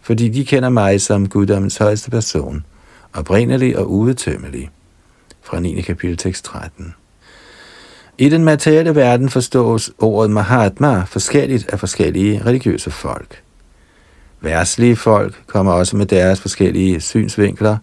fordi 0.00 0.28
de 0.28 0.44
kender 0.44 0.68
mig 0.68 1.00
som 1.00 1.28
guddommens 1.28 1.76
højeste 1.76 2.10
person, 2.10 2.64
oprindelig 3.12 3.78
og 3.78 3.90
udtømmelig. 3.90 4.70
Fra 5.42 5.60
9. 5.60 5.80
kapitel 5.80 6.16
tekst 6.16 6.44
13. 6.44 6.94
I 8.18 8.28
den 8.28 8.44
materielle 8.44 8.94
verden 8.94 9.28
forstås 9.28 9.92
ordet 9.98 10.30
Mahatma 10.30 11.04
forskelligt 11.06 11.68
af 11.68 11.80
forskellige 11.80 12.42
religiøse 12.46 12.90
folk. 12.90 13.42
Værslige 14.40 14.96
folk 14.96 15.42
kommer 15.46 15.72
også 15.72 15.96
med 15.96 16.06
deres 16.06 16.40
forskellige 16.40 17.00
synsvinkler. 17.00 17.76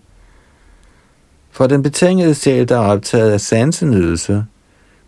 For 1.52 1.68
den 1.68 1.84
betingede 1.84 2.36
sjæl, 2.36 2.70
der 2.70 2.76
er 2.76 2.86
optaget 2.86 3.32
af 3.32 3.42
sansenydelse, 3.42 4.46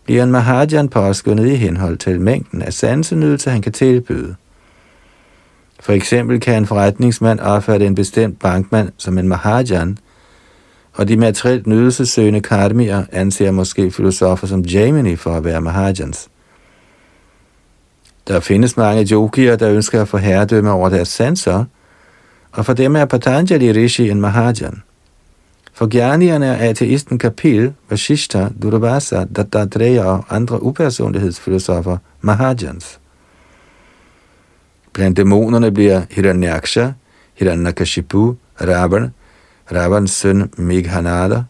bliver 0.04 0.22
en 0.22 0.30
Mahajan 0.30 0.88
påskyndet 0.88 1.46
i 1.46 1.54
henhold 1.54 1.98
til 1.98 2.20
mængden 2.20 2.62
af 2.62 2.72
sansenydelse, 2.72 3.50
han 3.50 3.62
kan 3.62 3.72
tilbyde. 3.72 4.34
For 5.80 5.92
eksempel 5.92 6.40
kan 6.40 6.56
en 6.56 6.66
forretningsmand 6.66 7.40
opfatte 7.40 7.86
en 7.86 7.94
bestemt 7.94 8.38
bankmand 8.38 8.88
som 8.96 9.18
en 9.18 9.28
Mahajan, 9.28 9.98
og 10.94 11.08
de 11.08 11.16
materielt 11.16 11.66
nydelsesøgende 11.66 12.40
karmier 12.40 13.04
anser 13.12 13.50
måske 13.50 13.90
filosofer 13.90 14.46
som 14.46 14.60
Jamini 14.60 15.16
for 15.16 15.34
at 15.34 15.44
være 15.44 15.60
Mahajans. 15.60 16.28
Der 18.28 18.40
findes 18.40 18.76
mange 18.76 19.08
yogier, 19.12 19.56
der 19.56 19.70
ønsker 19.70 20.02
at 20.02 20.08
få 20.08 20.16
herredømme 20.16 20.70
over 20.70 20.88
deres 20.88 21.08
sanser, 21.08 21.64
og 22.52 22.66
for 22.66 22.72
dem 22.72 22.96
er 22.96 23.04
Patanjali 23.04 23.72
Rishi 23.72 24.10
en 24.10 24.20
Mahajan. 24.20 24.82
For 25.74 25.86
Gyanierne 25.86 26.56
af 26.56 26.68
ateisten 26.68 27.18
Kapil, 27.18 27.72
Vashishta, 27.90 28.48
Durvasa, 28.62 29.24
Dattatreya 29.24 30.04
og 30.04 30.24
andre 30.30 30.62
upersonlighedsfilosofer 30.62 31.96
Mahajans. 32.20 33.00
Blandt 34.92 35.16
dæmonerne 35.16 35.70
bliver 35.70 36.02
Hiranyaksha, 36.10 36.90
Hiranyakashipu, 37.34 38.36
Ravan, 38.60 39.10
Ravans 39.72 40.10
søn 40.10 40.50
Meghanada, 40.56 41.42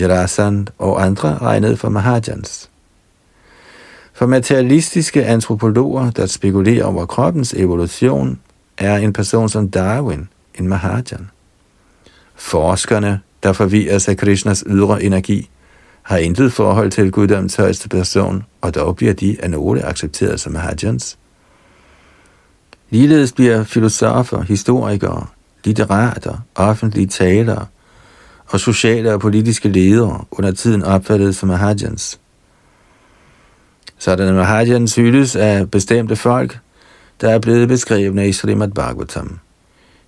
Jarasand 0.00 0.66
og 0.78 1.02
andre 1.02 1.38
regnet 1.38 1.78
for 1.78 1.88
Mahajans. 1.88 2.70
For 4.12 4.26
materialistiske 4.26 5.24
antropologer, 5.24 6.10
der 6.10 6.26
spekulerer 6.26 6.84
over 6.84 7.06
kroppens 7.06 7.54
evolution, 7.54 8.40
er 8.78 8.96
en 8.96 9.12
person 9.12 9.48
som 9.48 9.70
Darwin 9.70 10.28
en 10.54 10.68
Mahajan. 10.68 11.30
Forskerne, 12.34 13.20
der 13.42 13.52
forvirres 13.52 14.08
af 14.08 14.16
Krishnas 14.16 14.64
ydre 14.66 15.02
energi, 15.02 15.50
har 16.02 16.18
intet 16.18 16.52
forhold 16.52 16.90
til 16.90 17.10
guddoms 17.10 17.56
højeste 17.56 17.88
person, 17.88 18.44
og 18.60 18.74
dog 18.74 18.96
bliver 18.96 19.12
de 19.12 19.36
af 19.42 19.50
nogle 19.50 19.84
accepteret 19.84 20.40
som 20.40 20.54
hajjans. 20.54 21.18
Ligeledes 22.90 23.32
bliver 23.32 23.64
filosofer, 23.64 24.42
historikere, 24.42 25.26
litterater, 25.64 26.38
offentlige 26.54 27.06
talere 27.06 27.66
og 28.46 28.60
sociale 28.60 29.12
og 29.14 29.20
politiske 29.20 29.68
ledere 29.68 30.24
under 30.30 30.52
tiden 30.52 30.82
opfattet 30.82 31.36
som 31.36 31.48
Mahajans. 31.48 32.20
Sådanne 33.98 34.32
Mahajans 34.32 34.94
hyldes 34.94 35.36
af 35.36 35.70
bestemte 35.70 36.16
folk, 36.16 36.58
der 37.20 37.30
er 37.30 37.38
blevet 37.38 37.68
beskrevne 37.68 38.28
i 38.28 38.32
Srimad 38.32 38.68
Bhagavatam. 38.68 39.38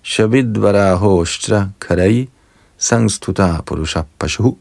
Shavidvara 0.03 0.95
Hoshtra 0.95 1.67
Karai 1.87 2.29
Sangstuta 2.81 3.61
Purusha 3.65 4.01
Pashu 4.19 4.55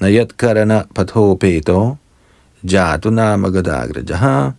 Nayat 0.00 0.32
Karana 0.36 0.84
Patho 0.94 1.34
Peto 1.34 1.96
Jatuna 2.64 3.36
Magadagra 3.36 4.02
Jaha 4.10 4.50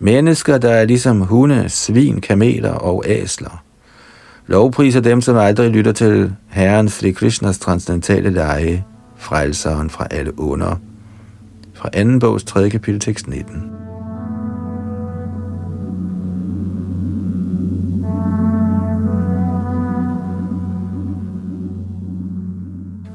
Mennesker, 0.00 0.58
der 0.58 0.70
er 0.70 0.84
ligesom 0.84 1.20
hunde, 1.20 1.68
svin, 1.68 2.20
kameler 2.20 2.70
og 2.70 3.04
æsler. 3.06 3.64
Lovpriser 4.46 5.00
dem, 5.00 5.20
som 5.20 5.36
aldrig 5.36 5.70
lytter 5.70 5.92
til 5.92 6.32
Herren 6.48 6.88
Sri 6.88 7.10
Krishnas 7.10 7.58
transcendentale 7.58 8.30
leje, 8.30 8.84
frelseren 9.16 9.90
fra 9.90 10.06
alle 10.10 10.40
under 10.40 10.76
fra 11.74 11.88
anden 11.92 12.18
bogs 12.18 12.44
3. 12.44 12.70
kapitel 12.70 13.00
tekst 13.00 13.28
19. 13.28 13.77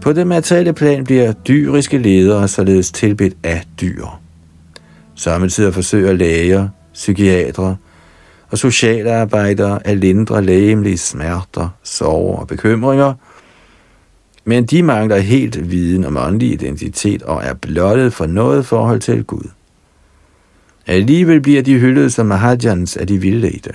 På 0.03 0.13
det 0.13 0.27
materielle 0.27 0.73
plan 0.73 1.03
bliver 1.03 1.31
dyriske 1.31 1.97
ledere 1.97 2.47
således 2.47 2.91
tilbedt 2.91 3.37
af 3.43 3.63
dyr. 3.81 4.05
Samtidig 5.15 5.73
forsøger 5.73 6.13
læger, 6.13 6.69
psykiatere 6.93 7.77
og 8.49 8.57
socialarbejdere 8.57 9.87
at 9.87 9.97
lindre 9.97 10.43
lægemlige 10.43 10.97
smerter, 10.97 11.69
sorger 11.83 12.39
og 12.39 12.47
bekymringer, 12.47 13.13
Men 14.45 14.65
de 14.65 14.83
mangler 14.83 15.17
helt 15.17 15.71
viden 15.71 16.05
om 16.05 16.17
åndelig 16.17 16.51
identitet 16.51 17.21
og 17.21 17.43
er 17.43 17.53
blottet 17.53 18.13
for 18.13 18.25
noget 18.25 18.65
forhold 18.65 18.99
til 18.99 19.23
Gud. 19.23 19.49
Alligevel 20.87 21.41
bliver 21.41 21.61
de 21.61 21.79
hyldet 21.79 22.13
som 22.13 22.25
Mahajans 22.25 22.97
af 22.97 23.07
de 23.07 23.17
vildledte. 23.17 23.73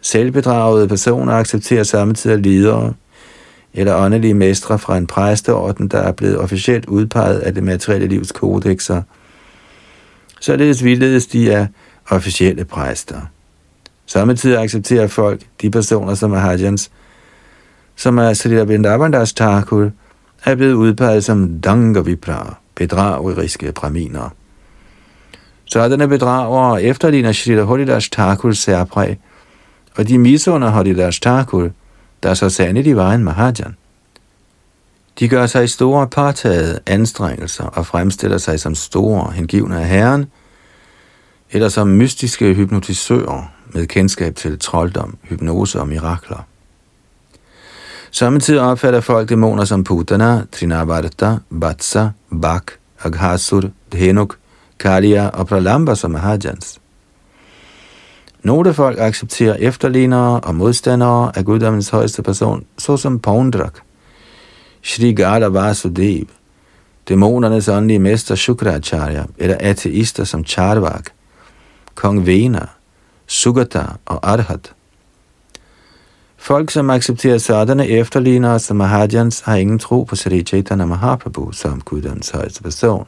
Selvbedragede 0.00 0.88
personer 0.88 1.32
accepterer 1.32 1.82
samtidig 1.82 2.38
ledere 2.38 2.94
eller 3.74 3.94
åndelige 3.96 4.34
mestre 4.34 4.78
fra 4.78 4.96
en 4.96 5.06
præsteorden, 5.06 5.88
der 5.88 5.98
er 5.98 6.12
blevet 6.12 6.38
officielt 6.38 6.86
udpeget 6.86 7.38
af 7.38 7.54
det 7.54 7.62
materielle 7.62 8.06
livs 8.06 8.32
kodexer. 8.32 9.02
Således 10.40 10.84
vildledes 10.84 11.26
de 11.26 11.56
af 11.56 11.66
officielle 12.08 12.64
præster. 12.64 13.20
Samtidig 14.06 14.58
accepterer 14.58 15.06
folk 15.06 15.40
de 15.62 15.70
personer, 15.70 16.14
som 16.14 16.32
er 16.32 16.38
Hajjans, 16.38 16.90
som 17.96 18.18
er 18.18 18.32
Srila 18.32 18.62
Vrindavandas 18.62 19.32
Thakur, 19.32 19.90
er 20.44 20.54
blevet 20.54 20.72
udpeget 20.72 21.24
som 21.24 21.60
Dangavipra, 21.60 22.56
bedrageriske 22.74 23.72
braminer. 23.72 24.34
Sådanne 25.64 26.08
bedragere 26.08 26.82
efterligner 26.82 27.32
Srila 27.32 27.62
Holidas 27.62 28.08
Thakurs 28.08 28.58
særpræg, 28.58 29.18
og 29.96 30.08
de 30.08 30.18
misunder 30.18 30.68
Holidas 30.68 31.20
Thakur, 31.20 31.68
der 32.22 32.34
så 32.34 32.48
sandelig 32.48 32.96
var 32.96 33.12
en 33.12 33.24
Mahajan. 33.24 33.76
De 35.18 35.28
gør 35.28 35.46
sig 35.46 35.70
store 35.70 36.08
partagede 36.08 36.80
anstrengelser 36.86 37.64
og 37.64 37.86
fremstiller 37.86 38.38
sig 38.38 38.60
som 38.60 38.74
store 38.74 39.32
hengivne 39.32 39.80
af 39.80 39.88
Herren, 39.88 40.26
eller 41.50 41.68
som 41.68 41.88
mystiske 41.88 42.54
hypnotisører 42.54 43.52
med 43.66 43.86
kendskab 43.86 44.36
til 44.36 44.58
trolddom, 44.58 45.18
hypnose 45.22 45.80
og 45.80 45.88
mirakler. 45.88 46.46
Samtidig 48.10 48.60
opfatter 48.60 49.00
folk 49.00 49.28
dæmoner 49.28 49.64
som 49.64 49.84
Putana, 49.84 50.42
Trinavardha, 50.52 51.36
Vatsa, 51.50 52.08
Bak, 52.42 52.64
Aghasur, 53.04 53.62
Dhenuk, 53.92 54.36
Kalia 54.78 55.28
og 55.28 55.46
Pralamba 55.46 55.94
som 55.94 56.10
Mahajans. 56.10 56.80
Nogle 58.48 58.74
folk 58.74 58.98
accepterer 58.98 59.54
efterlignere 59.54 60.40
og 60.40 60.54
modstandere 60.54 61.32
af 61.38 61.44
guddommens 61.44 61.88
højeste 61.88 62.22
person, 62.22 62.64
såsom 62.78 63.18
Poundrak, 63.18 63.78
Shri 64.82 65.12
Gada 65.12 65.48
Vasudev, 65.48 66.24
dæmonernes 67.08 67.68
åndelige 67.68 67.98
mester 67.98 68.34
Shukracharya, 68.34 69.24
eller 69.38 69.56
ateister 69.60 70.24
som 70.24 70.44
Charvak, 70.44 71.04
Kong 71.94 72.26
Vena, 72.26 72.66
Sugata 73.26 73.84
og 74.06 74.30
Arhat. 74.32 74.72
Folk, 76.36 76.70
som 76.70 76.90
accepterer 76.90 77.38
sådanne 77.38 77.86
efterlignere 77.86 78.58
som 78.58 78.76
Mahajans, 78.76 79.40
har 79.40 79.56
ingen 79.56 79.78
tro 79.78 80.02
på 80.02 80.16
Sri 80.16 80.42
Chaitanya 80.42 80.86
Mahaprabhu 80.86 81.52
som 81.52 81.80
guddommens 81.80 82.30
højeste 82.30 82.62
person. 82.62 83.06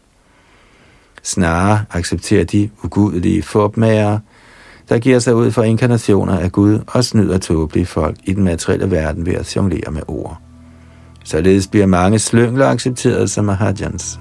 Snarere 1.22 1.84
accepterer 1.90 2.44
de 2.44 2.70
ugudelige 2.84 3.42
forpmagere, 3.42 4.20
der 4.90 4.98
giver 4.98 5.18
sig 5.18 5.34
ud 5.34 5.50
for 5.50 5.62
inkarnationer 5.62 6.38
af 6.38 6.52
Gud 6.52 6.78
og 6.86 7.04
snyder 7.04 7.38
tåbelige 7.38 7.86
folk 7.86 8.16
i 8.24 8.32
den 8.32 8.44
materielle 8.44 8.90
verden 8.90 9.26
ved 9.26 9.34
at 9.34 9.56
jonglere 9.56 9.92
med 9.92 10.02
ord. 10.08 10.38
Således 11.24 11.66
bliver 11.66 11.86
mange 11.86 12.18
slyngler 12.18 12.66
accepteret 12.66 13.30
som 13.30 13.44
Mahajans. 13.44 14.20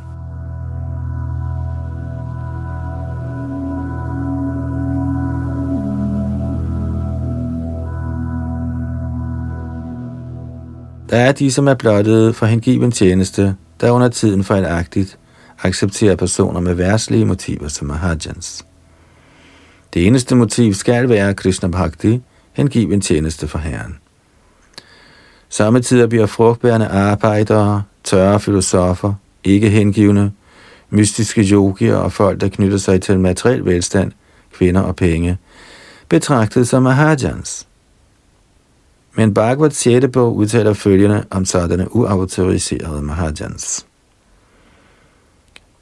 Der 11.09 11.17
er 11.17 11.31
de, 11.31 11.51
som 11.51 11.67
er 11.67 11.73
blottet 11.73 12.35
for 12.35 12.45
hengiven 12.45 12.91
tjeneste, 12.91 13.55
der 13.81 13.91
under 13.91 14.09
tiden 14.09 14.43
fejlagtigt 14.43 15.17
accepterer 15.63 16.15
personer 16.15 16.59
med 16.59 16.73
værtslige 16.73 17.25
motiver 17.25 17.67
som 17.67 17.87
Mahajans. 17.87 18.65
Det 19.93 20.07
eneste 20.07 20.35
motiv 20.35 20.73
skal 20.73 21.09
være 21.09 21.33
Krishna 21.33 21.69
Bhakti, 21.69 22.21
hengiven 22.53 23.01
tjeneste 23.01 23.47
for 23.47 23.59
Herren. 23.59 23.97
Samtidig 25.49 26.09
bliver 26.09 26.25
frugtbærende 26.25 26.87
arbejdere, 26.87 27.83
tørre 28.03 28.39
filosofer, 28.39 29.13
ikke 29.43 29.69
hengivne, 29.69 30.31
mystiske 30.89 31.41
yogier 31.41 31.95
og 31.95 32.11
folk, 32.11 32.41
der 32.41 32.49
knytter 32.49 32.77
sig 32.77 33.01
til 33.01 33.19
materiel 33.19 33.65
velstand, 33.65 34.11
kvinder 34.53 34.81
og 34.81 34.95
penge, 34.95 35.37
betragtet 36.09 36.67
som 36.67 36.83
Mahajans. 36.83 37.67
Men 39.13 39.33
Bhagavad 39.33 39.71
6. 39.71 40.05
bog 40.13 40.35
udtaler 40.35 40.73
følgende 40.73 41.25
om 41.29 41.45
sådanne 41.45 41.95
uautoriserede 41.95 43.01
Mahajans. 43.01 43.85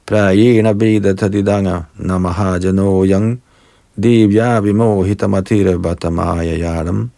Prajena 0.06 0.72
Veda 0.72 1.12
Tadidanga 1.12 1.80
Namahajano 1.96 3.04
Yang 3.04 3.40
Divya 3.98 4.60
Vimohitamatira 4.60 5.76
Batamaya 5.76 6.56
Yaram 6.56 7.10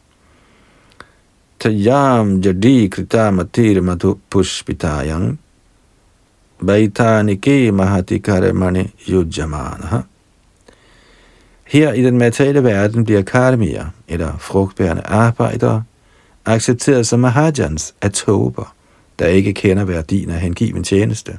Tayam 1.58 2.40
Jadi 2.40 2.88
Kritamatir 2.88 3.82
matu 3.82 4.18
Pushpitayang 4.30 5.36
Baitanike 6.62 7.70
Mahatikarmani 7.70 8.90
Yujamanaha 9.06 10.04
Her 11.64 11.92
i 11.92 12.02
den 12.02 12.18
materielle 12.18 12.64
verden 12.64 13.04
bliver 13.04 13.22
karmier, 13.22 13.86
eller 14.08 14.36
frugtbærende 14.38 15.02
arbejdere, 15.02 15.82
accepteret 16.46 17.06
som 17.06 17.20
Mahajans 17.20 17.94
af 18.02 18.08
e 18.08 18.10
tober, 18.10 18.74
der 19.18 19.26
ikke 19.26 19.52
kender 19.52 19.84
værdien 19.84 20.30
af 20.30 20.40
hengiven 20.40 20.84
tjeneste. 20.84 21.38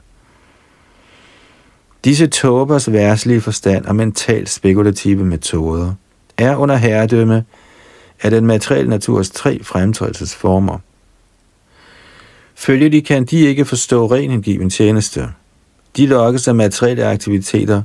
Disse 2.03 2.27
tåbers 2.27 2.91
værtslige 2.91 3.41
forstand 3.41 3.85
og 3.85 3.95
mentalt 3.95 4.49
spekulative 4.49 5.25
metoder 5.25 5.93
er 6.37 6.55
under 6.55 6.75
herredømme 6.75 7.45
af 8.21 8.31
den 8.31 8.45
materielle 8.45 8.89
naturs 8.89 9.29
tre 9.29 9.63
fremtrædelsesformer. 9.63 10.77
Følgelig 12.55 13.05
kan 13.05 13.25
de 13.25 13.39
ikke 13.39 13.65
forstå 13.65 14.05
ren 14.05 14.31
hengiven 14.31 14.69
tjeneste. 14.69 15.29
De 15.97 16.07
lokkes 16.07 16.47
af 16.47 16.55
materielle 16.55 17.05
aktiviteter, 17.05 17.81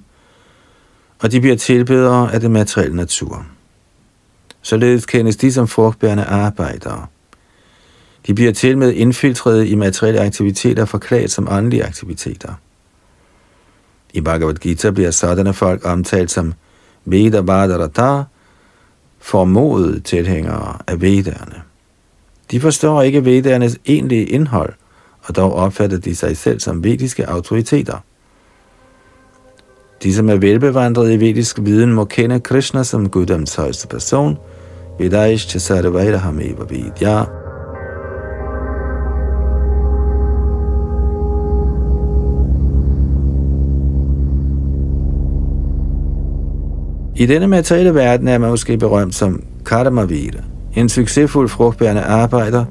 og 1.19 1.33
de 1.33 1.41
bliver 1.41 1.57
tilbedere 1.57 2.35
af 2.35 2.41
den 2.41 2.53
materielle 2.53 2.97
natur. 2.97 3.47
Således 4.63 5.07
kendes 5.07 5.37
de 5.37 5.53
som 5.53 5.69
frugtbærende 5.69 6.25
arbejdere. 6.25 7.07
De 8.27 8.35
bliver 8.35 8.53
til 8.53 8.79
med 8.79 8.93
indfiltreret 8.93 9.67
i 9.67 9.75
materielle 9.75 10.21
aktiviteter 10.21 10.85
forklædt 10.85 11.31
som 11.31 11.49
åndelige 11.51 11.85
aktiviteter. 11.85 12.55
I 14.17 14.21
Bhagavad 14.21 14.55
Gita 14.55 14.91
bliver 14.91 15.11
sådanne 15.11 15.53
folk 15.53 15.87
omtalt 15.87 16.31
som 16.31 16.53
Veda 17.05 17.41
Bhadarata, 17.41 18.23
formodede 19.21 20.01
tilhængere 20.01 20.79
af 20.87 21.01
Vedderne. 21.01 21.63
De 22.51 22.61
forstår 22.61 23.03
ikke 23.03 23.25
Vedernes 23.25 23.79
egentlige 23.87 24.27
indhold, 24.27 24.73
og 25.23 25.37
dog 25.37 25.55
opfatter 25.55 25.99
de 25.99 26.17
sig 26.17 26.37
selv 26.37 26.61
som 26.61 26.85
vediske 26.85 27.29
autoriteter. 27.29 27.99
De, 30.03 30.15
som 30.15 30.29
er 30.29 30.37
velbevandrede 30.37 31.15
i 31.15 31.21
vedisk 31.21 31.59
viden, 31.63 31.93
må 31.93 32.05
kende 32.05 32.41
Krishna 32.41 32.83
som 32.83 33.11
guddoms 33.11 33.55
højeste 33.55 33.89
person, 33.89 34.39
Vedaish 34.99 35.49
til 35.49 35.61
Sarvairaham 35.61 36.41
Eva 36.41 36.65
Vidya, 36.65 37.25
I 47.19 47.27
denne 47.27 47.47
materielle 47.47 47.95
verden 47.95 48.29
er 48.29 48.39
man 48.39 48.51
måske 48.51 48.79
berømt 48.79 49.15
som 49.15 49.43
Kadamavira, 49.67 50.39
en 50.75 50.89
succesfuld 50.89 51.49
frugtbærende 51.49 52.03
arbejder, 52.03 52.65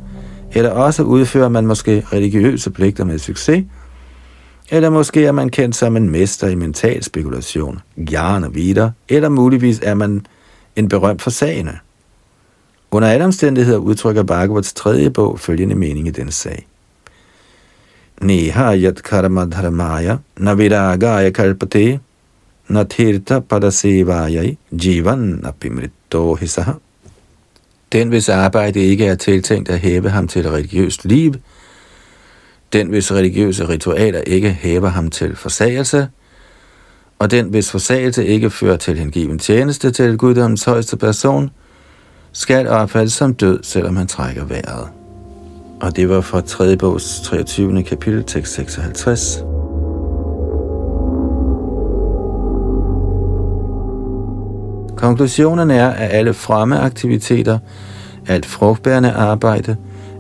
eller 0.54 0.70
også 0.70 1.04
udfører 1.04 1.50
man 1.50 1.68
måske 1.68 2.06
religiøse 2.14 2.72
pligter 2.72 3.04
med 3.04 3.20
succes, 3.20 3.66
eller 4.70 4.90
måske 4.90 5.26
er 5.26 5.32
man 5.32 5.50
kendt 5.50 5.76
som 5.76 5.98
en 5.98 6.10
mester 6.10 6.48
i 6.48 6.56
mental 6.56 7.04
spekulation, 7.04 7.80
Gjerne 8.06 8.54
videre, 8.54 8.92
eller 9.10 9.30
muligvis 9.30 9.80
er 9.84 9.94
man 9.94 10.26
en 10.76 10.88
berømt 10.88 11.22
for 11.22 11.30
sagene. 11.30 11.80
Under 12.92 13.08
alle 13.08 13.26
omstændigheder 13.26 13.78
udtrykker 13.78 14.24
Bhagavats 14.24 14.74
tredje 14.74 15.10
bog 15.10 15.40
følgende 15.40 15.76
mening 15.76 16.08
i 16.08 16.12
denne 16.12 16.32
sag. 16.32 16.68
Neha 18.22 18.76
yat 18.76 19.04
karamadharamaya 19.04 20.18
naviragaya 20.38 21.30
kalpate 21.30 22.00
natirta 22.68 23.40
padasevajai 23.40 24.58
jivan 24.72 25.42
apimritto 25.44 26.36
hisaha. 26.36 26.72
Den, 27.92 28.10
hvis 28.10 28.30
arbejde 28.30 28.80
ikke 28.80 29.06
er 29.06 29.16
tiltænkt 29.16 29.70
at 29.70 29.80
hæve 29.80 30.10
ham 30.10 30.28
til 30.28 30.46
et 30.46 30.52
religiøst 30.52 31.06
liv, 31.06 31.34
den, 32.74 32.88
hvis 32.88 33.12
religiøse 33.12 33.68
ritualer 33.68 34.22
ikke 34.22 34.52
hæver 34.52 34.90
ham 34.90 35.10
til 35.10 35.36
forsagelse, 35.36 36.08
og 37.20 37.32
den, 37.32 37.46
hvis 37.46 37.72
forsagelse 37.72 38.26
ikke 38.26 38.50
fører 38.50 38.78
til 38.78 38.98
hengiven 38.98 39.40
tjeneste 39.40 39.92
til 39.92 40.18
guddommens 40.18 40.64
højeste 40.64 40.98
person, 40.98 41.50
skal 42.32 42.68
opfattes 42.68 43.14
som 43.14 43.34
død, 43.34 43.60
selvom 43.64 43.96
han 43.96 44.08
trækker 44.08 44.46
vejret. 44.46 44.90
Og 45.82 45.96
det 45.96 46.10
var 46.10 46.22
fra 46.22 46.42
3. 46.42 46.78
bogs 46.78 47.22
23. 47.22 47.84
kapitel, 47.84 48.24
tekst 48.24 48.54
56. 48.54 49.65
Konklusionen 54.98 55.72
er, 55.72 55.90
at 55.90 56.10
alle 56.12 56.34
fremme 56.34 56.80
aktiviteter, 56.80 57.60
alt 58.28 58.46
frugtbærende 58.46 59.12
arbejde, 59.12 59.76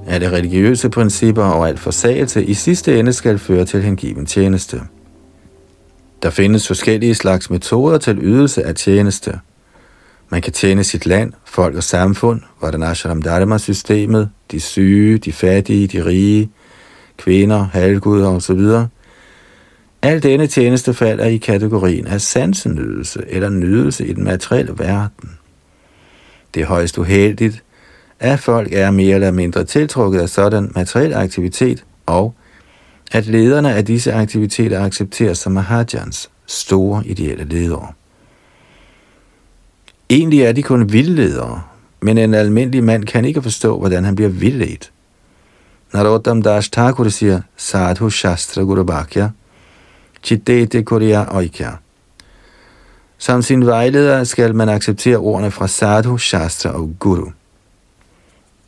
alle 0.07 0.31
religiøse 0.31 0.89
principper 0.89 1.43
og 1.43 1.67
alt 1.67 1.79
forsagelse 1.79 2.45
i 2.45 2.53
sidste 2.53 2.99
ende 2.99 3.13
skal 3.13 3.39
føre 3.39 3.65
til 3.65 3.81
hengiven 3.81 4.25
tjeneste. 4.25 4.81
Der 6.23 6.29
findes 6.29 6.67
forskellige 6.67 7.15
slags 7.15 7.49
metoder 7.49 7.97
til 7.97 8.17
ydelse 8.21 8.63
af 8.63 8.75
tjeneste. 8.75 9.39
Man 10.29 10.41
kan 10.41 10.53
tjene 10.53 10.83
sit 10.83 11.05
land, 11.05 11.33
folk 11.45 11.75
og 11.75 11.83
samfund, 11.83 12.41
Ashram 12.83 13.21
Dharma-systemet, 13.21 14.29
de 14.51 14.59
syge, 14.59 15.17
de 15.17 15.33
fattige, 15.33 15.87
de 15.87 16.05
rige, 16.05 16.49
kvinder, 17.17 17.67
halvguder 17.73 18.29
osv. 18.29 18.61
Al 20.05 20.23
denne 20.23 20.47
tjeneste 20.47 20.93
falder 20.93 21.25
i 21.25 21.37
kategorien 21.37 22.07
af 22.07 22.21
sansenydelse 22.21 23.23
eller 23.27 23.49
nydelse 23.49 24.07
i 24.07 24.13
den 24.13 24.23
materielle 24.23 24.73
verden. 24.77 25.29
Det 26.53 26.61
er 26.61 26.65
højst 26.65 26.97
uheldigt, 26.97 27.63
at 28.19 28.39
folk 28.39 28.73
er 28.73 28.91
mere 28.91 29.15
eller 29.15 29.31
mindre 29.31 29.63
tiltrukket 29.63 30.19
af 30.19 30.29
sådan 30.29 30.71
materiel 30.75 31.13
aktivitet, 31.13 31.83
og 32.05 32.33
at 33.11 33.27
lederne 33.27 33.73
af 33.73 33.85
disse 33.85 34.13
aktiviteter 34.13 34.83
accepteres 34.83 35.37
som 35.37 35.51
Mahajans 35.51 36.29
store 36.45 37.07
ideelle 37.07 37.43
ledere. 37.43 37.87
Egentlig 40.09 40.41
er 40.41 40.51
de 40.51 40.63
kun 40.63 40.91
vildledere, 40.91 41.61
men 42.01 42.17
en 42.17 42.33
almindelig 42.33 42.83
mand 42.83 43.03
kan 43.03 43.25
ikke 43.25 43.41
forstå, 43.41 43.79
hvordan 43.79 44.03
han 44.03 44.15
bliver 44.15 44.29
vildledt. 44.29 44.91
Narottam 45.93 46.41
Das 46.41 46.69
Thakur 46.69 47.09
siger, 47.09 47.41
Sadhu 47.57 48.09
Shastra 48.09 48.61
Guru 48.61 48.83
Chidete 50.25 50.83
Korea 50.83 51.25
Oikya. 51.35 51.71
Som 53.17 53.41
sin 53.41 53.65
vejleder 53.65 54.23
skal 54.23 54.55
man 54.55 54.69
acceptere 54.69 55.17
ordene 55.17 55.51
fra 55.51 55.67
Sadhu, 55.67 56.17
Shastra 56.17 56.69
og 56.69 56.95
Guru. 56.99 57.29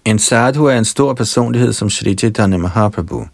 En 0.05 0.19
sadhu 0.19 0.65
er 0.65 0.77
en 0.77 0.85
stor 0.85 1.13
personlighed 1.13 1.73
som 1.73 1.89
Sri 1.89 2.15
Chaitanya 2.15 2.57
Mahaprabhu. 2.57 3.25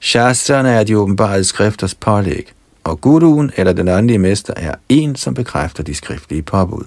Shastrene 0.00 0.70
er 0.70 0.84
de 0.84 0.98
åbenbare 0.98 1.44
skrifters 1.44 1.94
pålæg, 1.94 2.52
og 2.84 3.00
guruen 3.00 3.50
eller 3.56 3.72
den 3.72 3.88
åndelige 3.88 4.18
mester 4.18 4.54
er 4.56 4.74
en, 4.88 5.16
som 5.16 5.34
bekræfter 5.34 5.82
de 5.82 5.94
skriftlige 5.94 6.42
påbud. 6.42 6.84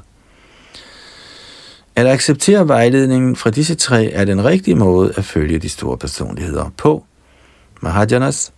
At 1.95 2.07
acceptere 2.07 2.67
vejledningen 2.67 3.35
fra 3.35 3.49
disse 3.49 3.75
tre 3.75 4.05
er 4.05 4.25
den 4.25 4.45
rigtige 4.45 4.75
måde 4.75 5.13
at 5.17 5.25
følge 5.25 5.59
de 5.59 5.69
store 5.69 5.97
personligheder 5.97 6.71
på. 6.77 7.05
Mahajanas 7.81 8.51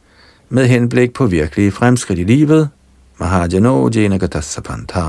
med 0.49 0.67
henblik 0.67 1.13
på 1.13 1.25
virkelige 1.25 1.71
fremskridt 1.71 2.19
i 2.19 2.23
livet, 2.23 2.69
Mahajano 3.17 3.89
Jenagatasapanta. 3.95 5.01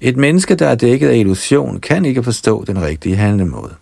Et 0.00 0.16
menneske, 0.16 0.54
der 0.54 0.68
er 0.68 0.74
dækket 0.74 1.08
af 1.08 1.16
illusion, 1.16 1.80
kan 1.80 2.04
ikke 2.04 2.22
forstå 2.22 2.64
den 2.64 2.82
rigtige 2.82 3.16
handlemåde. 3.16 3.74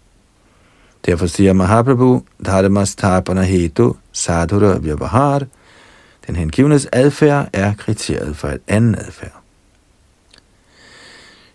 Derfor 1.07 1.27
siger 1.27 1.53
Mahaprabhu, 1.53 2.23
Dharmastapana 2.47 3.43
hetu 3.43 3.95
sadhura 4.13 4.79
vyavahar, 4.79 5.43
den 6.27 6.37
hengivnes 6.37 6.89
adfærd 6.93 7.49
er 7.53 7.75
kriteriet 7.75 8.37
for 8.37 8.49
et 8.49 8.61
andet 8.69 8.99
adfærd. 8.99 9.43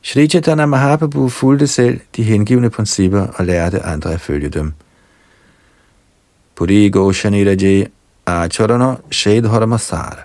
Shri 0.02 0.28
Chaitanya 0.28 0.66
Mahaprabhu 0.66 1.30
fulgte 1.30 1.68
selv 1.68 2.00
de 2.16 2.24
hengivne 2.24 2.70
principper 2.70 3.28
og 3.36 3.46
lærte 3.46 3.82
andre 3.82 4.14
at 4.14 4.22
følge 4.22 4.50
dem. 4.50 4.74
Puri 6.56 6.90
Goshaniraje 6.90 7.88
Acharana 8.26 8.98
Shedharamasara. 9.12 10.24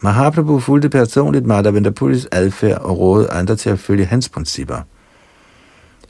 Mahaprabhu 0.00 0.60
fulgte 0.60 0.88
personligt 0.88 1.46
Madhavendapuris 1.46 2.28
adfærd 2.32 2.80
og 2.80 2.98
rådede 2.98 3.30
andre 3.30 3.56
til 3.56 3.70
at 3.70 3.78
følge 3.78 4.04
hans 4.04 4.28
principper. 4.28 4.80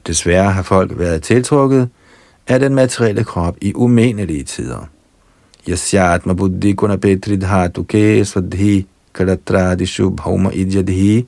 Desværre 0.07 0.53
har 0.53 0.63
folk 0.63 0.99
været 0.99 1.23
tiltrukket 1.23 1.89
af 2.47 2.61
den 2.61 2.75
materielle 2.75 3.25
krop 3.25 3.57
i 3.61 3.73
umenelige 3.75 4.45
tider. 4.45 4.89
Yasyatma 5.69 6.33
buddhi 6.33 6.73
kuna 6.73 6.97
petridhatu 6.97 7.83
ke 7.83 8.25
svadhi 8.25 8.87
kalatradishu 9.15 10.11
bhauma 10.11 10.51
idyadhi 10.51 11.27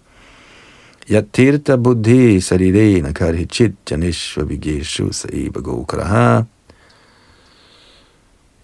yatirta 1.11 1.77
buddhi 1.77 2.41
sarirena 2.41 3.13
karhi 3.13 3.45
chit 3.45 3.75
janishva 3.91 4.45
vigeshu 4.45 5.11
gokraha 5.53 6.43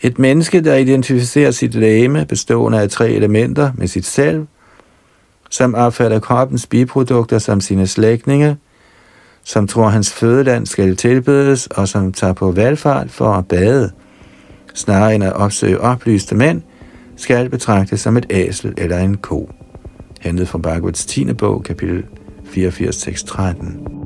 et 0.03 0.19
menneske, 0.19 0.61
der 0.61 0.75
identificerer 0.75 1.51
sit 1.51 1.75
læme, 1.75 2.27
bestående 2.29 2.81
af 2.81 2.91
tre 2.91 3.11
elementer 3.11 3.73
med 3.75 3.87
sit 3.87 4.07
selv, 4.07 4.47
som 5.51 5.75
opfatter 5.75 6.19
kroppens 6.19 6.67
biprodukter 6.67 7.39
som 7.39 7.61
sine 7.61 7.87
slægtninge, 7.87 8.57
som 9.45 9.67
tror, 9.67 9.89
hans 9.89 10.13
fødeland 10.13 10.67
skal 10.67 10.97
tilbedes, 10.97 11.67
og 11.67 11.89
som 11.89 12.13
tager 12.13 12.33
på 12.33 12.51
valgfart 12.51 13.11
for 13.11 13.33
at 13.33 13.49
bade, 13.49 13.91
snarere 14.75 15.15
end 15.15 15.25
at 15.25 15.33
opsøge 15.33 15.81
oplyste 15.81 16.35
mænd, 16.35 16.63
skal 17.17 17.51
betragtes 17.51 18.01
som 18.01 18.17
et 18.17 18.27
æsel 18.31 18.75
eller 18.77 18.99
en 18.99 19.17
ko. 19.17 19.51
Hentet 20.21 20.49
fra 20.49 20.59
Bhagavats 20.59 21.07
10. 21.07 21.33
bog, 21.33 21.63
kapitel 21.63 22.05
84, 22.45 22.95
6, 22.95 23.23
13. 23.23 24.02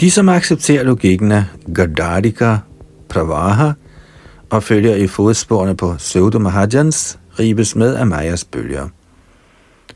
De, 0.00 0.10
som 0.10 0.28
accepterer 0.28 0.82
logikken 0.82 1.32
af 1.32 1.44
Gadadika 1.74 2.56
Pravaha 3.08 3.72
og 4.50 4.62
følger 4.62 4.94
i 4.94 5.06
fodsporene 5.06 5.76
på 5.76 5.94
Søvdo 5.98 6.38
Mahajans, 6.38 7.18
ribes 7.38 7.76
med 7.76 7.94
af 7.94 8.06
Majas 8.06 8.44
bølger. 8.44 8.88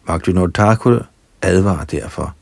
Bhaktivinoda 0.07 0.53
Thakur 0.53 1.07
advarer 1.42 1.84
derfor. 1.84 2.34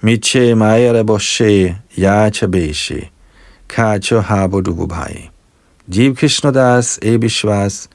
Miche 0.00 0.54
Maya 0.54 0.92
Raboshe 0.92 1.76
Yachabeshe 1.98 3.10
Kacho 3.68 4.20
Habodububhai 4.20 5.30
Jiv 5.88 6.16
Krishnadas 6.16 6.98
Ebishvas 7.02 7.88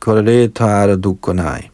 Korale 0.00 0.48
Tara 0.48 0.96
Dukkonai 0.96 1.70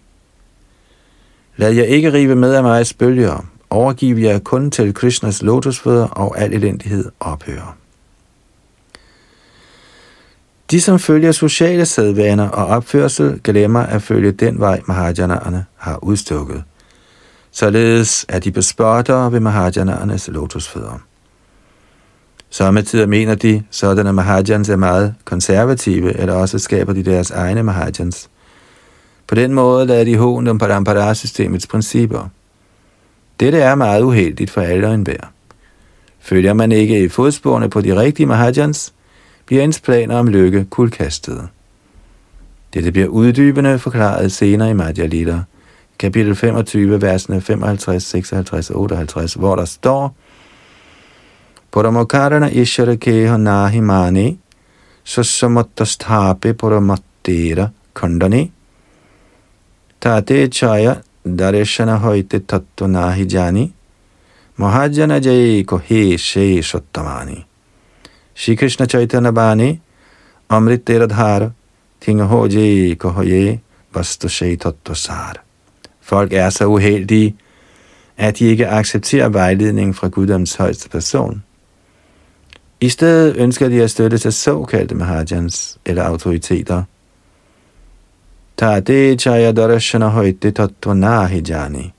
Lad 1.56 1.72
jer 1.72 1.84
ikke 1.84 2.12
rive 2.12 2.34
med 2.34 2.54
af 2.54 2.62
Mayas 2.62 2.94
bølger, 2.94 3.46
Overgiv 3.70 4.16
jer 4.16 4.38
kun 4.38 4.70
til 4.70 4.94
Krishnas 4.94 5.42
lotusfødder, 5.42 6.06
og 6.06 6.38
al 6.38 6.52
elendighed 6.52 7.10
ophører. 7.20 7.76
De, 10.70 10.80
som 10.80 10.98
følger 10.98 11.32
sociale 11.32 11.86
sædvaner 11.86 12.48
og 12.48 12.66
opførsel, 12.66 13.40
glemmer 13.44 13.80
at 13.80 14.02
følge 14.02 14.32
den 14.32 14.60
vej, 14.60 14.80
Mahajanaerne 14.88 15.64
har 15.76 16.04
udstukket. 16.04 16.64
Således 17.50 18.26
er 18.28 18.38
de 18.38 18.52
bespottere 18.52 19.32
ved 19.32 19.40
Mahajanaernes 19.40 20.28
lotusfødder. 20.28 21.00
Samtidig 22.50 23.08
mener 23.08 23.34
de, 23.34 23.62
sådan 23.70 24.06
at 24.06 24.14
Mahajans 24.14 24.68
er 24.68 24.76
meget 24.76 25.14
konservative, 25.24 26.16
eller 26.16 26.34
også 26.34 26.58
skaber 26.58 26.92
de 26.92 27.04
deres 27.04 27.30
egne 27.30 27.62
Mahajans. 27.62 28.30
På 29.26 29.34
den 29.34 29.54
måde 29.54 29.86
lader 29.86 30.04
de 30.04 30.16
hånd 30.16 30.48
om 30.48 30.58
Parampara-systemets 30.58 31.66
principper– 31.66 32.28
dette 33.40 33.58
er 33.58 33.74
meget 33.74 34.02
uheldigt 34.02 34.50
for 34.50 34.60
alle 34.60 34.88
og 34.88 34.94
enhver. 34.94 35.32
Følger 36.20 36.52
man 36.52 36.72
ikke 36.72 37.04
i 37.04 37.08
fodsporene 37.08 37.70
på 37.70 37.80
de 37.80 38.00
rigtige 38.00 38.26
Mahajans, 38.26 38.92
bliver 39.46 39.62
ens 39.64 39.80
planer 39.80 40.18
om 40.18 40.26
lykke 40.26 40.64
kuldkastet. 40.70 41.48
Dette 42.74 42.92
bliver 42.92 43.08
uddybende 43.08 43.78
forklaret 43.78 44.32
senere 44.32 44.70
i 44.70 44.72
Madhya 44.72 45.06
Lila, 45.06 45.42
kapitel 45.98 46.36
25, 46.36 47.02
versene 47.02 47.40
55, 47.40 48.02
56 48.02 48.70
og 48.70 48.80
58, 48.80 49.34
hvor 49.34 49.56
der 49.56 49.64
står, 49.64 50.14
Paramokarana 51.72 52.48
ishara 52.48 52.94
keha 52.94 53.36
nahi 53.36 53.80
mani, 53.80 54.38
sasamatasthape 55.04 56.54
paramattera 56.54 57.68
kandani, 57.94 58.50
tate 60.00 60.48
chaya 60.48 60.94
Dareshana 61.26 61.98
hoite 61.98 62.40
tattva 62.40 62.86
nahi 62.88 63.26
jani, 63.30 63.72
Mahajana 64.58 65.20
jai 65.20 65.64
ko 65.64 65.78
he 65.78 66.16
she 66.16 66.58
sottamani. 66.60 67.44
Shri 68.34 68.56
Krishna 68.56 68.86
Chaitanya 68.86 69.32
Bani, 69.32 69.80
Amrit 70.50 70.84
Teradhar. 70.84 71.52
ting 72.00 72.18
ho 72.18 72.48
jai 72.48 72.94
ko 72.94 73.10
hoye, 73.10 73.60
vastu 73.92 74.28
she 74.28 74.56
tattva 74.56 74.96
sar. 74.96 75.34
Folk 76.00 76.32
er 76.32 76.50
så 76.50 76.66
uheldige, 76.66 77.34
at 78.18 78.38
de 78.38 78.44
ikke 78.44 78.68
accepterer 78.68 79.28
vejledningen 79.28 79.94
fra 79.94 80.08
Guddoms 80.08 80.54
højeste 80.54 80.88
person. 80.88 81.42
I 82.80 82.88
stedet 82.88 83.36
ønsker 83.36 83.68
de 83.68 83.82
at 83.82 83.90
støtte 83.90 84.18
til 84.18 84.32
såkaldte 84.32 84.94
Mahajans 84.94 85.78
eller 85.86 86.02
autoriteter– 86.02 86.82
Tade 88.60 89.16
chaya 89.16 89.52
darashana 89.52 90.08
højte 90.08 90.50
tattva 90.50 91.28
jani. 91.48 91.92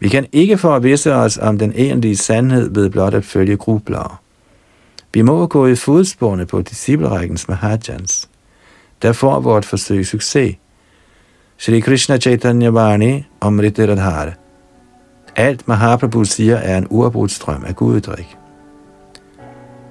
Vi 0.00 0.08
kan 0.08 0.26
ikke 0.32 0.58
forvisse 0.58 1.14
os 1.14 1.38
om 1.38 1.58
den 1.58 1.72
egentlige 1.74 2.16
sandhed 2.16 2.74
ved 2.74 2.90
blot 2.90 3.14
at 3.14 3.24
følge 3.24 3.56
grubler. 3.56 4.20
Vi 5.14 5.22
må 5.22 5.46
gå 5.46 5.66
i 5.66 5.74
fodsporene 5.74 6.46
på 6.46 6.62
disciplerækkens 6.62 7.48
Mahajans. 7.48 8.28
Der 9.02 9.12
får 9.12 9.40
vort 9.40 9.64
forsøg 9.64 10.06
succes. 10.06 10.56
Shri 11.58 11.80
Krishna 11.80 12.18
Chaitanya 12.18 12.68
Vani 12.68 13.24
Amrita 13.40 13.82
Radhara. 13.82 14.32
Alt 15.36 15.68
Mahaprabhu 15.68 16.24
siger 16.24 16.56
er 16.56 16.78
en 16.78 16.86
uafbrudt 16.90 17.30
strøm 17.30 17.64
af 17.64 17.76
guddrik. 17.76 18.36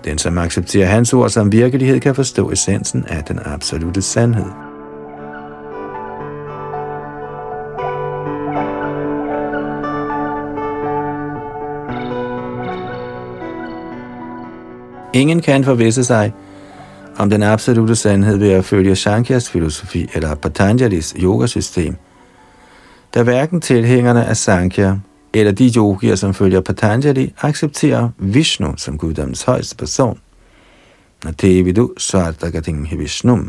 Den, 0.04 0.18
som 0.18 0.38
accepterer 0.38 0.88
hans 0.88 1.14
ord 1.14 1.30
som 1.30 1.52
virkelighed, 1.52 2.00
kan 2.00 2.16
forstå 2.16 2.52
essensen 2.52 3.06
af 3.08 3.24
den 3.24 3.40
absolute 3.46 4.02
sandhed. 4.02 4.67
Ingen 15.18 15.42
kan 15.42 15.64
forvisse 15.64 16.04
sig 16.04 16.34
om 17.18 17.30
den 17.30 17.44
absolute 17.44 17.96
sandhed 17.96 18.38
ved 18.38 18.52
at 18.52 18.66
følge 18.66 18.96
Shankyas 18.96 19.50
filosofi 19.50 20.10
eller 20.14 20.36
Patanjalis 20.36 21.16
yogasystem, 21.20 21.96
da 23.14 23.24
hverken 23.24 23.62
tilhængerne 23.62 24.26
af 24.26 24.38
Sankhya 24.38 24.96
eller 25.34 25.52
de 25.52 25.72
yogier, 25.78 26.16
som 26.16 26.34
følger 26.34 26.62
Patanjali, 26.62 27.34
accepterer 27.42 28.10
Vishnu 28.18 28.74
som 28.78 28.98
guddommens 28.98 29.44
højeste 29.44 29.76
person. 29.76 30.20
Og 31.26 31.42
det 31.42 31.60
er 31.60 31.64
vi 31.64 31.72
du, 31.72 31.94
så 31.98 32.18
er 32.18 32.32
der 32.32 32.62
ting 32.62 33.00
Vishnu. 33.00 33.40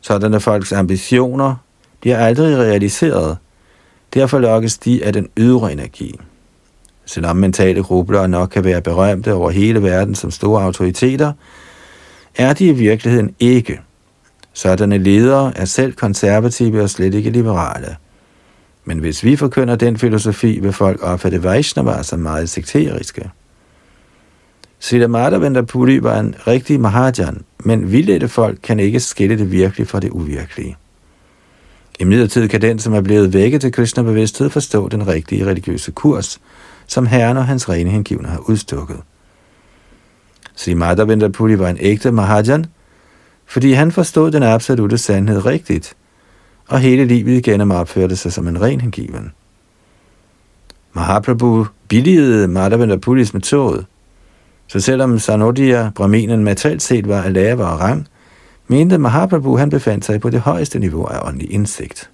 Sådanne 0.00 0.40
folks 0.40 0.72
ambitioner 0.72 1.54
bliver 2.00 2.18
aldrig 2.18 2.56
realiseret. 2.56 3.36
Derfor 4.14 4.38
lokkes 4.38 4.78
de 4.78 5.04
af 5.04 5.12
den 5.12 5.28
ydre 5.36 5.72
energi. 5.72 6.18
Selvom 7.08 7.36
mentale 7.36 7.82
grubler 7.82 8.26
nok 8.26 8.48
kan 8.48 8.64
være 8.64 8.80
berømte 8.80 9.34
over 9.34 9.50
hele 9.50 9.82
verden 9.82 10.14
som 10.14 10.30
store 10.30 10.62
autoriteter, 10.62 11.32
er 12.36 12.52
de 12.52 12.66
i 12.66 12.72
virkeligheden 12.72 13.34
ikke. 13.40 13.80
Sådanne 14.52 14.98
ledere 14.98 15.52
er 15.56 15.64
selv 15.64 15.92
konservative 15.92 16.82
og 16.82 16.90
slet 16.90 17.14
ikke 17.14 17.30
liberale. 17.30 17.96
Men 18.84 18.98
hvis 18.98 19.24
vi 19.24 19.36
forkynder 19.36 19.76
den 19.76 19.98
filosofi, 19.98 20.58
vil 20.60 20.72
folk 20.72 21.02
opfatte 21.02 21.42
Vaishnava 21.42 22.02
som 22.02 22.18
meget 22.18 22.50
sekteriske. 22.50 23.30
Siddhartha 24.78 25.62
Puri 25.62 26.02
var 26.02 26.20
en 26.20 26.34
rigtig 26.46 26.80
Mahajan, 26.80 27.42
men 27.58 27.92
vildledte 27.92 28.28
folk 28.28 28.58
kan 28.62 28.80
ikke 28.80 29.00
skille 29.00 29.38
det 29.38 29.52
virkelige 29.52 29.86
fra 29.86 30.00
det 30.00 30.10
uvirkelige. 30.10 30.76
I 32.00 32.04
midlertid 32.04 32.48
kan 32.48 32.62
den, 32.62 32.78
som 32.78 32.94
er 32.94 33.00
blevet 33.00 33.32
vækket 33.32 33.60
til 33.60 33.72
Krishna 33.72 34.02
bevidsthed, 34.02 34.50
forstå 34.50 34.88
den 34.88 35.06
rigtige 35.06 35.46
religiøse 35.46 35.92
kurs, 35.92 36.40
som 36.88 37.06
Herren 37.06 37.36
og 37.36 37.46
hans 37.46 37.68
rene 37.68 37.90
hengivne 37.90 38.28
har 38.28 38.38
udstukket. 38.38 39.00
Sri 40.54 40.74
Madhavendra 40.74 41.28
Puri 41.28 41.58
var 41.58 41.68
en 41.68 41.78
ægte 41.80 42.12
Mahajan, 42.12 42.66
fordi 43.46 43.72
han 43.72 43.92
forstod 43.92 44.30
den 44.30 44.42
absolute 44.42 44.98
sandhed 44.98 45.46
rigtigt, 45.46 45.94
og 46.68 46.80
hele 46.80 47.04
livet 47.04 47.32
igennem 47.32 47.70
opførte 47.70 48.16
sig 48.16 48.32
som 48.32 48.48
en 48.48 48.60
ren 48.60 48.80
hengiven. 48.80 49.32
Mahaprabhu 50.92 51.66
billigede 51.88 52.48
Madhavendra 52.48 52.96
Puris 52.96 53.34
metode, 53.34 53.84
så 54.68 54.80
selvom 54.80 55.18
Sanodia, 55.18 55.90
Brahminen, 55.94 56.44
materielt 56.44 56.82
set 56.82 57.08
var 57.08 57.22
af 57.22 57.32
lavere 57.32 57.68
rang, 57.68 58.08
mente 58.68 58.98
Mahaprabhu, 58.98 59.56
han 59.56 59.70
befandt 59.70 60.04
sig 60.04 60.20
på 60.20 60.30
det 60.30 60.40
højeste 60.40 60.78
niveau 60.78 61.04
af 61.04 61.28
åndelig 61.28 61.52
indsigt. 61.52 62.10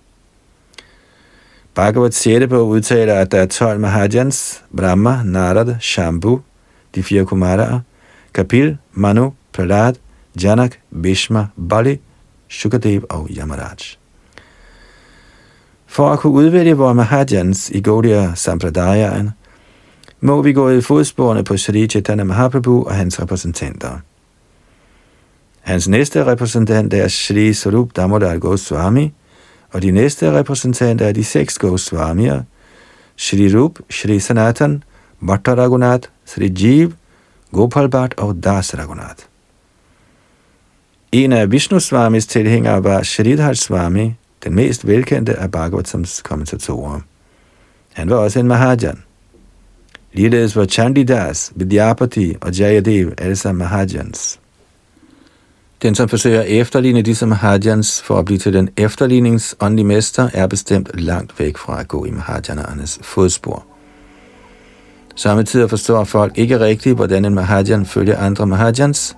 Bhagavad 1.75 2.11
6. 2.11 2.49
bog 2.49 2.69
udtaler, 2.69 3.15
at 3.15 3.33
der 3.33 3.39
er 3.39 3.47
12 3.47 3.81
Mahajans, 3.81 4.65
Brahma, 4.77 5.23
Narad, 5.25 5.75
Shambhu, 5.81 6.41
de 6.95 7.03
fire 7.03 7.25
Kumaraer, 7.25 7.81
Kapil, 8.35 8.79
Manu, 8.93 9.33
Prahlad, 9.53 9.95
Janak, 10.43 10.73
Bhishma, 11.03 11.47
Bali, 11.69 12.01
Shukadev 12.49 13.05
og 13.09 13.29
Yamaraj. 13.31 13.77
For 15.87 16.13
at 16.13 16.19
kunne 16.19 16.33
udvælge 16.33 16.77
vores 16.77 16.97
Mahajans 16.97 17.71
i 17.71 17.81
Gaudiya 17.81 18.35
Sampradayaen, 18.35 19.31
må 20.21 20.43
vi 20.43 20.53
gå 20.53 20.71
i 20.71 20.81
fodsporene 20.81 21.45
på 21.45 21.57
Sri 21.57 21.87
Chaitanya 21.87 22.25
Mahaprabhu 22.25 22.85
og 22.85 22.95
hans 22.95 23.23
repræsentanter. 23.23 23.99
Hans 25.61 25.89
næste 25.89 26.25
repræsentant 26.27 26.95
er 26.95 27.09
Sri 27.09 27.53
Sarup 27.53 27.97
Damodar 27.97 28.39
Goswami, 28.39 29.13
og 29.75 29.83
de 29.83 29.91
næste 29.91 30.33
repræsentanter 30.33 31.07
er 31.07 31.13
de 31.13 31.25
seks 31.25 31.59
Goswamier, 31.59 32.43
Shri 33.17 33.57
Rup, 33.57 33.79
Shri 33.91 34.21
Sanatan, 34.21 34.83
Bhatta 35.27 35.55
Raghunath, 35.55 36.09
Sri 36.25 36.53
Jeev, 36.63 36.93
Gopal 37.53 37.89
Bhatt 37.89 38.15
og 38.19 38.45
Das 38.45 38.79
Raghunath. 38.79 39.25
En 41.13 41.33
af 41.33 41.51
Vishnu 41.53 41.81
Swamis 41.81 42.27
tilhængere 42.27 42.85
var 42.85 43.03
Shridhar 43.03 43.53
Swami, 43.53 44.15
den 44.45 44.55
mest 44.55 44.87
velkendte 44.87 45.35
af 45.35 45.51
Bhagavatams 45.51 46.23
kommentatorer. 46.23 47.01
Han 47.93 48.11
var 48.11 48.17
også 48.17 48.41
en 48.41 48.49
Mahajan. 48.49 49.03
Ligeledes 50.13 50.57
var 50.57 50.65
Chandidas, 50.65 51.53
Vidyapati 51.57 52.35
og 52.41 52.53
Jayadev 52.53 53.13
alle 53.19 53.37
sammen 53.37 53.59
Mahajans. 53.59 54.41
Den, 55.85 55.95
som 55.95 56.09
forsøger 56.09 56.41
at 56.41 56.47
efterligne 56.47 57.15
som 57.15 57.29
Mahajans 57.29 58.03
for 58.03 58.19
at 58.19 58.25
blive 58.25 58.39
til 58.39 58.53
den 58.53 58.69
efterlignings 58.77 59.57
åndelige 59.61 59.87
mester, 59.87 60.29
er 60.35 60.47
bestemt 60.47 61.01
langt 61.01 61.41
væk 61.41 61.57
fra 61.57 61.81
at 61.81 61.89
gå 61.89 62.05
i 62.05 62.11
Mahajanernes 62.11 62.99
fodspor. 63.03 63.67
Samtidig 65.17 65.71
forstår 65.71 66.05
folk 66.05 66.39
ikke 66.39 66.61
rigtigt, 66.61 66.97
hvordan 66.97 67.25
en 67.25 67.35
Mahajan 67.35 67.87
følger 67.87 68.19
andre 68.19 68.47
Mahajans, 68.47 69.17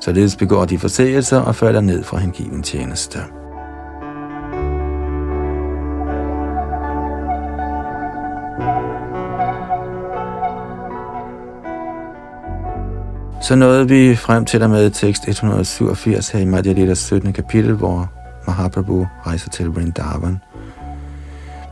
således 0.00 0.36
begår 0.36 0.64
de 0.64 0.78
forseelser 0.78 1.40
og 1.40 1.56
falder 1.56 1.80
ned 1.80 2.02
fra 2.02 2.18
hengiven 2.18 2.62
tjeneste. 2.62 3.18
Så 13.44 13.54
nåede 13.54 13.88
vi 13.88 14.16
frem 14.16 14.44
til 14.44 14.60
der 14.60 14.68
med 14.68 14.90
tekst 14.90 15.28
187 15.28 16.28
her 16.28 16.40
i 16.40 16.44
Madhya 16.44 16.72
Lidas 16.72 16.98
17. 16.98 17.32
kapitel, 17.32 17.72
hvor 17.72 18.12
Mahaprabhu 18.46 19.06
rejser 19.26 19.50
til 19.50 19.66
Vrindavan. 19.66 20.38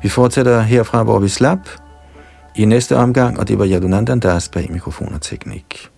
Vi 0.03 0.09
fortsætter 0.09 0.61
herfra, 0.61 1.03
hvor 1.03 1.18
vi 1.18 1.29
slap 1.29 1.59
i 2.57 2.64
næste 2.64 2.97
omgang, 2.97 3.39
og 3.39 3.49
det 3.49 3.59
var 3.59 3.66
Yadunandan, 3.66 4.20
der 4.20 4.31
er 4.31 4.49
bag 4.53 4.73
mikrofon 4.73 5.14
og 5.14 5.20
teknik. 5.20 5.91